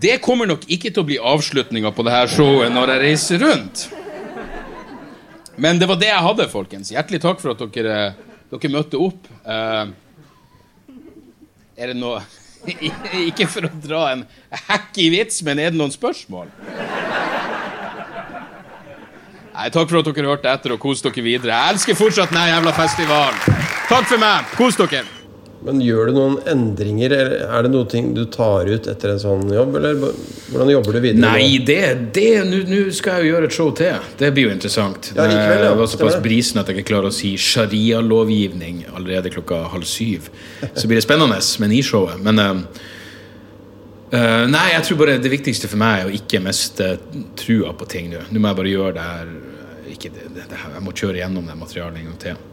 Det 0.00 0.20
kommer 0.24 0.48
nok 0.48 0.64
ikke 0.72 0.88
til 0.88 1.02
å 1.02 1.08
bli 1.08 1.18
avslutninga 1.20 1.90
på 1.92 2.04
det 2.06 2.14
her 2.14 2.30
showet 2.32 2.72
når 2.72 2.94
jeg 2.94 3.02
reiser 3.02 3.42
rundt. 3.44 3.82
Men 5.60 5.78
det 5.78 5.88
var 5.90 5.98
det 6.00 6.08
jeg 6.08 6.24
hadde, 6.24 6.46
folkens. 6.48 6.92
Hjertelig 6.94 7.20
takk 7.20 7.42
for 7.42 7.52
at 7.52 7.60
dere, 7.74 7.98
dere 8.48 8.72
møtte 8.72 9.00
opp. 9.00 9.28
Eh, 9.44 9.92
er 11.76 11.92
det 11.92 11.98
noe 11.98 12.22
Ikke 13.28 13.48
for 13.50 13.66
å 13.66 13.70
dra 13.82 14.04
en 14.12 14.20
hacky 14.68 15.08
vits, 15.12 15.40
men 15.42 15.58
er 15.58 15.72
det 15.74 15.80
noen 15.80 15.92
spørsmål? 15.92 16.46
Nei, 19.52 19.66
Takk 19.74 19.90
for 19.90 19.98
at 19.98 20.08
dere 20.08 20.30
hørte 20.30 20.48
etter, 20.48 20.76
og 20.76 20.80
kos 20.80 21.02
dere 21.04 21.24
videre. 21.26 21.52
Jeg 21.52 21.74
elsker 21.74 21.98
fortsatt 21.98 22.30
denne 22.32 22.46
jævla 22.48 22.72
festivalen. 22.76 23.42
Takk 23.90 24.06
for 24.08 24.22
meg. 24.22 24.54
Kos 24.56 24.78
dere. 24.80 25.02
Men 25.62 25.78
gjør 25.78 26.08
du 26.10 26.16
noen 26.16 26.32
endringer, 26.50 27.12
eller 27.14 27.42
er 27.46 27.66
det 27.66 27.70
noe 27.70 27.86
ting 27.90 28.08
du 28.16 28.24
tar 28.34 28.66
ut 28.66 28.86
etter 28.90 29.12
en 29.12 29.20
sånn 29.22 29.44
jobb, 29.54 29.76
eller 29.78 30.00
hvordan 30.00 30.72
jobber 30.72 30.96
du 30.96 31.00
videre? 31.04 31.22
Nei, 31.22 31.60
det, 31.62 31.78
det 32.16 32.30
Nå 32.50 32.80
skal 32.94 33.20
jeg 33.20 33.28
jo 33.28 33.36
gjøre 33.36 33.50
et 33.50 33.54
show 33.54 33.70
til. 33.78 34.08
Det 34.18 34.32
blir 34.34 34.48
jo 34.48 34.54
interessant. 34.56 35.12
Ja, 35.14 35.28
likevel, 35.30 35.62
ja. 35.62 35.68
Jeg 35.70 35.78
var 35.78 35.92
såpass 35.92 36.18
brisen 36.24 36.58
at 36.62 36.70
jeg 36.70 36.80
ikke 36.80 36.90
klarer 36.90 37.12
å 37.12 37.14
si 37.14 37.36
sharia-lovgivning 37.38 38.82
allerede 38.90 39.30
klokka 39.34 39.62
halv 39.70 39.86
syv. 39.86 40.32
Så 40.74 40.88
blir 40.90 40.98
det 40.98 41.06
spennende 41.06 41.38
med 41.38 41.74
Nishowet. 41.76 42.18
Men 42.26 42.42
uh, 42.42 42.82
eh, 44.10 44.44
Nei, 44.50 44.68
jeg 44.74 44.88
tror 44.88 45.02
bare 45.04 45.18
det 45.22 45.30
viktigste 45.32 45.70
for 45.70 45.78
meg 45.82 46.02
er 46.02 46.10
å 46.10 46.16
ikke 46.18 46.42
miste 46.42 46.96
trua 47.38 47.70
på 47.78 47.86
ting 47.92 48.10
nå. 48.10 48.26
Nå 48.32 48.42
må 48.42 48.50
jeg 48.50 48.64
bare 48.64 48.74
gjøre 48.74 48.96
det 48.98 49.10
her 49.12 49.34
det, 49.92 50.30
det 50.34 50.56
her. 50.56 50.72
Jeg 50.80 50.82
må 50.82 50.94
kjøre 50.96 51.20
gjennom 51.22 51.46
det 51.46 51.54
materialet 51.60 52.02
en 52.02 52.10
gang 52.10 52.24
til. 52.26 52.48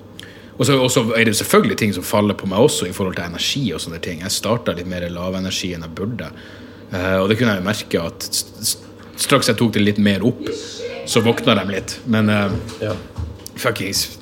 Og 0.60 0.68
så 0.92 1.02
er 1.16 1.24
det 1.30 1.36
selvfølgelig 1.40 1.78
ting 1.80 1.94
som 1.96 2.04
faller 2.04 2.36
på 2.36 2.48
meg 2.52 2.60
også 2.60 2.90
i 2.90 2.92
forhold 2.96 3.16
til 3.16 3.24
energi 3.30 3.62
og 3.74 3.80
sånne 3.80 4.00
ting. 4.04 4.20
Jeg 4.26 4.34
starta 4.36 4.74
litt 4.76 4.90
mer 4.92 5.06
lavenergi 5.10 5.70
enn 5.76 5.86
jeg 5.88 5.96
burde. 5.96 6.28
Uh, 6.92 7.22
og 7.22 7.30
det 7.32 7.38
kunne 7.40 7.54
jeg 7.54 7.62
jo 7.62 7.68
merke 7.70 8.02
at 8.04 8.26
st- 8.28 8.60
st- 8.66 8.90
straks 9.24 9.48
jeg 9.48 9.56
tok 9.60 9.72
det 9.78 9.84
litt 9.86 10.02
mer 10.04 10.24
opp, 10.28 10.42
så 11.08 11.22
våkna 11.24 11.56
de 11.62 11.64
litt. 11.72 11.96
Men 12.12 12.30
uh, 12.34 12.52
Ja. 12.84 12.96
fuckings 13.56 14.18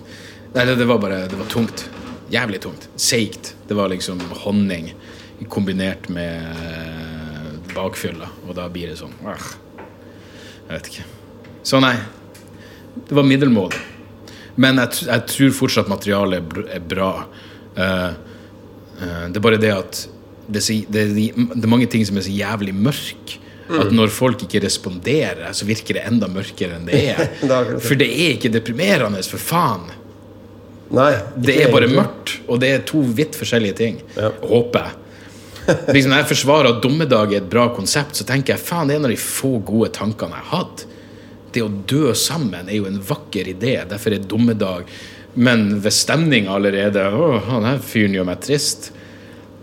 Nei, 0.54 0.64
det, 0.66 0.76
det 0.80 0.86
var 0.90 0.98
bare 1.02 1.24
Det 1.30 1.38
var 1.38 1.50
tungt. 1.52 1.88
Jævlig 2.34 2.60
tungt. 2.64 2.88
Seigt. 2.96 3.56
Det 3.68 3.76
var 3.78 3.90
liksom 3.92 4.20
honning 4.44 4.92
kombinert 5.54 6.08
med 6.10 6.42
uh, 6.44 7.52
bakfylla, 7.76 8.30
og 8.48 8.56
da 8.58 8.66
blir 8.74 8.90
det 8.94 8.98
sånn 9.02 9.14
uh, 9.26 9.50
Jeg 10.68 10.72
vet 10.78 10.88
ikke. 10.94 11.06
Så 11.68 11.82
nei. 11.84 11.96
Det 13.08 13.14
var 13.18 13.24
middelmådig. 13.28 13.80
Men 14.58 14.82
jeg, 14.82 15.08
jeg 15.08 15.26
tror 15.32 15.58
fortsatt 15.58 15.90
materialet 15.92 16.56
er 16.74 16.86
bra. 16.94 17.12
Uh, 17.78 18.12
uh, 19.02 19.26
det 19.30 19.38
er 19.38 19.44
bare 19.44 19.60
det 19.62 19.74
at 19.74 20.06
det 20.48 20.62
er, 20.62 20.64
så, 20.64 20.78
det, 20.88 21.02
er, 21.04 21.14
det 21.54 21.64
er 21.66 21.70
mange 21.70 21.90
ting 21.92 22.06
som 22.08 22.18
er 22.18 22.26
så 22.26 22.34
jævlig 22.34 22.74
mørke. 22.76 23.42
At 23.68 23.92
når 23.92 24.12
folk 24.16 24.46
ikke 24.46 24.62
responderer, 24.64 25.50
så 25.52 25.66
virker 25.68 25.98
det 25.98 26.06
enda 26.08 26.30
mørkere 26.32 26.78
enn 26.78 26.86
det 26.88 27.02
er. 27.12 27.26
Det 27.42 27.52
er. 27.52 27.74
For 27.84 28.00
det 28.00 28.08
er 28.08 28.38
ikke 28.38 28.52
deprimerende, 28.54 29.20
for 29.28 29.44
faen. 29.44 29.90
Nei. 30.96 31.10
Det 31.36 31.58
er 31.66 31.74
bare 31.74 31.90
egentlig. 31.90 32.00
mørkt, 32.00 32.38
og 32.48 32.62
det 32.64 32.72
er 32.72 32.86
to 32.88 33.02
vidt 33.18 33.36
forskjellige 33.36 33.76
ting. 33.82 34.00
Ja. 34.16 34.32
Håper 34.40 34.88
jeg. 34.88 35.04
Liksom 35.98 36.14
Når 36.14 36.22
jeg 36.22 36.30
forsvarer 36.30 36.70
at 36.72 36.84
Dommedag 36.84 37.34
er 37.34 37.42
et 37.42 37.50
bra 37.52 37.68
konsept, 37.76 38.16
så 38.16 38.24
tenker 38.28 38.56
jeg 38.56 38.64
faen, 38.64 38.88
det 38.88 38.96
er 38.96 39.02
en 39.02 39.10
av 39.10 39.12
de 39.12 39.20
få 39.20 39.58
gode 39.68 39.92
tankene 39.98 40.40
jeg 40.40 40.48
har 40.48 40.62
hatt. 40.62 40.86
Det 41.54 41.64
å 41.64 41.70
dø 41.90 42.12
sammen 42.18 42.68
er 42.68 42.80
jo 42.80 42.88
en 42.90 43.00
vakker 43.02 43.48
idé, 43.54 43.80
derfor 43.88 44.14
er 44.14 44.26
Dommedag 44.28 44.90
Men 45.40 45.78
hvis 45.84 46.02
stemninga 46.04 46.52
allerede 46.58 47.06
Å, 47.14 47.28
han 47.48 47.68
her 47.70 47.80
fyren 47.84 48.18
gjør 48.18 48.28
meg 48.28 48.42
trist. 48.44 48.92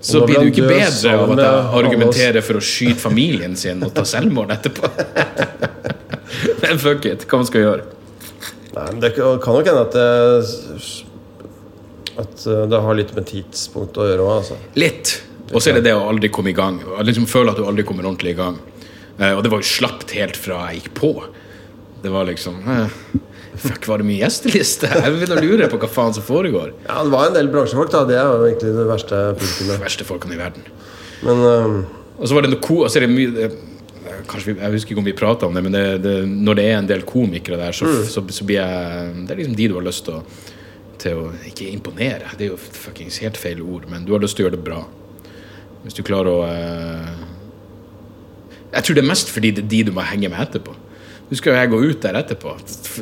Så 0.05 0.20
blir 0.27 0.37
det 0.38 0.49
jo 0.49 0.53
ikke 0.53 0.68
bedre 0.68 1.14
av 1.16 1.33
at 1.33 1.42
jeg 1.42 1.61
argumenterer 1.81 2.44
for 2.44 2.61
å 2.61 2.64
skyte 2.64 3.01
familien 3.01 3.57
sin 3.57 3.81
og 3.85 3.94
ta 3.97 4.05
selvmord 4.09 4.53
etterpå. 4.53 4.90
Men 6.62 6.81
fuck 6.83 7.07
it, 7.09 7.25
hva 7.29 7.40
man 7.40 7.49
skal 7.49 7.64
gjøre. 7.64 7.87
Nei, 8.75 8.85
men 8.90 9.01
Det 9.01 9.12
kan 9.14 9.38
nok 9.38 9.68
hende 9.70 9.83
at 9.85 9.94
det, 9.94 10.07
at 12.18 12.47
eh, 12.51 12.64
det 12.70 12.81
har 12.87 12.99
litt 12.99 13.12
med 13.14 13.29
tidspunkt 13.31 14.01
å 14.03 14.09
gjøre 14.09 14.25
òg, 14.25 14.33
altså. 14.40 14.59
Litt. 14.79 15.12
Og 15.53 15.62
så 15.62 15.70
er 15.70 15.79
det 15.79 15.87
det 15.88 15.94
å 15.94 16.09
aldri 16.11 16.31
komme 16.35 16.51
i 16.51 16.57
gang. 16.57 16.81
Liksom 17.07 17.29
føle 17.31 17.53
at 17.53 17.61
du 17.61 17.66
aldri 17.68 17.85
kommer 17.87 18.09
ordentlig 18.09 18.35
i 18.35 18.38
gang. 18.40 18.59
Eh, 19.20 19.31
og 19.31 19.44
det 19.44 19.53
var 19.53 19.62
jo 19.62 19.70
slapt 19.70 20.14
helt 20.18 20.38
fra 20.40 20.64
jeg 20.68 20.83
gikk 20.83 20.92
på. 20.99 21.12
Det 22.05 22.12
var 22.12 22.29
liksom 22.29 22.61
eh, 22.69 22.97
Fuck, 23.64 23.87
var 23.88 24.03
det 24.03 24.09
mye 24.09 24.21
gjesteliste? 24.21 24.90
Jeg 24.90 25.12
begynner 25.14 25.40
å 25.40 25.45
lure 25.45 25.69
på 25.71 25.79
hva 25.81 25.88
faen 25.90 26.14
som 26.17 26.25
foregår. 26.27 26.73
Ja, 26.88 27.03
Det 27.05 27.12
var 27.12 27.29
en 27.29 27.37
del 27.37 27.51
bransjefolk, 27.53 27.93
da. 27.95 28.03
Det 28.09 28.17
er 28.19 28.27
jo 28.27 28.49
egentlig 28.49 28.73
det 28.77 28.88
verste 28.88 29.21
De 29.38 29.77
verste 29.83 30.07
folkene 30.09 30.37
i 30.37 30.40
verden. 30.40 30.67
Men 31.25 31.45
um... 31.45 31.79
Og 32.19 32.29
så 32.31 32.37
var 32.37 32.45
det 32.45 32.53
noe 32.53 32.62
ko... 32.62 32.83
Altså, 32.87 33.03
det 33.03 33.09
er 33.09 33.14
mye 33.14 33.53
Kanskje 34.29 34.53
vi, 34.53 34.61
Jeg 34.61 34.75
husker 34.77 34.95
ikke 34.95 35.03
om 35.03 35.07
vi 35.09 35.14
prata 35.17 35.49
om 35.49 35.57
det, 35.57 35.62
men 35.64 35.75
det, 35.75 35.85
det, 36.05 36.12
når 36.29 36.59
det 36.59 36.64
er 36.71 36.77
en 36.79 36.88
del 36.88 37.03
komikere 37.09 37.59
der, 37.61 37.75
så, 37.77 37.88
så, 38.09 38.23
så 38.31 38.47
blir 38.47 38.61
jeg 38.61 39.25
Det 39.25 39.35
er 39.35 39.40
liksom 39.40 39.57
de 39.59 39.71
du 39.71 39.79
har 39.79 39.87
lyst 39.87 40.07
til 40.07 40.21
å 40.21 40.25
til 41.05 41.21
å 41.21 41.31
Ikke 41.49 41.69
imponere, 41.69 42.31
det 42.38 42.47
er 42.47 42.53
jo 42.53 42.59
fuckings 42.61 43.21
helt 43.25 43.38
feil 43.40 43.62
ord, 43.64 43.88
men 43.90 44.07
du 44.07 44.14
har 44.14 44.23
lyst 44.23 44.38
til 44.38 44.45
å 44.45 44.49
gjøre 44.49 44.59
det 44.59 44.67
bra. 44.67 44.83
Hvis 45.85 45.97
du 45.99 46.05
klarer 46.07 46.31
å 46.31 46.45
eh, 46.49 47.25
Jeg 48.77 48.87
tror 48.87 48.97
det 48.97 49.05
er 49.05 49.11
mest 49.11 49.33
fordi 49.35 49.53
det 49.57 49.67
er 49.67 49.73
de 49.75 49.83
du 49.90 49.93
må 49.97 50.07
henge 50.07 50.31
med 50.33 50.40
etterpå. 50.47 50.77
Nå 51.28 51.38
skal 51.38 51.54
jo 51.54 51.60
jeg 51.60 51.72
gå 51.72 51.80
ut 51.88 52.02
der 52.04 52.18
etterpå. 52.20 52.52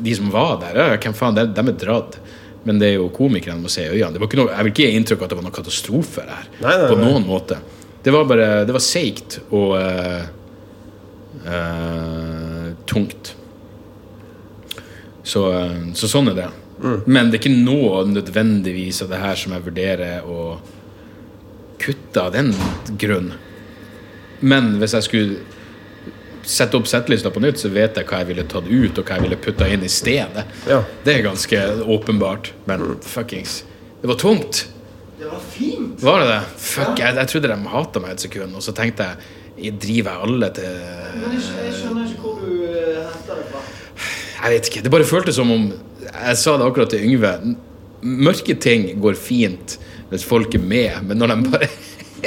De 0.04 0.14
som 0.14 0.30
var 0.32 0.60
der, 0.62 0.78
ja, 0.78 1.00
hvem 1.02 1.16
faen, 1.16 1.36
de, 1.36 1.46
de 1.50 1.64
er 1.72 1.78
dratt. 1.80 2.18
Men 2.62 2.78
det 2.78 2.92
er 2.92 3.00
jo 3.00 3.08
komikerne 3.14 3.58
må 3.58 3.70
se 3.72 3.84
i 3.88 3.90
øynene. 3.90 4.14
Det 4.14 4.22
var 4.22 4.30
ikke 4.30 4.38
noe, 4.38 4.52
jeg 4.54 4.66
vil 4.66 4.74
ikke 4.74 4.86
gi 4.86 4.98
inntrykk 5.00 5.22
av 5.22 5.26
at 5.26 5.32
det 5.32 5.38
var 5.40 5.46
noen 5.48 5.56
katastrofe 5.56 6.26
her. 6.28 6.48
Nei, 6.60 6.76
nei, 6.78 6.90
på 6.92 6.98
noen 7.00 7.26
måte. 7.26 7.58
Det 8.02 8.14
var 8.14 8.26
bare 8.26 8.48
Det 8.66 8.74
var 8.74 8.82
seigt 8.82 9.38
og 9.50 9.74
uh, 9.78 10.22
uh, 11.46 12.68
tungt. 12.86 13.34
Så, 15.26 15.46
uh, 15.50 15.80
så 15.98 16.10
sånn 16.10 16.30
er 16.32 16.38
det. 16.38 16.50
Men 17.06 17.30
det 17.30 17.38
er 17.38 17.42
ikke 17.42 17.54
noe 17.54 18.02
nødvendigvis 18.10 19.04
av 19.04 19.12
det 19.12 19.22
her 19.22 19.38
som 19.38 19.54
jeg 19.54 19.66
vurderer 19.66 20.26
å 20.26 20.56
kutte 21.82 22.22
av 22.22 22.32
den 22.34 22.50
grunn. 22.98 23.32
Men 24.42 24.76
hvis 24.80 24.96
jeg 24.98 25.06
skulle 25.06 25.51
sette 26.42 26.76
opp 26.78 26.88
settlista 26.90 27.30
på 27.30 27.42
nytt, 27.42 27.60
så 27.60 27.70
vet 27.72 27.96
jeg 27.98 28.08
hva 28.08 28.22
jeg 28.22 28.30
ville 28.32 28.44
tatt 28.50 28.68
ut, 28.68 28.98
og 28.98 29.04
hva 29.06 29.18
jeg 29.18 29.26
ville 29.26 29.38
putta 29.40 29.68
inn 29.70 29.84
i 29.86 29.90
stedet. 29.92 30.44
Ja. 30.68 30.82
Det 31.04 31.16
er 31.16 31.26
ganske 31.26 31.62
åpenbart. 31.86 32.52
Men 32.70 32.96
fuckings 33.02 33.62
Det 34.02 34.10
var 34.10 34.18
tungt. 34.18 34.66
Det 35.18 35.28
var 35.30 35.42
fint! 35.52 36.02
Var 36.02 36.20
det 36.20 36.26
det? 36.32 36.40
Fuck, 36.58 36.98
jeg, 36.98 37.14
jeg 37.14 37.30
trodde 37.30 37.52
de 37.52 37.72
hata 37.74 38.00
meg 38.02 38.16
et 38.16 38.24
sekund, 38.24 38.56
og 38.58 38.64
så 38.64 38.74
tenkte 38.74 39.06
jeg 39.06 39.38
jeg 39.62 39.76
driver 39.78 40.24
alle 40.24 40.48
til 40.56 40.70
Men 41.20 41.34
jeg, 41.36 41.42
jeg 41.66 41.74
skjønner 41.76 42.06
ikke 42.08 42.22
hvor 42.24 42.40
du 42.40 42.48
uh, 42.64 43.04
henter 43.12 43.36
det 43.38 43.44
fra. 43.52 43.60
Jeg 44.42 44.54
vet 44.54 44.70
ikke. 44.70 44.82
Det 44.82 44.92
bare 44.94 45.06
føltes 45.06 45.38
som 45.38 45.52
om 45.54 45.68
Jeg 46.02 46.38
sa 46.40 46.56
det 46.58 46.66
akkurat 46.66 46.90
til 46.90 47.04
Yngve. 47.06 47.32
Mørke 48.02 48.56
ting 48.58 48.88
går 49.02 49.18
fint 49.18 49.78
hvis 50.10 50.26
folk 50.28 50.52
er 50.58 50.60
med, 50.60 51.06
men 51.08 51.16
når 51.22 51.30
de 51.30 51.52
bare 51.52 51.68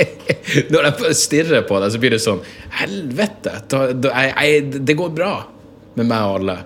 Når 0.73 0.89
de 0.89 1.13
stirrer 1.17 1.65
på 1.67 1.79
deg, 1.81 1.93
så 1.93 2.01
blir 2.01 2.15
det 2.15 2.21
sånn 2.23 2.41
Helvete! 2.79 3.59
Da, 3.71 3.87
da, 3.93 4.13
jeg, 4.25 4.35
jeg, 4.35 4.83
det 4.87 4.97
går 4.99 5.13
bra 5.15 5.33
med 5.95 6.09
meg 6.09 6.27
og 6.27 6.39
alle. 6.41 6.57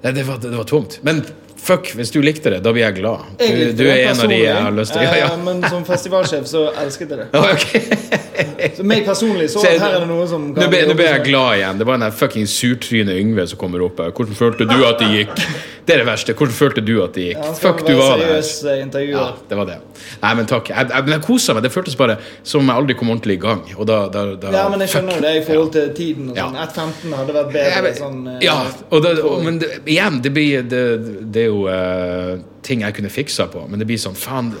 Det, 0.00 0.14
det, 0.16 0.24
var, 0.28 0.38
det 0.42 0.54
var 0.54 0.68
tungt. 0.70 1.00
Men 1.06 1.24
fuck, 1.70 1.92
hvis 1.98 2.10
du 2.14 2.20
likte 2.24 2.50
det, 2.54 2.60
da 2.66 2.72
blir 2.74 2.84
jeg 2.84 2.98
glad. 3.00 3.26
Du, 3.38 3.44
Jeg 3.46 3.56
likte 3.60 3.76
du 3.78 3.84
det 3.84 3.94
er 3.94 4.10
en 4.10 4.20
av 4.26 4.32
de 4.34 4.38
jeg 4.42 4.62
har 4.66 4.76
lyst 4.76 4.92
til 4.96 5.06
Ja, 5.06 5.14
ja. 5.22 5.30
eh, 5.32 5.42
Men 5.46 5.62
som 5.70 5.84
festivalsjef 5.88 6.46
så 6.50 6.66
elsket 6.82 7.14
jeg 7.14 7.18
det. 7.22 7.28
Ok. 7.54 8.76
Så 8.76 8.84
meg 8.86 9.04
personlig 9.06 9.50
så 9.52 9.60
Se, 9.64 9.74
her 9.78 9.96
er 9.96 10.00
det 10.04 10.08
noe 10.10 10.26
som 10.30 10.46
Nå 10.54 10.68
ble, 10.72 10.84
ble 10.96 11.06
jeg 11.10 11.24
glad 11.26 11.58
igjen. 11.58 11.80
Det 11.80 11.86
var 11.88 11.98
den 11.98 12.06
der 12.08 12.16
fucking 12.16 12.46
surtryne 12.50 13.16
Yngve 13.20 13.46
som 13.50 13.60
kommer 13.60 13.84
opp 13.86 14.00
her. 14.02 14.14
Hvordan 14.16 14.38
følte 14.38 14.66
du 14.70 14.78
at 14.88 15.02
det 15.02 15.10
gikk? 15.18 15.36
Det 15.90 15.94
er 15.96 16.02
det 16.04 16.06
verste. 16.06 16.34
Hvordan 16.38 16.54
følte 16.54 16.82
du 16.86 16.90
at 17.02 17.14
det 17.16 17.22
gikk? 17.30 17.38
Ja, 17.40 17.52
Fuck, 17.58 17.80
du 17.86 17.94
var 17.98 18.20
der. 18.20 18.36
eh. 18.38 19.06
Ja, 19.10 19.22
det 19.48 19.56
var 19.58 19.66
det. 19.66 19.78
Nei, 20.22 20.30
men 20.38 20.46
takk. 20.46 20.68
Jeg, 20.70 20.86
jeg, 20.92 21.06
jeg 21.10 21.22
kosa 21.24 21.54
meg. 21.56 21.64
Det 21.64 21.70
føltes 21.74 21.96
bare 21.98 22.14
som 22.46 22.60
om 22.62 22.68
jeg 22.70 22.82
aldri 22.82 22.94
kom 23.00 23.10
ordentlig 23.10 23.38
i 23.38 23.40
gang. 23.42 23.62
Og 23.74 23.88
da, 23.88 23.96
da, 24.12 24.22
da 24.38 24.52
Ja, 24.54 24.66
men 24.70 24.84
jeg 24.84 24.92
skjønner 24.92 25.16
jo 25.18 25.24
det 25.24 25.32
i 25.40 25.42
forhold 25.48 25.72
til 25.74 25.88
tiden. 25.96 26.28
og 26.30 26.38
Ja. 26.38 26.46
sånn 26.46 26.92
1.15 26.92 27.16
hadde 27.18 27.34
vært 27.40 27.50
bedre. 27.56 27.92
sånn 27.98 28.20
eh, 28.36 28.38
Ja, 28.46 28.58
og 28.92 29.02
da, 29.08 29.14
og, 29.32 29.42
men 29.48 29.58
det, 29.64 29.70
igjen, 29.90 30.20
det, 30.22 30.32
blir, 30.36 30.62
det, 30.70 30.84
det 31.32 31.42
er 31.48 31.50
jo 31.50 31.59
eh, 31.68 32.38
ting 32.66 32.84
jeg 32.86 32.96
kunne 32.96 33.10
fiksa 33.12 33.48
på, 33.52 33.66
men 33.68 33.82
det 33.82 33.86
blir 33.90 34.00
sånn 34.00 34.16
faen 34.18 34.52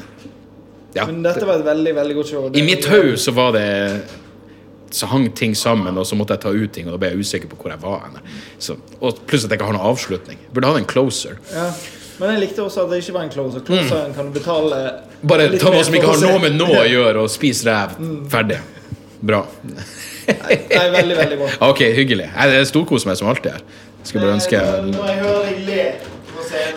ja. 0.92 1.04
Men 1.06 1.22
dette 1.22 1.46
var 1.46 1.60
et 1.60 1.66
veldig 1.68 1.92
veldig 1.94 2.14
godt 2.16 2.30
show. 2.32 2.48
I 2.50 2.62
mitt 2.66 2.88
hode 2.90 3.14
så 3.22 3.30
var 3.30 3.52
det 3.54 3.66
Så 4.90 5.06
hang 5.06 5.28
ting 5.38 5.52
sammen, 5.54 5.94
og 5.98 6.06
så 6.06 6.16
måtte 6.18 6.34
jeg 6.34 6.42
ta 6.42 6.50
ut 6.50 6.72
ting, 6.74 6.88
og 6.88 6.96
da 6.96 6.98
ble 6.98 7.12
jeg 7.12 7.22
usikker 7.22 7.50
på 7.52 7.60
hvor 7.60 7.70
jeg 7.70 7.78
var. 7.78 8.16
Så, 8.58 8.74
og 8.98 9.20
pluss 9.30 9.44
at 9.46 9.52
jeg 9.52 9.60
ikke 9.60 9.68
har 9.68 9.76
noen 9.76 9.86
avslutning. 9.86 10.40
Jeg 10.42 10.50
burde 10.56 10.72
hatt 10.72 10.80
en 10.80 10.88
closer. 10.90 11.36
Ja. 11.54 11.68
Men 12.18 12.34
jeg 12.34 12.40
likte 12.42 12.64
også 12.64 12.82
at 12.84 12.90
det 12.90 12.98
ikke 13.04 13.14
var 13.14 13.28
en 13.28 13.30
closer. 13.30 13.62
Closeren 13.64 14.16
kan 14.16 14.26
du 14.26 14.34
betale 14.34 14.80
Mm. 15.20 15.28
Bare 15.28 15.46
ta 15.60 15.68
noe 15.70 15.84
som 15.84 15.94
ikke 15.94 16.08
har 16.08 16.20
noe 16.24 16.40
med 16.40 16.54
nå 16.56 16.66
å 16.72 16.84
gjøre, 16.88 17.22
og 17.22 17.30
spis 17.30 17.60
ræv. 17.66 17.94
Ferdig. 18.32 18.56
Bra. 19.20 19.42
Nei, 20.26 20.86
veldig, 20.96 21.16
veldig 21.18 21.38
bra. 21.42 21.48
Ok, 21.70 21.82
hyggelig. 21.96 22.30
Jeg 22.32 22.54
jeg 22.56 22.68
storkoser 22.70 23.10
meg 23.10 23.18
som 23.20 23.28
alltid 23.28 23.52
her. 23.58 23.64
Skulle 24.02 24.24
bare 24.24 24.36
ønske 24.38 24.60
Nå 24.88 24.96
må 24.96 25.08
jeg 25.10 25.18
høre 25.20 25.40
deg 25.44 25.58
le. 25.68 25.82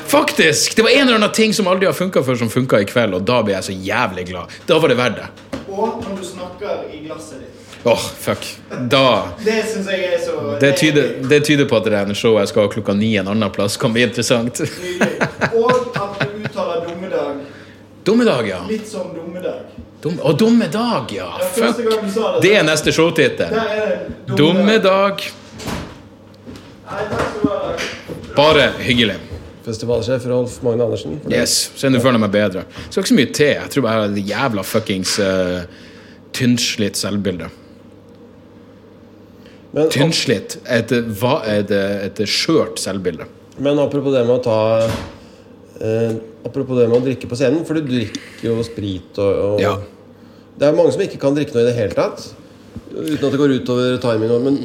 Faktisk! 0.08 0.76
Det 0.76 0.82
var 0.86 0.90
en 0.90 1.08
eller 1.08 1.16
annen 1.16 1.32
ting 1.32 1.54
som 1.54 1.68
aldri 1.68 1.86
har 1.90 1.94
funka 1.98 2.24
før, 2.24 2.36
som 2.44 2.50
funka 2.50 2.82
i 2.84 2.86
kveld, 2.90 3.18
og 3.18 3.26
da 3.28 3.42
ble 3.46 3.56
jeg 3.56 3.68
så 3.70 3.76
jævlig 3.90 4.28
glad. 4.30 4.56
Da 4.70 4.80
var 4.80 4.94
det 4.94 4.98
verdt 5.00 5.20
det. 5.22 5.60
Og 5.68 6.04
når 6.04 6.18
du 6.20 6.26
snakker 6.28 6.88
i 6.94 7.04
glasset 7.08 7.40
ditt. 7.42 7.60
Åh, 7.84 8.00
fuck. 8.20 8.46
Da 8.92 9.28
Det 9.44 9.58
syns 9.68 9.90
jeg 9.92 10.04
er 10.14 10.20
så 10.24 10.54
det 10.60 10.78
tyder, 10.80 11.10
det 11.30 11.42
tyder 11.44 11.68
på 11.68 11.76
at 11.82 11.90
det 11.90 11.98
er 12.00 12.14
showet 12.16 12.46
jeg 12.46 12.54
skal 12.54 12.68
ha 12.68 12.72
klokka 12.72 12.96
ni 12.96 13.10
en 13.20 13.28
annen 13.28 13.52
plass, 13.52 13.76
kan 13.78 13.92
bli 13.92 14.06
interessant. 14.08 14.62
Og 14.64 15.90
at 15.92 16.22
du 16.24 16.46
uttaler 16.46 16.86
dommedag 16.88 17.42
Dommedag, 18.04 18.48
ja. 18.48 18.62
litt 18.68 18.88
som 18.88 19.12
dommedag. 19.16 19.68
Dum, 20.04 20.18
å, 20.20 20.34
dommedag, 20.36 21.12
ja. 21.16 21.30
Ja, 21.40 21.48
Fuck. 21.56 21.78
det, 21.78 22.24
Det 22.44 22.56
er 22.60 22.66
neste 22.68 22.92
showtittel. 22.92 23.54
Dommedag. 24.28 25.24
Nei, 26.84 27.06
takk 27.08 27.30
skal 27.30 27.46
du 27.46 27.54
ha. 27.54 28.34
Bare 28.36 28.74
hyggelig. 28.84 29.16
Festivalsjef 29.64 30.26
Rolf 30.28 30.58
Magne 30.66 30.84
Andersen. 30.84 31.18
Yes, 31.32 31.72
Så 31.80 31.90
nå 31.92 32.02
føler 32.04 32.20
meg 32.20 32.34
bedre. 32.34 32.66
Skal 32.90 33.04
ikke 33.04 33.12
så 33.14 33.20
mye 33.20 33.32
til. 33.32 33.52
Jeg 33.56 33.72
tror 33.72 33.86
bare 33.86 33.94
jeg 33.94 34.04
har 34.04 34.16
et 34.18 34.32
jævla 34.34 34.66
fuckings 34.68 35.14
uh, 35.24 35.64
tynnslitt 36.36 37.00
selvbilde. 37.00 37.48
Tynnslitt. 39.94 40.60
Et, 40.70 40.92
det 40.92 41.82
et 42.06 42.22
skjørt 42.30 42.82
selvbilde. 42.82 43.26
men 43.58 43.80
apropos 43.80 44.14
det 44.14 44.22
med 44.28 44.36
å 44.36 44.44
ta 44.44 44.60
eh, 45.82 46.14
Apropos 46.46 46.78
det 46.78 46.90
med 46.90 46.98
å 47.00 47.06
drikke 47.06 47.30
på 47.30 47.38
scenen, 47.40 47.64
for 47.66 47.80
du 47.80 47.88
drikker 47.88 48.50
jo 48.50 48.64
sprit 48.68 49.18
og, 49.24 49.44
og 49.56 49.62
Ja. 49.64 49.78
Det 50.60 50.68
er 50.68 50.76
mange 50.78 50.92
som 50.94 51.02
ikke 51.02 51.18
kan 51.18 51.34
drikke 51.34 51.56
noe 51.56 51.64
i 51.64 51.70
det 51.72 51.78
hele 51.78 51.96
tatt. 51.98 52.28
Uten 52.94 53.24
at 53.24 53.32
det 53.34 53.40
går 53.42 53.56
utover 53.58 53.96
timing. 54.04 54.34
Men 54.44 54.60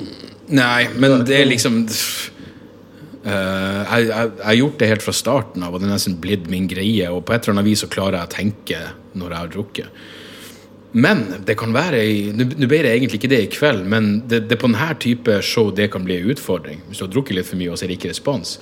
Nei, 0.49 0.89
men 0.97 1.23
det 1.29 1.37
er 1.39 1.49
liksom 1.49 1.83
jeg, 3.29 4.07
jeg, 4.09 4.31
jeg 4.39 4.47
har 4.47 4.59
gjort 4.59 4.79
det 4.81 4.89
helt 4.93 5.05
fra 5.05 5.17
starten 5.17 5.65
av, 5.67 5.75
og 5.75 5.83
det 5.83 5.89
er 5.89 5.97
nesten 5.97 6.17
blitt 6.23 6.49
min 6.51 6.69
greie. 6.71 7.11
Og 7.13 7.25
på 7.27 7.35
et 7.35 7.45
eller 7.45 7.59
annet 7.59 7.69
vis 7.69 7.85
så 7.85 7.91
klarer 7.93 8.21
jeg 8.21 8.31
å 8.31 8.35
tenke 8.37 8.81
når 9.19 9.35
jeg 9.35 9.43
har 9.43 9.53
drukket. 9.57 10.01
Men 10.97 11.25
det 11.45 11.59
kan 11.61 11.75
være 11.77 12.01
Nå 12.33 12.67
ble 12.69 12.79
det 12.81 12.95
egentlig 12.95 13.19
ikke 13.21 13.31
det 13.31 13.41
i 13.45 13.51
kveld, 13.53 13.83
men 13.93 14.23
det, 14.29 14.47
det 14.49 14.57
på 14.61 14.71
denne 14.71 14.95
type 15.03 15.41
show 15.45 15.69
det 15.75 15.91
kan 15.93 16.07
bli 16.07 16.21
en 16.21 16.31
utfordring. 16.33 16.81
Hvis 16.89 17.03
du 17.03 17.05
har 17.05 17.13
drukket 17.13 17.37
litt 17.37 17.49
for 17.51 17.61
mye 17.61 17.75
og 17.75 17.83
er 17.83 17.93
det 17.93 17.99
ikke 17.99 18.13
respons, 18.15 18.57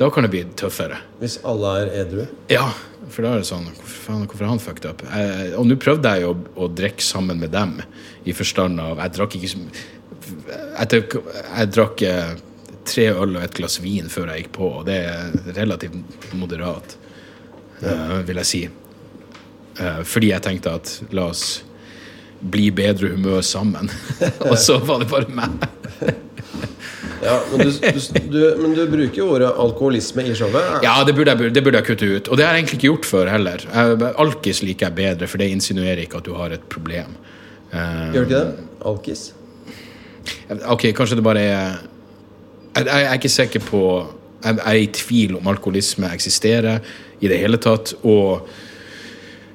da 0.00 0.08
kan 0.10 0.26
det 0.26 0.32
bli 0.32 0.42
tøffere. 0.58 0.98
hvis 1.20 1.38
alle 1.46 1.72
er 1.82 1.90
edru 2.02 2.22
Ja, 2.50 2.72
for 3.12 3.22
da 3.22 3.34
er 3.34 3.42
det 3.42 3.48
sånn 3.50 3.66
Hvorfor, 3.68 3.98
faen, 4.06 4.22
hvorfor 4.24 4.48
han 4.48 4.62
fucked 4.62 4.86
up? 4.88 5.02
Jeg, 5.04 5.50
og 5.58 5.68
nå 5.68 5.76
prøvde 5.78 6.14
jeg 6.14 6.24
jo 6.24 6.30
å, 6.32 6.38
å 6.64 6.68
drikke 6.72 7.04
sammen 7.04 7.38
med 7.42 7.52
dem, 7.52 7.76
i 8.24 8.34
forstand 8.34 8.80
av 8.80 9.02
Jeg 9.04 9.14
drakk 9.18 9.36
ikke 9.38 9.50
så 9.52 9.60
Jeg, 10.80 11.02
jeg 11.04 11.72
drakk 11.76 12.04
eh, 12.08 12.32
tre 12.88 13.08
øl 13.12 13.36
og 13.36 13.42
et 13.44 13.56
glass 13.56 13.78
vin 13.82 14.10
før 14.12 14.32
jeg 14.32 14.44
gikk 14.44 14.54
på, 14.58 14.70
og 14.80 14.86
det 14.88 14.98
er 15.08 15.52
relativt 15.58 16.32
moderat, 16.38 16.96
uh, 17.82 18.18
vil 18.26 18.40
jeg 18.42 18.48
si. 18.48 18.62
Uh, 19.78 20.02
fordi 20.06 20.32
jeg 20.32 20.44
tenkte 20.44 20.74
at 20.80 20.96
la 21.14 21.28
oss 21.32 21.62
bli 22.42 22.70
bedre 22.74 23.12
humør 23.14 23.40
sammen. 23.46 23.90
og 24.50 24.56
så 24.58 24.78
var 24.82 25.02
det 25.02 25.10
bare 25.12 25.30
meg. 25.32 25.68
Ja, 27.22 27.36
men, 27.52 27.60
du, 27.60 27.70
du, 27.70 28.16
du, 28.32 28.38
men 28.58 28.72
du 28.74 28.80
bruker 28.90 29.20
jo 29.20 29.28
ordet 29.36 29.50
alkoholisme 29.64 30.24
i 30.26 30.32
showet. 30.34 30.80
Ja, 30.82 30.96
det 31.06 31.14
burde, 31.14 31.36
jeg, 31.36 31.52
det 31.54 31.62
burde 31.62 31.78
jeg 31.78 31.86
kutte 31.86 32.08
ut. 32.10 32.30
Og 32.32 32.38
det 32.38 32.42
har 32.42 32.56
jeg 32.56 32.64
egentlig 32.64 32.78
ikke 32.80 32.88
gjort 32.88 33.06
før 33.06 33.30
heller. 33.30 33.66
Alkis 34.24 34.62
liker 34.66 34.88
jeg 34.88 34.96
bedre, 34.96 35.28
for 35.30 35.38
det 35.38 35.52
insinuerer 35.54 36.02
ikke 36.02 36.18
at 36.18 36.26
du 36.26 36.32
har 36.34 36.56
et 36.56 36.64
problem. 36.72 37.14
Eh, 37.70 38.02
Gjør 38.16 38.26
det 38.26 38.26
ikke 38.26 38.40
det? 38.40 38.66
Alkis? 38.90 39.22
Ok, 40.74 40.88
kanskje 40.98 41.20
det 41.20 41.26
bare 41.26 41.46
er 41.46 41.78
Jeg, 42.72 42.88
jeg 42.88 43.06
er 43.06 43.14
ikke 43.18 43.32
sikker 43.32 43.64
på 43.66 43.80
Jeg 44.42 44.58
er 44.58 44.80
i 44.80 44.90
tvil 44.90 45.36
om 45.38 45.48
alkoholisme 45.52 46.08
eksisterer 46.10 46.82
i 47.22 47.30
det 47.30 47.38
hele 47.38 47.60
tatt. 47.62 47.94
Og 48.02 48.48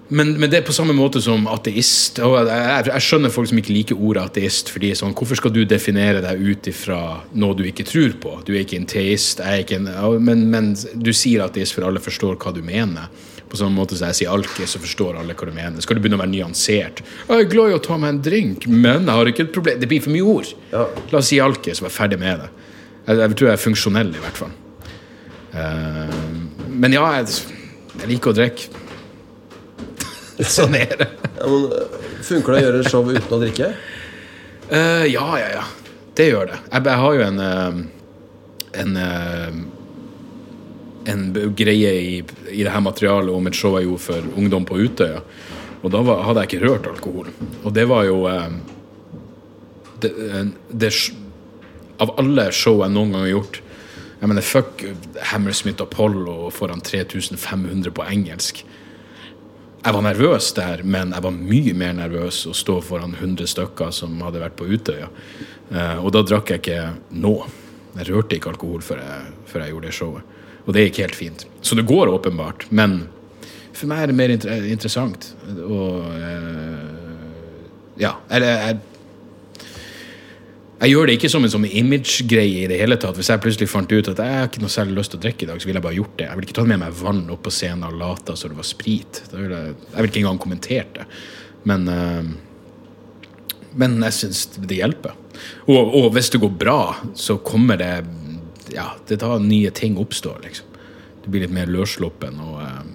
men, 0.07 0.37
men 0.39 0.47
det 0.47 0.61
er 0.61 0.67
på 0.67 0.75
samme 0.75 0.93
måte 0.95 1.19
som 1.23 1.49
ateist. 1.51 2.21
Og 2.23 2.37
jeg, 2.37 2.47
jeg, 2.47 2.87
jeg 2.93 3.03
skjønner 3.03 3.33
folk 3.33 3.49
som 3.49 3.59
ikke 3.59 3.73
liker 3.75 3.99
ordet 3.99 4.23
ateist. 4.29 4.71
fordi 4.71 4.93
sånn, 4.95 5.15
Hvorfor 5.17 5.39
skal 5.39 5.51
du 5.51 5.63
definere 5.67 6.21
deg 6.23 6.43
ut 6.43 6.69
ifra 6.71 6.99
noe 7.35 7.57
du 7.57 7.65
ikke 7.67 7.85
tror 7.87 8.15
på? 8.21 8.37
Du 8.47 8.53
er 8.55 8.63
ikke 8.63 8.79
en 8.79 8.87
teist. 8.87 9.43
Jeg 9.43 9.47
er 9.47 9.65
ikke 9.65 9.81
en, 9.81 9.89
men, 10.23 10.45
men 10.53 10.71
du 10.95 11.11
sier 11.11 11.43
ateist, 11.43 11.75
for 11.75 11.87
alle 11.87 12.03
forstår 12.03 12.39
hva 12.39 12.55
du 12.55 12.61
mener. 12.63 13.11
På 13.47 13.59
samme 13.59 13.79
måte 13.79 13.95
som 13.95 14.09
jeg 14.11 14.21
sier 14.21 14.31
alkis, 14.31 14.73
så 14.75 14.79
forstår 14.83 15.19
alle 15.19 15.35
hva 15.35 15.47
du 15.47 15.55
mener. 15.55 15.83
Skal 15.83 15.99
du 15.99 16.03
begynne 16.03 16.19
å 16.19 16.23
være 16.23 16.33
nyansert? 16.33 17.03
Jeg 17.27 17.43
er 17.43 17.51
glad 17.51 17.73
i 17.73 17.77
å 17.77 17.83
ta 17.83 17.99
meg 17.99 18.15
en 18.15 18.23
drink, 18.23 18.67
men 18.71 19.07
jeg 19.07 19.19
har 19.19 19.31
ikke 19.31 19.45
et 19.47 19.53
problem. 19.55 19.83
Det 19.83 19.91
blir 19.91 20.03
for 20.03 20.15
mye 20.15 20.31
ord. 20.37 20.55
Ja. 20.71 20.87
La 21.11 21.19
oss 21.19 21.31
si 21.31 21.39
alkis 21.43 21.83
og 21.83 21.89
være 21.89 21.97
ferdig 21.99 22.19
med 22.23 22.43
det. 22.43 22.49
Jeg, 23.07 23.21
jeg 23.23 23.37
tror 23.39 23.49
jeg 23.49 23.55
er 23.55 23.63
funksjonell, 23.63 24.11
i 24.15 24.23
hvert 24.23 24.41
fall. 24.41 24.53
Uh, 25.55 26.67
men 26.67 26.93
ja, 26.93 27.05
jeg, 27.17 27.55
jeg 28.01 28.11
liker 28.11 28.33
å 28.33 28.37
drikke. 28.37 28.83
sånn 30.57 30.75
er 30.77 30.93
det. 30.99 31.09
Ja, 31.39 31.47
men, 31.47 31.67
øh, 31.71 31.97
funker 32.27 32.53
det 32.53 32.59
å 32.59 32.65
gjøre 32.67 32.85
show 32.91 33.07
uten 33.07 33.33
å 33.33 33.41
drikke? 33.41 33.71
Uh, 34.67 35.05
ja, 35.07 35.27
ja, 35.39 35.51
ja. 35.59 35.67
Det 36.17 36.31
gjør 36.31 36.49
det. 36.49 36.59
Jeg, 36.71 36.85
jeg 36.89 37.01
har 37.03 37.17
jo 37.17 37.25
en 37.27 37.43
eh, 37.45 37.81
En 38.81 38.95
eh, 39.01 39.59
En 41.13 41.27
greie 41.55 41.91
i, 41.93 42.15
i 42.51 42.63
det 42.65 42.71
her 42.73 42.81
materialet 42.83 43.31
om 43.31 43.45
et 43.47 43.55
show 43.55 43.77
jeg 43.77 43.87
gjorde 43.87 44.03
for 44.03 44.25
ungdom 44.35 44.65
på 44.67 44.79
Utøya. 44.81 45.21
Og 45.85 45.93
da 45.93 46.01
var, 46.03 46.25
hadde 46.27 46.43
jeg 46.43 46.49
ikke 46.49 46.65
rørt 46.65 46.89
alkohol. 46.89 47.29
Og 47.63 47.69
det 47.71 47.85
var 47.87 48.03
jo 48.09 48.17
eh, 48.27 48.57
det, 50.03 50.11
eh, 50.25 50.49
det, 50.73 50.91
Av 52.03 52.13
alle 52.21 52.49
show 52.53 52.81
jeg 52.83 52.93
noen 52.93 53.13
gang 53.15 53.23
har 53.25 53.31
gjort 53.31 53.61
Jeg 54.21 54.29
mener, 54.29 54.45
fuck 54.45 54.83
Hammersmith 55.31 55.81
Apollo 55.83 56.49
foran 56.53 56.81
3500 56.81 57.91
på 57.93 58.05
engelsk. 58.09 58.63
Jeg 59.85 59.93
var 59.93 60.01
nervøs 60.01 60.47
der, 60.57 60.81
men 60.83 61.13
jeg 61.13 61.23
var 61.23 61.35
mye 61.35 61.73
mer 61.77 61.93
nervøs 61.99 62.39
å 62.49 62.53
stå 62.57 62.79
foran 62.83 63.13
100 63.13 63.45
stykker 63.53 63.93
som 63.93 64.17
hadde 64.25 64.41
vært 64.41 64.57
på 64.57 64.65
Utøya. 64.73 65.11
Eh, 65.69 66.01
og 66.01 66.09
da 66.15 66.23
drakk 66.25 66.49
jeg 66.49 66.63
ikke 66.63 66.79
nå. 67.21 67.35
Jeg 67.99 68.09
rørte 68.09 68.39
ikke 68.39 68.51
alkohol 68.55 68.81
før 68.85 69.03
jeg, 69.03 69.29
før 69.51 69.63
jeg 69.63 69.75
gjorde 69.75 69.87
det 69.91 69.95
showet. 69.99 70.33
Og 70.65 70.73
det 70.75 70.87
gikk 70.87 70.99
helt 71.05 71.19
fint. 71.21 71.45
Så 71.61 71.77
det 71.77 71.85
går 71.87 72.09
åpenbart, 72.11 72.65
men 72.73 73.03
for 73.77 73.85
meg 73.91 74.01
er 74.01 74.11
det 74.11 74.17
mer 74.17 74.33
inter 74.33 74.65
interessant. 74.73 75.29
Og 75.61 76.09
eh, 76.17 76.93
Ja. 78.01 78.15
Eller 78.29 78.59
jeg 78.65 78.81
jeg 80.77 80.91
gjør 80.93 81.09
det 81.09 81.15
ikke 81.17 81.29
som 81.33 81.45
en 81.45 81.49
sånn 81.49 81.65
image-greie 81.65 82.65
i 82.65 82.67
det 82.69 82.77
hele 82.77 82.99
tatt. 83.01 83.17
Hvis 83.17 83.31
jeg 83.31 83.41
plutselig 83.41 83.69
fant 83.71 83.89
ut 83.89 84.09
at 84.11 84.19
jeg 84.21 84.33
har 84.37 84.49
ikke 84.49 84.61
noe 84.61 84.69
særlig 84.69 84.99
lyst 84.99 85.13
til 85.13 85.17
å 85.17 85.23
drikke 85.23 85.45
i 85.45 85.49
dag, 85.49 85.61
så 85.61 85.65
ville 85.69 85.79
jeg 85.79 85.85
bare 85.87 85.97
gjort 85.97 86.17
det. 86.19 86.27
Jeg 86.27 86.37
ville 86.37 86.49
ikke 86.49 86.57
tatt 86.59 86.69
med 86.69 86.81
meg 86.83 86.99
vann 86.99 87.23
opp 87.33 87.41
på 87.47 87.53
scenen 87.55 87.87
og 87.87 87.95
lata 87.97 88.35
som 88.37 88.51
det 88.53 88.59
var 88.59 88.67
sprit. 88.69 89.21
Da 89.31 89.39
ville 89.39 89.61
jeg, 89.63 89.77
jeg 89.87 89.95
ville 89.97 90.11
ikke 90.11 90.21
engang 90.21 90.41
kommentert 90.43 90.91
det. 90.99 91.07
Men 91.67 91.87
eh, 91.93 92.35
Men 93.77 93.97
jeg 94.01 94.13
syns 94.15 94.45
det 94.57 94.77
hjelper. 94.79 95.17
Og, 95.67 95.95
og 95.97 96.07
hvis 96.15 96.29
det 96.33 96.41
går 96.41 96.53
bra, 96.61 96.79
så 97.13 97.37
kommer 97.37 97.77
det 97.77 97.91
Ja, 98.73 98.91
det 99.07 99.19
tar 99.21 99.39
nye 99.39 99.69
ting 99.71 99.97
oppstår, 99.97 100.41
liksom. 100.43 100.65
Du 101.23 101.29
blir 101.31 101.45
litt 101.45 101.53
mer 101.53 101.69
løssluppen 101.71 102.39
og 102.43 102.61
eh, 102.61 102.85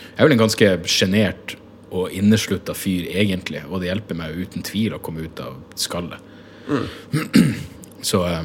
Jeg 0.00 0.18
er 0.18 0.28
vel 0.28 0.36
en 0.36 0.44
ganske 0.46 0.72
sjenert 0.88 1.56
og 1.90 2.10
inneslutta 2.12 2.74
fyr, 2.74 3.06
egentlig, 3.12 3.62
og 3.68 3.80
det 3.80 3.88
hjelper 3.90 4.18
meg 4.18 4.36
uten 4.36 4.64
tvil 4.66 4.96
å 4.96 5.00
komme 5.00 5.28
ut 5.28 5.40
av 5.40 5.60
skallet. 5.78 6.25
Så 8.06 8.20
eh, 8.26 8.44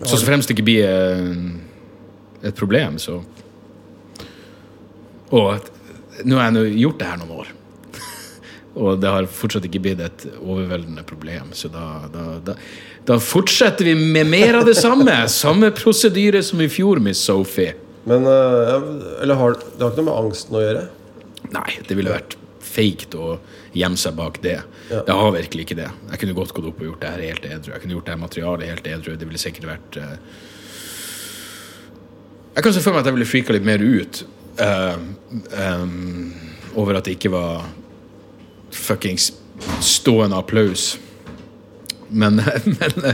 så, 0.00 0.16
så 0.16 0.26
fremst 0.26 0.50
det 0.50 0.56
ikke 0.58 0.66
blir 0.66 0.84
eh, 0.84 2.48
et 2.48 2.56
problem, 2.56 2.98
så 3.00 3.22
Og 5.34 5.70
nå 6.26 6.36
har 6.38 6.48
jeg 6.48 6.54
nå 6.54 6.64
gjort 6.82 7.00
det 7.00 7.08
her 7.08 7.18
noen 7.20 7.38
år. 7.40 7.48
Og 8.82 9.00
det 9.00 9.10
har 9.10 9.26
fortsatt 9.32 9.64
ikke 9.68 9.82
blitt 9.88 10.02
et 10.04 10.26
overveldende 10.36 11.02
problem, 11.08 11.50
så 11.56 11.70
da, 11.72 11.86
da, 12.12 12.26
da, 12.44 12.54
da 13.08 13.18
fortsetter 13.20 13.88
vi 13.88 13.96
med 13.98 14.30
mer 14.30 14.60
av 14.60 14.68
det 14.68 14.76
samme. 14.78 15.16
Samme 15.32 15.72
prosedyre 15.74 16.44
som 16.46 16.62
i 16.62 16.70
fjor, 16.70 17.02
Miss 17.02 17.24
Sophie. 17.26 17.74
Men 18.06 18.28
øh, 18.30 18.90
Eller 19.24 19.40
har 19.40 19.56
det 19.58 19.82
har 19.82 19.90
ikke 19.90 20.04
noe 20.04 20.10
med 20.12 20.18
angsten 20.20 20.60
å 20.60 20.62
gjøre? 20.62 20.88
Nei, 21.56 21.70
det 21.88 21.96
ville 21.98 22.12
vært 22.12 22.36
feigt 22.76 23.14
å 23.16 23.36
gjemme 23.76 23.98
seg 24.00 24.16
bak 24.18 24.40
det. 24.44 24.58
Ja. 24.90 25.02
Det 25.06 25.16
har 25.18 25.32
virkelig 25.34 25.66
ikke 25.66 25.78
det. 25.78 25.88
Jeg 26.12 26.22
kunne 26.22 26.36
godt 26.36 26.54
gått 26.56 26.68
opp 26.70 26.82
og 26.82 26.90
gjort 26.90 27.02
det 27.04 27.14
her 27.14 27.24
helt 27.30 27.48
edru. 27.48 27.72
Jeg 27.72 27.82
kunne 27.82 27.96
gjort 27.96 28.08
det 28.08 28.14
her 28.14 28.22
materialet 28.22 28.72
helt 28.72 28.90
edru. 28.92 29.16
Det 29.16 29.28
ville 29.28 29.42
sikkert 29.42 29.70
vært 29.70 29.98
uh... 30.02 30.12
Jeg 32.56 32.64
kan 32.64 32.72
se 32.72 32.84
for 32.84 32.96
meg 32.96 33.02
at 33.02 33.10
jeg 33.10 33.16
ville 33.18 33.28
freaka 33.28 33.56
litt 33.56 33.66
mer 33.68 33.82
ut 33.84 34.22
uh, 34.64 34.96
um, 35.60 36.30
over 36.80 36.96
at 36.96 37.08
det 37.08 37.18
ikke 37.18 37.34
var 37.34 37.66
fuckings 38.72 39.30
stående 39.84 40.38
applaus. 40.40 40.94
Men, 42.08 42.40
men 42.78 43.10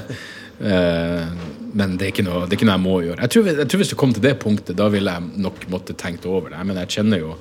uh, 0.63 1.51
men 1.73 1.95
det 1.97 2.11
er, 2.11 2.25
noe, 2.27 2.45
det 2.45 2.53
er 2.53 2.59
ikke 2.59 2.69
noe 2.69 2.77
jeg 2.77 2.85
må 2.85 2.97
gjøre. 3.01 3.25
Jeg 3.25 3.33
tror, 3.33 3.47
jeg 3.49 3.69
tror 3.71 3.81
Hvis 3.81 3.93
det 3.93 3.99
kom 4.03 4.13
til 4.13 4.25
det 4.25 4.35
punktet, 4.43 4.77
da 4.77 4.91
ville 4.93 5.15
jeg 5.15 5.41
nok 5.47 5.65
måtte 5.73 5.97
tenkt 5.99 6.27
over 6.29 6.53
det. 6.53 6.61
Men 6.69 6.81
jeg 6.83 6.99
kjenner 6.99 7.23
jo 7.23 7.37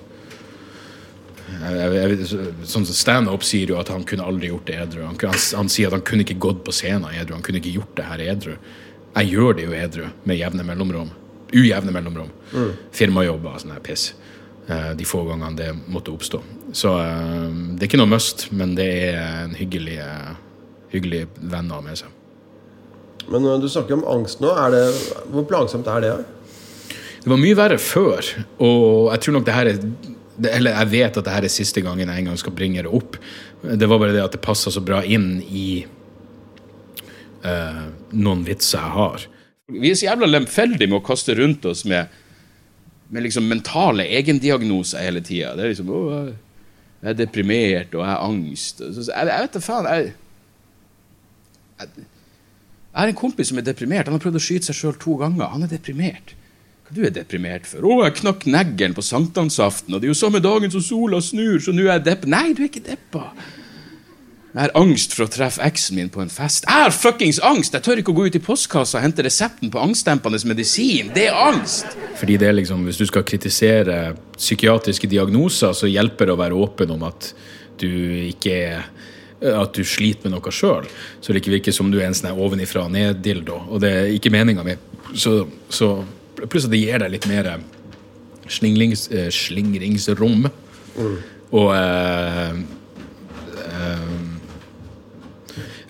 jeg, 1.61 1.93
jeg, 1.95 2.51
Sånn 2.67 2.85
som 2.87 2.95
Stand-up 2.97 3.43
sier 3.45 3.73
jo 3.73 3.79
at 3.81 3.91
han 3.93 4.05
kunne 4.07 4.25
aldri 4.27 4.49
gjort 4.51 4.67
det 4.69 4.77
edru. 4.83 5.03
Han, 5.05 5.17
han, 5.21 5.41
han 5.61 5.71
sier 5.71 5.89
at 5.91 5.97
han 5.99 6.05
kunne 6.07 6.25
ikke 6.25 6.39
gått 6.41 6.63
på 6.67 6.73
scenen 6.75 7.11
edru. 7.13 7.35
Han 7.37 7.45
kunne 7.45 7.61
ikke 7.61 7.75
gjort 7.77 7.93
det 7.99 8.07
her 8.09 8.23
edru. 8.33 8.55
Jeg 9.11 9.33
gjør 9.33 9.57
det 9.57 9.65
jo 9.67 9.75
edru, 9.75 10.05
med 10.23 10.39
jevne 10.39 10.65
mellomrom. 10.67 11.11
Ujevne 11.51 11.91
mellomrom. 11.91 12.29
Firmajobber 12.95 13.57
og 13.57 13.63
sånn 13.63 13.73
her 13.75 13.83
piss. 13.83 14.11
Eh, 14.71 14.91
De 14.95 15.07
få 15.07 15.25
gangene 15.27 15.57
det 15.57 15.69
måtte 15.91 16.13
oppstå. 16.13 16.39
Så 16.77 16.93
eh, 17.01 17.47
det 17.75 17.85
er 17.85 17.89
ikke 17.89 17.99
noe 17.99 18.13
must, 18.13 18.47
men 18.55 18.75
det 18.77 18.87
er 19.11 19.19
en 19.43 19.55
hyggelig, 19.57 19.97
eh, 20.05 20.31
hyggelig 20.93 21.25
venn 21.41 21.71
å 21.71 21.81
ha 21.81 21.85
med 21.85 21.99
seg. 21.99 22.17
Men 23.31 23.45
du 23.61 23.67
snakker 23.69 23.99
om 23.99 24.05
angst 24.09 24.41
nå. 24.43 24.51
Det, 24.73 24.85
hvor 25.31 25.45
plagsomt 25.49 25.87
er 25.91 26.05
det? 26.05 26.13
Det 27.21 27.29
var 27.29 27.37
mye 27.37 27.57
verre 27.57 27.77
før, 27.77 28.25
og 28.65 29.11
jeg 29.13 29.21
tror 29.23 29.35
nok 29.35 29.43
det 29.45 29.53
her 29.53 29.69
er 29.69 29.83
Eller 30.49 30.77
jeg 30.77 30.91
vet 30.91 31.17
at 31.17 31.25
det 31.27 31.33
her 31.33 31.45
er 31.45 31.53
siste 31.53 31.83
gangen 31.85 32.09
jeg 32.09 32.23
en 32.23 32.31
gang 32.31 32.39
skal 32.39 32.55
bringe 32.55 32.83
det 32.83 32.91
opp. 32.91 33.17
Det 33.61 33.89
var 33.89 34.01
bare 34.01 34.15
det 34.15 34.23
at 34.23 34.35
det 34.35 34.41
passa 34.43 34.73
så 34.73 34.83
bra 34.83 35.01
inn 35.05 35.41
i 35.45 35.83
uh, 37.45 37.87
noen 38.11 38.45
vitser 38.47 38.79
jeg 38.79 38.95
har. 38.97 39.27
Vi 39.71 39.91
er 39.91 39.99
så 39.99 40.09
jævla 40.09 40.29
lemfeldige 40.29 40.89
med 40.89 40.99
å 40.99 41.05
kaste 41.05 41.35
rundt 41.37 41.65
oss 41.69 41.83
med, 41.87 42.11
med 43.13 43.27
liksom 43.27 43.47
mentale 43.47 44.07
egendiagnoser 44.19 45.05
hele 45.05 45.23
tida. 45.23 45.53
Det 45.55 45.65
er 45.65 45.73
liksom 45.73 45.93
å, 45.93 46.01
jeg 47.01 47.13
er 47.13 47.17
deprimert, 47.17 47.95
og 47.95 48.03
jeg 48.03 48.11
har 48.11 48.25
angst. 48.25 48.83
Jeg, 48.83 49.07
jeg 49.15 49.45
vet 49.45 49.55
da 49.55 49.63
faen. 49.63 49.87
Jeg, 49.89 50.11
jeg, 51.81 52.05
jeg 52.91 52.99
har 52.99 53.09
en 53.09 53.17
kompis 53.17 53.49
som 53.49 53.61
er 53.61 53.65
deprimert. 53.65 54.09
Han 54.09 54.17
har 54.17 54.23
prøvd 54.23 54.37
å 54.37 54.43
skyte 54.43 54.69
seg 54.69 54.77
sjøl 54.77 54.97
to 54.99 55.15
ganger. 55.21 55.47
Han 55.53 55.65
er 55.65 55.71
deprimert. 55.71 56.35
Du 56.91 57.05
er 57.07 57.13
deprimert 57.15 57.67
for? 57.69 57.79
'Å, 57.79 58.03
jeg 58.03 58.17
knakk 58.19 58.45
neglen 58.51 58.93
på 58.97 59.03
sankthansaften, 59.05 59.95
og 59.95 60.01
det 60.01 60.09
er 60.09 60.11
jo 60.11 60.19
samme 60.19 60.41
dagen 60.43 60.71
som 60.73 60.83
sola 60.83 61.21
snur, 61.23 61.59
så 61.63 61.71
nå 61.71 61.85
er 61.87 61.93
jeg 61.99 62.07
depp...' 62.09 62.27
Nei, 62.27 62.51
du 62.53 62.65
er 62.65 62.67
ikke 62.67 62.83
deppa. 62.83 63.31
Jeg 64.51 64.65
har 64.65 64.73
angst 64.75 65.13
for 65.15 65.23
å 65.23 65.31
treffe 65.31 65.63
eksen 65.63 65.95
min 65.95 66.09
på 66.11 66.19
en 66.19 66.31
fest. 66.31 66.65
Jeg 66.67 66.83
har 66.83 66.91
fuckings 66.91 67.39
angst! 67.47 67.71
Jeg 67.71 67.85
tør 67.85 68.01
ikke 68.01 68.11
å 68.11 68.17
gå 68.17 68.25
ut 68.27 68.35
i 68.35 68.43
postkassa 68.43 68.99
og 68.99 69.05
hente 69.05 69.23
resepten 69.23 69.71
på 69.71 69.79
angstdempende 69.79 70.41
medisin. 70.49 71.13
Det 71.15 71.29
er 71.29 71.39
angst! 71.39 71.95
Fordi 72.19 72.35
det 72.41 72.49
er 72.49 72.57
liksom, 72.59 72.83
Hvis 72.83 72.99
du 72.99 73.05
skal 73.07 73.23
kritisere 73.23 74.17
psykiatriske 74.35 75.07
diagnoser, 75.07 75.71
så 75.71 75.87
hjelper 75.87 76.27
det 76.27 76.35
å 76.35 76.41
være 76.43 76.59
åpen 76.59 76.91
om 76.91 77.07
at 77.07 77.31
du 77.79 77.87
ikke 78.27 78.57
er 78.59 78.83
at 79.41 79.73
du 79.73 79.81
sliter 79.87 80.27
med 80.27 80.35
noe 80.35 80.51
sjøl, 80.53 80.85
så 81.17 81.33
det 81.33 81.39
ikke 81.41 81.55
virker 81.55 81.73
som 81.73 81.87
du 81.89 81.95
er 81.97 82.11
en 82.11 82.13
sånn 82.13 82.37
ovenifra 82.37 82.83
og 82.85 82.91
ned-dildo. 82.93 83.55
Og 83.73 83.81
det 83.81 83.89
er 83.89 84.11
ikke 84.13 84.29
meninga 84.29 84.61
mi. 84.67 84.75
Så, 85.17 85.47
så 85.71 85.95
pluss 86.49 86.65
at 86.65 86.73
det 86.73 86.81
gir 86.81 87.03
deg 87.03 87.13
litt 87.13 87.27
mer 87.29 87.51
slinglings, 88.51 89.07
eh, 89.11 89.29
slingringsrom. 89.33 90.47
Og 91.51 91.67
uh, 91.75 92.55
uh, 93.59 94.19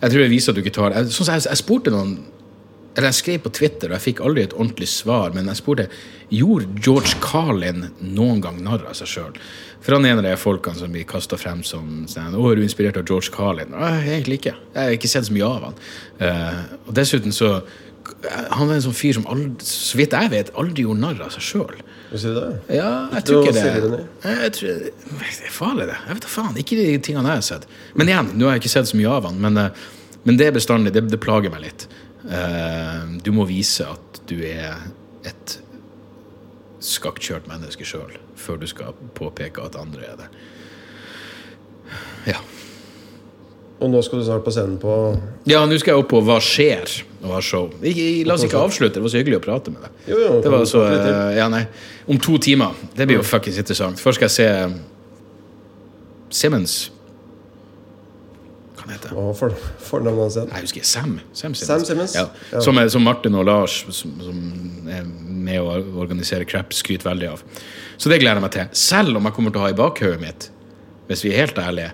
Jeg 0.02 0.10
tror 0.10 0.22
jeg 0.24 0.32
viser 0.32 0.52
at 0.52 0.58
du 0.58 0.62
ikke 0.64 0.74
tar 0.74 0.96
jeg, 0.96 1.12
sånn 1.14 1.30
jeg, 1.36 1.46
jeg 1.50 1.62
spurte 1.62 1.94
noen 1.94 2.16
eller 2.92 3.08
Jeg 3.08 3.22
skrev 3.22 3.44
på 3.46 3.52
Twitter, 3.56 3.88
og 3.88 3.96
jeg 3.96 4.04
fikk 4.04 4.18
aldri 4.26 4.42
et 4.44 4.54
ordentlig 4.58 4.90
svar, 4.92 5.32
men 5.32 5.48
jeg 5.48 5.62
spurte 5.62 5.86
gjorde 6.28 6.82
George 6.84 7.16
Carlin 7.24 7.86
noen 8.04 8.42
gang 8.44 8.58
narr 8.66 8.84
av 8.90 8.98
seg 9.00 9.08
sjøl. 9.08 9.38
For 9.80 9.96
han 9.96 10.04
er 10.04 10.18
en 10.18 10.20
av 10.20 10.28
de 10.28 10.34
folkene 10.40 10.76
som 10.76 10.92
blir 10.92 11.08
kasta 11.08 11.40
frem 11.40 11.62
som 11.64 12.04
sånn, 12.12 12.36
å, 12.36 12.44
er 12.52 12.60
du 12.60 12.66
inspirert 12.66 13.00
av 13.00 13.08
George 13.08 13.32
Carlin? 13.32 13.72
Nei, 13.72 13.94
egentlig 14.18 14.42
ikke. 14.42 14.58
Jeg 14.76 14.82
har 14.82 14.98
ikke 14.98 15.12
sett 15.14 15.30
så 15.30 15.38
mye 15.38 15.48
av 15.48 15.70
han. 15.70 15.80
Uh, 16.20 16.60
og 16.84 16.92
dessuten 17.00 17.36
så 17.36 17.54
Han 18.52 18.70
er 18.70 18.78
en 18.78 18.84
sånn 18.86 18.96
fyr 18.98 19.16
som 19.18 19.26
aldri, 19.30 19.66
så 19.66 20.00
vidt 20.00 20.14
jeg 20.18 20.32
vet, 20.34 20.52
aldri 20.60 20.86
gjorde 20.86 21.04
narr 21.04 21.24
av 21.26 21.34
seg 21.36 21.46
sjøl. 21.46 21.82
Ja, 22.68 22.92
jeg 23.16 23.26
tror 23.28 23.46
ikke 23.46 23.56
det. 23.56 24.02
Jeg 24.26 24.54
tror, 24.58 24.84
det 24.84 25.30
er 25.48 25.56
farlig, 25.56 25.88
det. 25.90 25.98
Jeg 26.08 26.18
vet 26.18 26.26
da 26.26 26.32
faen. 26.34 26.58
Ikke 26.60 26.78
de 26.80 26.86
tingene 27.08 27.36
jeg 27.36 27.42
har 27.44 27.48
sett. 27.48 27.68
Men 27.96 28.12
igjen, 28.12 28.32
nå 28.36 28.50
har 28.50 28.58
jeg 28.58 28.66
ikke 28.66 28.74
sett 28.76 28.92
så 28.92 29.00
mye 29.00 29.12
av 29.18 29.30
han, 29.30 29.38
men, 29.44 29.60
eh, 29.62 29.86
men 30.28 30.40
det 30.42 30.50
er 30.50 30.58
bestandig. 30.58 30.94
Det, 30.98 31.06
det 31.14 31.22
plager 31.24 31.54
meg 31.54 31.66
litt. 31.70 31.88
Eh, 32.30 33.04
du 33.24 33.32
må 33.36 33.48
vise 33.50 33.88
at 33.90 34.22
du 34.30 34.38
er 34.46 34.76
et 35.30 35.58
skakkjørt 36.82 37.48
menneske 37.50 37.86
sjøl, 37.86 38.18
før 38.42 38.60
du 38.62 38.68
skal 38.70 38.98
påpeke 39.18 39.64
at 39.64 39.78
andre 39.80 40.06
er 40.10 40.20
det. 40.24 40.30
Ja. 42.34 42.42
Og 43.82 43.90
nå 43.90 44.02
skal 44.06 44.22
du 44.22 44.26
snart 44.28 44.44
på 44.46 44.54
scenen 44.54 44.78
på 44.82 44.98
Ja, 45.50 45.64
nå 45.66 45.78
skal 45.82 45.96
jeg 45.96 46.04
opp 46.04 46.12
på 46.14 46.22
Hva 46.26 46.38
skjer? 46.44 47.02
og 47.22 47.36
ha 47.36 47.42
show. 47.46 47.68
Ikke, 47.86 48.06
la 48.26 48.36
oss 48.36 48.46
ikke 48.46 48.62
avslutte, 48.62 48.98
det 48.98 49.04
var 49.04 49.12
så 49.14 49.20
hyggelig 49.22 49.38
å 49.38 49.44
prate 49.44 49.74
med 49.74 49.84
deg. 49.86 50.00
Jo, 50.10 50.22
jo, 50.24 50.32
det 50.42 50.54
var 50.54 50.64
så, 50.70 50.86
uh, 50.88 50.94
eh, 50.96 51.36
ja, 51.38 51.50
nei, 51.54 51.66
Om 52.10 52.18
to 52.22 52.40
timer. 52.42 52.80
Det 52.98 53.06
blir 53.08 53.20
jo 53.20 53.26
fuckings 53.26 53.60
interessant. 53.62 54.02
Først 54.02 54.18
skal 54.18 54.28
jeg 54.28 54.36
se 54.40 54.48
Simmons. 56.42 56.78
Hva 58.74 58.88
han 58.88 58.96
heter 58.96 59.14
var 59.14 59.36
for, 59.38 59.54
fornavnet 59.86 60.26
hans 60.26 60.40
igjen? 60.40 60.54
Jeg 60.56 60.68
husker 60.68 60.88
Sam. 60.90 61.14
Sam 61.30 61.54
Simmons. 61.54 61.68
Sam 61.70 61.86
Simmons? 61.92 62.18
Ja. 62.18 62.26
Ja. 62.50 62.64
Som, 62.66 62.82
som 62.96 63.06
Martin 63.06 63.38
og 63.38 63.46
Lars, 63.46 63.84
som, 63.94 64.16
som 64.26 64.90
er 64.90 65.06
med 65.06 65.62
å 65.62 65.78
organisere 66.02 66.48
crap, 66.50 66.74
skryter 66.74 67.12
veldig 67.12 67.30
av. 67.36 67.46
Så 68.02 68.10
det 68.10 68.18
gleder 68.24 68.42
jeg 68.42 68.48
meg 68.48 68.56
til. 68.58 68.72
Selv 68.82 69.22
om 69.22 69.30
jeg 69.30 69.38
kommer 69.38 69.54
til 69.54 69.62
å 69.62 69.68
ha 69.68 69.74
i 69.76 69.78
bakhodet 69.78 70.22
mitt, 70.24 70.50
hvis 71.12 71.22
vi 71.28 71.36
er 71.36 71.44
helt 71.44 71.62
ærlige 71.62 71.94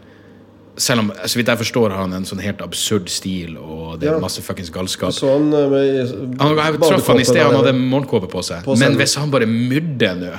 Selv 0.78 0.99
om, 1.01 1.07
så 1.25 1.39
vidt 1.39 1.47
jeg 1.49 1.57
forstår, 1.57 1.89
har 1.89 2.03
han 2.05 2.13
en 2.13 2.25
sånn 2.30 2.41
helt 2.43 2.59
absurd 2.61 3.09
stil, 3.09 3.55
og 3.57 3.95
det 3.99 4.09
er 4.11 4.13
Ja. 4.13 4.19
masse 4.21 4.43
fuckings 4.45 4.69
galskap. 4.69 5.09
Så 5.11 5.32
han 5.34 5.47
eh, 5.53 5.69
med 5.71 6.39
Han, 6.39 6.55
jeg 6.57 6.80
traff 6.84 7.07
han 7.07 7.19
i 7.19 7.25
sted, 7.25 7.41
han 7.41 7.55
hadde 7.55 7.73
morgenkåpe 7.73 8.30
på 8.30 8.43
seg. 8.45 8.63
På 8.63 8.78
Men 8.78 8.95
hvis 8.99 9.15
han 9.17 9.32
bare 9.34 9.47
myrder 9.49 10.15
nå 10.21 10.34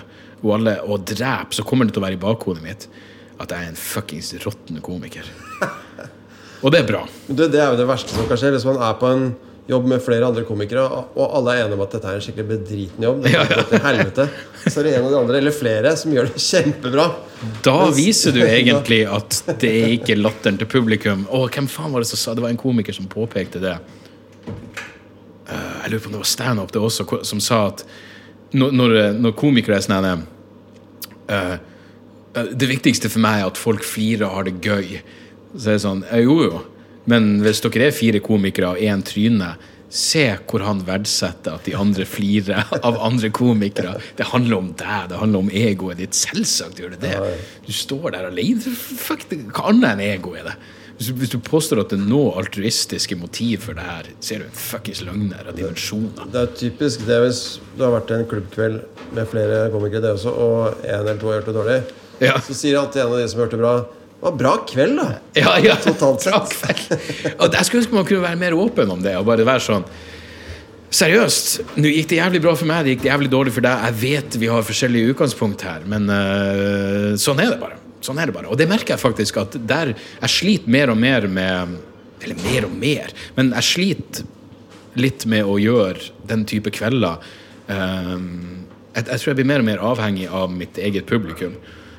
og, 0.45 0.53
alle, 0.55 0.77
og 0.87 1.05
dreper, 1.05 1.51
så 1.59 1.65
kommer 1.67 1.87
det 1.89 1.95
til 1.97 2.03
å 2.03 2.07
være 2.07 2.15
i 2.21 2.23
bakhodet 2.23 2.63
mitt 2.63 2.87
at 3.41 3.51
jeg 3.51 3.59
er 3.59 3.69
en 3.73 3.75
fuckings 3.79 4.33
råtten 4.45 4.81
komiker. 4.83 5.27
Og 6.63 6.73
det 6.75 6.81
er 6.81 6.87
bra. 6.89 7.05
Du, 7.29 7.45
Det 7.49 7.55
er 7.55 7.71
jo 7.71 7.77
det 7.79 7.87
verste 7.87 8.11
som 8.15 8.27
kan 8.27 8.39
skje 8.41 8.51
hvis 8.51 8.65
man 8.67 8.81
er 8.83 8.95
på 8.99 9.07
en 9.07 9.29
jobb 9.69 9.85
med 9.91 10.01
flere 10.01 10.25
andre 10.25 10.45
komikere, 10.49 10.81
og 11.13 11.35
alle 11.37 11.53
er 11.59 11.67
enige 11.67 11.77
om 11.77 11.83
at 11.85 11.93
dette 11.93 12.09
er 12.09 12.17
en 12.17 12.23
skikkelig 12.25 12.47
bedriten 12.49 13.05
jobb. 13.05 13.19
Det 13.27 13.33
Ja, 13.35 13.43
ja. 13.45 14.27
Så 14.65 14.81
er 14.81 14.87
det 14.89 14.95
en 14.97 15.05
av 15.05 15.13
de 15.13 15.19
andre, 15.19 15.37
eller 15.43 15.53
flere, 15.55 15.93
som 16.01 16.13
gjør 16.15 16.31
det 16.31 16.41
kjempebra. 16.41 17.05
Da 17.67 17.75
Mens- 17.85 17.97
viser 18.01 18.33
du 18.33 18.41
egentlig 18.47 19.03
at 19.07 19.43
det 19.61 19.71
er 19.83 19.93
ikke 19.99 20.17
latteren 20.17 20.57
til 20.61 20.67
publikum. 20.73 21.27
Å, 21.31 21.43
hvem 21.53 21.69
faen 21.69 21.93
var 21.93 22.01
det 22.05 22.09
som 22.11 22.19
sa 22.21 22.35
Det 22.35 22.43
var 22.47 22.51
en 22.55 22.61
komiker 22.61 22.97
som 22.97 23.07
påpekte 23.13 23.61
det. 23.63 23.77
Eh, 25.49 25.77
jeg 25.85 25.93
lurer 25.93 26.03
på 26.03 26.11
om 26.11 26.17
det 26.17 26.23
var 26.25 26.33
standup 26.33 26.73
det 26.75 26.81
også, 26.83 27.07
som 27.25 27.41
sa 27.41 27.61
at 27.71 27.85
når, 28.57 28.73
når, 28.73 28.97
når 29.21 29.37
komikere 29.37 29.77
er 29.77 29.85
sånn 29.85 30.09
eh, 31.29 31.53
eh, 32.33 32.51
Det 32.57 32.69
viktigste 32.71 33.11
for 33.13 33.21
meg 33.21 33.43
er 33.43 33.51
at 33.51 33.61
folk 33.61 33.85
flirer 33.85 34.25
og 34.31 34.35
har 34.39 34.49
det 34.49 34.57
gøy. 34.65 34.99
Så 35.57 35.69
er 35.75 35.77
det 35.79 35.85
sånn 35.85 36.05
eh, 36.09 36.25
Jo, 36.25 36.41
jo. 36.49 36.65
Men 37.09 37.39
hvis 37.45 37.63
dere 37.65 37.89
er 37.89 37.97
fire 37.97 38.21
komikere 38.25 38.75
og 38.75 38.85
én 38.85 39.05
tryne, 39.07 39.55
se 39.89 40.25
hvor 40.49 40.61
han 40.67 40.83
verdsetter 40.85 41.57
at 41.57 41.65
de 41.65 41.77
andre 41.79 42.05
flirer 42.09 42.69
av 42.87 42.99
andre 43.01 43.31
komikere. 43.35 43.97
Det 44.19 44.29
handler 44.33 44.61
om 44.61 44.73
deg, 44.77 45.07
det 45.13 45.21
handler 45.21 45.47
om 45.47 45.53
egoet 45.53 46.03
ditt. 46.03 46.17
Selvsagt 46.17 46.81
gjør 46.81 46.97
det 46.97 47.07
det. 47.07 47.39
Du 47.65 47.73
står 47.73 48.13
der 48.13 48.29
alene. 48.29 48.61
Fuck, 48.61 49.25
hva 49.31 49.71
annet 49.73 49.95
enn 49.95 50.05
ego 50.11 50.37
er 50.37 50.51
det? 50.51 50.59
Hvis 50.99 51.13
du, 51.13 51.19
hvis 51.21 51.31
du 51.31 51.39
påstår 51.39 51.79
at 51.85 51.93
det 51.93 52.01
er 52.01 52.09
noe 52.11 52.33
altruistiske 52.41 53.15
motiv 53.21 53.63
for 53.69 53.79
det 53.79 53.85
her, 53.87 54.09
så 54.19 54.35
er 54.35 54.43
du 54.43 54.49
en 54.49 54.57
fuckings 54.59 55.05
løgner 55.07 55.47
av 55.47 55.55
dimensjoner. 55.55 56.27
Det 56.35 56.41
er 56.43 56.57
typisk 56.59 57.05
det 57.07 57.21
hvis 57.23 57.43
du 57.77 57.85
har 57.85 57.95
vært 57.95 58.11
i 58.11 58.17
en 58.17 58.27
klubbkveld 58.33 58.81
med 59.15 59.31
flere 59.31 59.61
komikere, 59.71 60.03
det 60.03 60.17
også, 60.17 60.33
og 60.35 60.83
en 60.83 60.97
eller 60.97 61.21
to 61.21 61.31
har 61.31 61.39
gjort 61.39 61.53
det 61.53 61.55
dårlig. 61.55 61.79
Ja. 62.19 62.35
Så 62.43 62.57
sier 62.59 62.81
alltid 62.81 63.05
en 63.05 63.15
av 63.15 63.23
de 63.23 63.29
som 63.31 63.45
hørte 63.45 63.61
bra 63.61 63.77
Det 64.19 64.27
var 64.27 64.35
bra 64.35 64.53
kveld, 64.67 64.99
da. 64.99 65.09
Ja, 65.39 65.57
ja. 65.63 65.77
Totalt 65.79 66.25
sett. 66.27 66.87
Og 67.39 67.55
jeg 67.55 67.67
skulle 67.67 67.85
ønske 67.85 67.95
man 67.95 68.07
kunne 68.09 68.25
være 68.25 68.41
mer 68.41 68.57
åpen 68.59 68.91
om 68.91 69.03
det. 69.03 69.15
Og 69.19 69.29
bare 69.29 69.47
være 69.47 69.63
sånn 69.63 69.87
Seriøst, 70.89 71.77
nå 71.77 71.91
gikk 71.93 72.07
det 72.09 72.17
jævlig 72.17 72.41
bra 72.41 72.55
for 72.57 72.65
meg, 72.65 72.87
det 72.87 72.95
gikk 72.95 73.03
jævlig 73.11 73.29
dårlig 73.29 73.53
for 73.53 73.65
deg. 73.67 73.83
Jeg 73.85 73.97
vet 74.01 74.37
vi 74.41 74.49
har 74.49 74.65
forskjellige 74.65 75.13
utgangspunkt 75.13 75.65
her, 75.69 75.83
men 75.85 76.09
uh, 76.09 77.13
sånn 77.21 77.43
er 77.45 77.51
det 77.53 77.59
bare. 77.61 77.77
Sånn 78.01 78.17
er 78.17 78.31
det 78.31 78.35
bare. 78.39 78.49
Og 78.49 78.57
det 78.57 78.71
merker 78.71 78.95
jeg 78.95 79.03
faktisk 79.03 79.37
at 79.43 79.59
der 79.69 79.93
jeg 79.93 80.33
sliter 80.33 80.73
mer 80.73 80.95
og 80.95 80.97
mer 80.97 81.29
med 81.29 81.77
Eller 82.25 82.41
mer 82.41 82.65
og 82.67 82.73
mer, 82.75 83.13
men 83.37 83.53
jeg 83.55 83.67
sliter 83.69 84.25
litt 84.99 85.29
med 85.31 85.47
å 85.47 85.59
gjøre 85.61 86.09
den 86.27 86.41
type 86.49 86.73
kvelder. 86.75 87.21
Ehm, 87.71 88.65
jeg, 88.97 89.05
jeg 89.05 89.21
tror 89.21 89.31
jeg 89.31 89.39
blir 89.39 89.47
mer 89.53 89.63
og 89.63 89.69
mer 89.69 89.85
avhengig 89.93 90.27
av 90.27 90.51
mitt 90.51 90.81
eget 90.83 91.07
publikum, 91.07 91.55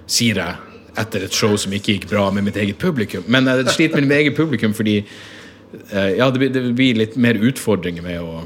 sier 0.09 0.41
jeg 0.41 0.68
etter 0.99 1.25
et 1.25 1.35
show 1.35 1.55
som 1.59 1.73
ikke 1.75 1.95
gikk 1.95 2.07
bra 2.11 2.27
med 2.35 2.45
mitt 2.47 2.59
eget 2.59 2.79
publikum. 2.81 3.25
Men 3.31 3.47
jeg 3.49 3.75
sliter 3.75 4.01
med 4.01 4.11
mitt 4.11 4.21
eget 4.23 4.37
publikum 4.37 4.75
fordi 4.77 4.99
eh, 4.99 6.11
ja, 6.19 6.29
det 6.29 6.41
blir, 6.41 6.53
det 6.53 6.63
blir 6.77 6.99
litt 6.99 7.17
mer 7.19 7.39
utfordringer 7.39 8.05
med 8.05 8.23
å 8.23 8.45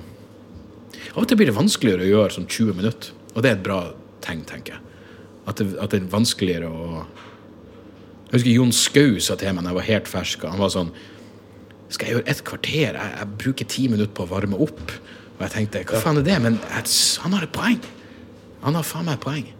Av 1.13 1.21
og 1.21 1.27
til 1.29 1.37
blir 1.37 1.45
det 1.51 1.53
vanskeligere 1.53 2.07
å 2.07 2.09
gjøre 2.09 2.33
sånn 2.33 2.47
20 2.49 2.73
minutter, 2.73 3.11
og 3.35 3.43
det 3.45 3.49
er 3.51 3.57
et 3.59 3.65
bra 3.65 3.75
tegn, 4.25 4.39
tenker 4.49 4.73
jeg. 4.73 4.93
At 5.45 5.59
det, 5.59 5.67
at 5.77 5.91
det 5.93 5.99
er 5.99 6.07
vanskeligere 6.09 6.71
å 6.71 7.03
Jeg 8.31 8.39
husker 8.39 8.55
Jon 8.55 8.71
Skau 8.73 9.19
sa 9.21 9.35
til 9.37 9.53
meg 9.53 9.61
da 9.61 9.69
jeg 9.69 9.77
var 9.77 9.85
helt 9.91 10.09
fersk. 10.09 10.45
Han 10.49 10.61
var 10.63 10.71
sånn 10.73 10.89
Skal 11.93 12.07
jeg 12.07 12.15
gjøre 12.15 12.31
et 12.33 12.43
kvarter? 12.47 12.97
Jeg, 12.97 13.11
jeg 13.19 13.37
bruker 13.43 13.69
ti 13.69 13.85
minutter 13.91 14.13
på 14.17 14.25
å 14.25 14.31
varme 14.31 14.57
opp. 14.57 14.95
Og 15.35 15.43
jeg 15.43 15.53
tenkte 15.53 15.83
hva 15.91 16.01
faen 16.01 16.21
er 16.21 16.25
det? 16.25 16.39
Men 16.41 16.57
jeg, 16.63 16.95
han 17.21 17.35
har 17.37 17.45
et 17.45 17.53
poeng. 17.53 17.83
Han 18.63 18.79
har 18.79 18.87
faen 18.87 19.05
meg 19.05 19.19
et 19.19 19.27
poeng. 19.27 19.51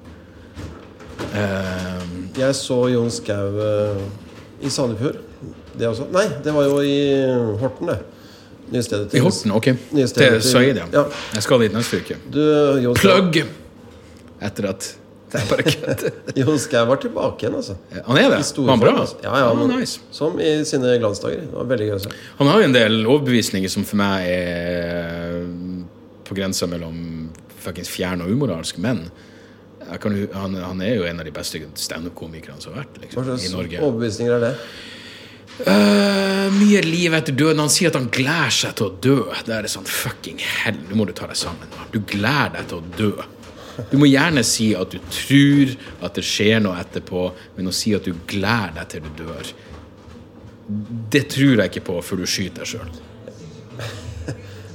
Ehm, 1.34 2.30
Jeg 2.38 2.56
så 2.58 2.78
Jon 2.94 3.12
Skau 3.14 3.60
eh, 3.62 4.02
i 4.66 4.70
Sandefjord. 4.74 5.20
Det 5.78 5.88
også. 5.90 6.08
Nei, 6.14 6.26
det 6.46 6.54
var 6.54 6.68
jo 6.70 6.80
i 6.86 6.98
Horten, 7.62 7.90
det. 7.94 8.00
Nye 8.74 8.82
stedet 8.86 9.10
til 9.12 9.20
I 9.20 9.24
Horten, 9.26 9.52
ok. 9.54 9.68
Nye 9.94 10.08
stedet 10.10 10.42
Til 10.42 10.50
Said, 10.52 10.78
ja. 10.82 10.86
Ja. 10.94 11.04
Jeg 11.36 11.44
skal 11.46 11.64
dit 11.66 11.74
neste 11.76 12.00
uke. 12.02 12.18
Du, 12.34 12.40
Jon 12.82 12.96
Skau- 12.98 13.02
Plugg! 13.02 13.42
Etter 14.44 14.68
at 14.70 14.88
Det 15.34 15.42
er 15.42 15.48
bare 15.50 15.64
kødd. 15.66 16.04
Jon 16.44 16.60
Skau 16.62 16.86
var 16.90 17.02
tilbake 17.02 17.42
igjen, 17.46 17.56
altså. 17.58 17.76
Han 18.08 18.18
er 18.22 18.30
det? 18.36 18.40
I 18.44 18.48
stor 18.50 18.68
Var 18.70 18.76
han 18.76 18.84
bra? 18.86 18.92
form, 18.94 19.02
altså. 19.02 19.18
Ja, 19.26 19.34
ja, 19.42 19.50
Ah, 19.50 19.58
men- 19.60 19.74
nice. 19.80 20.00
Som 20.14 20.40
i 20.40 20.52
sine 20.70 20.96
glansdager. 21.02 21.42
Det 21.48 21.54
var 21.58 21.70
veldig 21.74 21.90
gøy 21.90 21.96
å 21.98 22.02
se. 22.06 22.14
Han 22.40 22.48
har 22.54 22.62
jo 22.62 22.70
en 22.70 22.78
del 22.78 23.00
overbevisninger 23.06 23.70
som 23.74 23.84
for 23.90 23.98
meg 24.02 24.30
er 24.30 25.44
på 26.30 26.38
grensa 26.38 26.70
mellom 26.70 26.98
fuckings 27.64 27.90
fjern 27.94 28.22
og 28.26 28.30
umoralsk, 28.34 28.78
men 28.84 29.06
kan, 30.02 30.16
han, 30.34 30.56
han 30.64 30.82
er 30.82 30.96
jo 30.98 31.04
en 31.10 31.20
av 31.22 31.26
de 31.28 31.32
beste 31.36 31.60
standup-komikerne 31.76 32.62
som 32.64 32.74
har 32.74 32.84
vært 32.84 32.98
Hva 32.98 33.04
liksom, 33.06 33.26
slags 33.30 33.46
i 33.48 33.54
Norge. 33.54 33.82
overbevisninger 33.84 34.36
er 34.38 34.44
det? 34.48 34.54
Uh, 35.68 36.48
mye 36.58 36.80
liv 36.82 37.14
etter 37.14 37.36
døden. 37.38 37.60
Han 37.62 37.70
sier 37.70 37.92
at 37.92 37.98
han 38.00 38.08
gleder 38.14 38.54
seg 38.56 38.74
til 38.80 38.88
å 38.88 38.94
dø. 39.06 39.18
Det 39.46 39.54
er 39.54 39.68
sånn 39.70 39.86
fucking 39.86 40.40
hell, 40.42 40.80
nå 40.90 40.98
må 40.98 41.06
du 41.06 41.14
ta 41.14 41.28
deg 41.30 41.38
sammen. 41.38 41.70
Du 41.94 42.00
gleder 42.02 42.56
deg 42.58 42.72
til 42.72 42.80
å 42.80 42.98
dø. 42.98 43.28
Du 43.92 43.96
må 44.02 44.06
gjerne 44.10 44.44
si 44.46 44.72
at 44.78 44.94
du 44.94 45.00
tror 45.14 45.72
at 46.06 46.18
det 46.18 46.26
skjer 46.26 46.60
noe 46.62 46.78
etterpå, 46.82 47.28
men 47.58 47.70
å 47.70 47.74
si 47.74 47.94
at 47.98 48.06
du 48.06 48.14
gleder 48.30 48.76
deg 48.80 48.90
til 48.92 49.06
du 49.08 49.24
dør, 49.24 49.54
det 51.14 51.24
tror 51.34 51.58
jeg 51.64 51.72
ikke 51.72 51.86
på 51.90 51.96
før 52.06 52.22
du 52.22 52.28
skyter 52.30 52.62
deg 52.64 52.70
sjøl. 52.76 52.92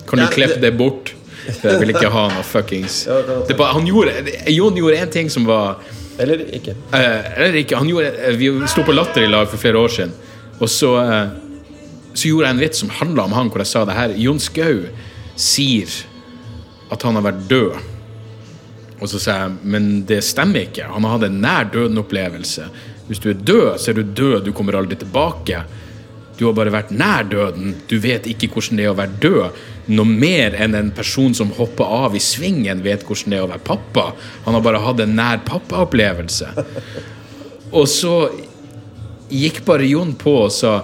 Kan 0.08 0.18
du 0.22 0.24
Ja, 0.24 0.30
klippe 0.32 0.58
det 0.62 0.72
bort? 0.78 1.14
For 1.48 1.70
jeg 1.70 1.80
vil 1.80 1.94
ikke 1.94 2.10
ha 2.12 2.24
noe 2.32 2.44
fuckings 2.44 3.00
bare, 3.08 3.72
han 3.72 3.86
gjorde, 3.88 4.34
Jon 4.52 4.76
gjorde 4.76 5.00
en 5.00 5.12
ting 5.12 5.30
som 5.32 5.46
var 5.48 5.80
Eller 6.20 6.42
ikke. 6.54 6.74
Uh, 6.90 6.98
eller 6.98 7.60
ikke. 7.60 7.78
Han 7.78 7.88
gjorde, 7.88 8.10
eh, 8.10 8.34
vi 8.36 8.50
sto 8.68 8.82
på 8.82 8.94
Latter 8.94 9.22
i 9.22 9.30
lag 9.30 9.46
for 9.48 9.60
flere 9.62 9.78
år 9.78 9.92
siden, 9.94 10.14
og 10.58 10.66
så, 10.66 10.90
uh, 10.98 11.30
så 12.10 12.26
gjorde 12.26 12.48
jeg 12.48 12.56
en 12.56 12.62
vits 12.64 12.82
som 12.82 12.90
handla 12.90 13.28
om 13.28 13.36
han, 13.36 13.52
hvor 13.52 13.62
jeg 13.62 13.70
sa 13.70 13.84
det 13.86 13.94
her. 13.94 14.16
Jon 14.18 14.42
Skau 14.42 14.80
sier 15.38 15.94
at 16.90 17.06
han 17.06 17.20
har 17.20 17.28
vært 17.28 17.46
død. 17.50 17.78
Og 18.98 19.10
så 19.12 19.20
sa 19.22 19.36
jeg 19.44 19.70
men 19.74 19.90
det 20.08 20.24
stemmer 20.26 20.66
ikke. 20.66 20.88
Han 20.90 21.06
har 21.06 21.16
hatt 21.16 21.28
en 21.28 21.40
nær 21.44 21.68
døden-opplevelse. 21.70 22.66
Hvis 23.08 23.22
du 23.22 23.30
er 23.30 23.38
død, 23.38 23.68
så 23.78 23.92
er 23.92 24.00
du 24.00 24.02
død. 24.02 24.40
Du 24.48 24.52
kommer 24.56 24.76
aldri 24.80 24.98
tilbake. 24.98 25.62
Du 26.38 26.44
har 26.46 26.54
bare 26.54 26.70
vært 26.70 26.92
nær 26.94 27.26
døden. 27.26 27.72
Du 27.90 27.96
vet 28.02 28.26
ikke 28.30 28.50
hvordan 28.52 28.78
det 28.78 28.86
er 28.86 28.92
å 28.92 28.98
være 28.98 29.18
død. 29.22 29.58
Noe 29.90 30.06
mer 30.06 30.54
enn 30.54 30.76
en 30.78 30.92
person 30.94 31.34
som 31.34 31.50
hopper 31.56 31.88
av 31.98 32.14
i 32.14 32.22
svingen, 32.22 32.84
vet 32.84 33.02
hvordan 33.06 33.34
det 33.34 33.40
er 33.40 33.46
å 33.46 33.50
være 33.50 33.66
pappa. 33.66 34.04
Han 34.46 34.54
har 34.54 34.62
bare 34.62 34.82
hatt 34.84 35.02
en 35.02 35.16
nær 35.18 35.42
pappa-opplevelse. 35.48 36.52
Og 37.74 37.88
så 37.90 38.14
gikk 39.28 39.64
bare 39.66 39.88
Jon 39.88 40.14
på 40.16 40.38
og 40.46 40.54
sa 40.54 40.80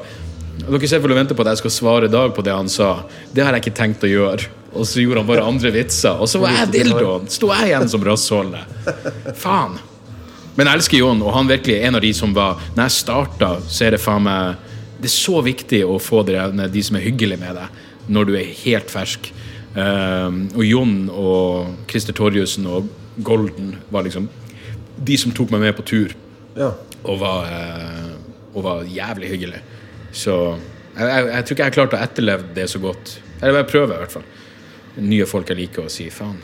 Dere 0.54 0.86
ser 0.86 1.00
vel 1.02 1.14
og 1.14 1.18
venter 1.18 1.36
på 1.36 1.42
at 1.42 1.50
jeg 1.50 1.64
skal 1.64 1.72
svare 1.74 2.08
Dag 2.10 2.34
på 2.36 2.42
det 2.46 2.52
han 2.54 2.68
sa. 2.70 3.04
Det 3.34 3.42
har 3.42 3.56
jeg 3.56 3.64
ikke 3.64 3.78
tenkt 3.78 4.04
å 4.06 4.10
gjøre. 4.10 4.50
Og 4.74 4.86
så 4.86 5.02
gjorde 5.02 5.22
han 5.22 5.28
bare 5.28 5.46
andre 5.46 5.70
vitser. 5.74 6.18
Og 6.18 6.30
så 6.30 6.40
var 6.42 6.54
jeg 6.54 6.70
dildoen. 6.74 7.26
Sto 7.30 7.50
jeg 7.52 7.70
igjen 7.70 7.90
som 7.90 8.04
rassholdet. 8.06 8.94
Faen. 9.38 9.78
Men 10.54 10.70
jeg 10.70 10.78
elsker 10.78 11.00
Jon, 11.00 11.22
og 11.26 11.34
han 11.34 11.50
virkelig 11.50 11.74
er 11.76 11.88
en 11.88 11.98
av 11.98 12.04
de 12.04 12.12
som 12.14 12.30
var 12.34 12.60
Når 12.76 12.84
jeg 12.84 12.94
starta, 13.00 13.48
så 13.66 13.88
er 13.88 13.96
det 13.96 14.02
faen 14.02 14.22
meg 14.26 14.63
Det 15.04 15.10
er 15.10 15.18
så 15.20 15.40
viktig 15.44 15.82
å 15.84 15.98
få 16.00 16.22
drevne 16.24 16.64
de 16.72 16.80
som 16.86 16.96
er 16.96 17.02
hyggelige 17.04 17.36
med 17.42 17.58
deg, 17.58 17.80
når 18.08 18.28
du 18.30 18.36
er 18.38 18.46
helt 18.62 18.88
fersk. 18.92 19.26
Eh, 19.76 20.36
og 20.56 20.62
Jon 20.64 20.94
og 21.12 21.74
Christer 21.90 22.16
Torjussen 22.16 22.64
og 22.70 22.88
Golden 23.26 23.74
var 23.92 24.06
liksom 24.06 24.30
de 25.04 25.18
som 25.20 25.34
tok 25.36 25.52
meg 25.52 25.60
med 25.66 25.76
på 25.76 25.84
tur 25.84 26.14
Ja. 26.56 26.70
og 27.04 27.18
var, 27.20 27.50
eh, 27.52 28.14
og 28.54 28.62
var 28.64 28.84
jævlig 28.88 29.28
hyggelig. 29.34 29.60
Så 30.14 30.38
jeg, 30.96 31.04
jeg, 31.04 31.26
jeg 31.34 31.44
tror 31.44 31.54
ikke 31.56 31.64
jeg 31.64 31.68
har 31.72 31.76
klart 31.76 31.96
å 31.98 32.02
etterleve 32.06 32.54
det 32.56 32.68
så 32.72 32.80
godt. 32.80 33.18
Eller 33.42 33.60
jeg 33.60 33.70
prøver, 33.74 33.94
i 33.98 34.02
hvert 34.06 34.14
fall. 34.14 34.28
Nye 35.04 35.26
folk 35.28 35.50
jeg 35.52 35.58
liker 35.58 35.84
å 35.84 35.92
si 35.92 36.06
faen. 36.14 36.38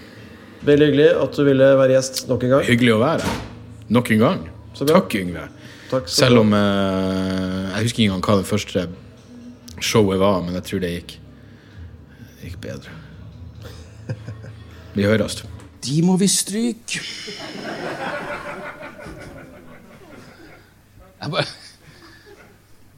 Veldig 0.67 0.91
hyggelig 0.91 1.09
at 1.23 1.39
du 1.39 1.45
ville 1.47 1.71
være 1.81 1.95
gjest 1.97 2.27
nok 2.29 2.45
en 2.45 2.53
gang. 2.59 2.67
Hyggelig 2.69 2.93
å 2.93 3.01
være 3.01 3.25
her. 3.25 3.41
Nok 3.89 4.11
en 4.19 4.25
gang. 4.27 4.45
Takk, 4.85 5.17
Yngve. 5.17 5.47
Takk 5.91 6.07
skal 6.07 6.28
Selv 6.28 6.43
om 6.45 6.53
eh, 6.55 7.70
Jeg 7.74 7.86
husker 7.86 8.03
ikke 8.03 8.09
engang 8.09 8.26
hva 8.26 8.36
det 8.41 8.49
første 8.49 8.88
showet 9.80 10.20
var, 10.20 10.43
men 10.45 10.55
jeg 10.59 10.66
tror 10.68 10.82
det 10.82 10.91
gikk, 10.93 11.14
det 12.41 12.51
gikk 12.51 12.59
bedre. 12.61 12.97
Vi 14.95 15.07
høres. 15.09 15.38
De 15.86 16.03
må 16.05 16.16
vi 16.20 16.28
stryke. 16.28 17.01
Jeg 21.20 21.32
bare 21.32 21.47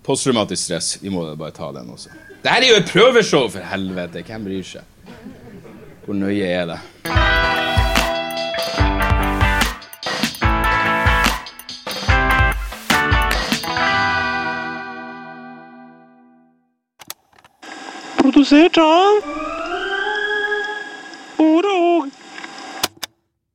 Posttraumatisk 0.02 0.64
stress. 0.64 0.96
Vi 1.02 1.08
må 1.14 1.22
bare 1.38 1.54
ta 1.54 1.70
den 1.76 1.90
også. 1.94 2.10
Det 2.42 2.50
her 2.50 2.64
er 2.64 2.72
jo 2.72 2.80
et 2.82 2.90
prøveshow, 2.90 3.46
for 3.48 3.62
helvete! 3.70 4.24
Hvem 4.26 4.48
bryr 4.48 4.66
seg? 4.66 4.82
Hvor 6.04 6.18
nøye 6.18 6.48
er 6.50 6.66
det? 6.72 6.80
Sitter? 18.52 19.22
Oder? 21.38 21.71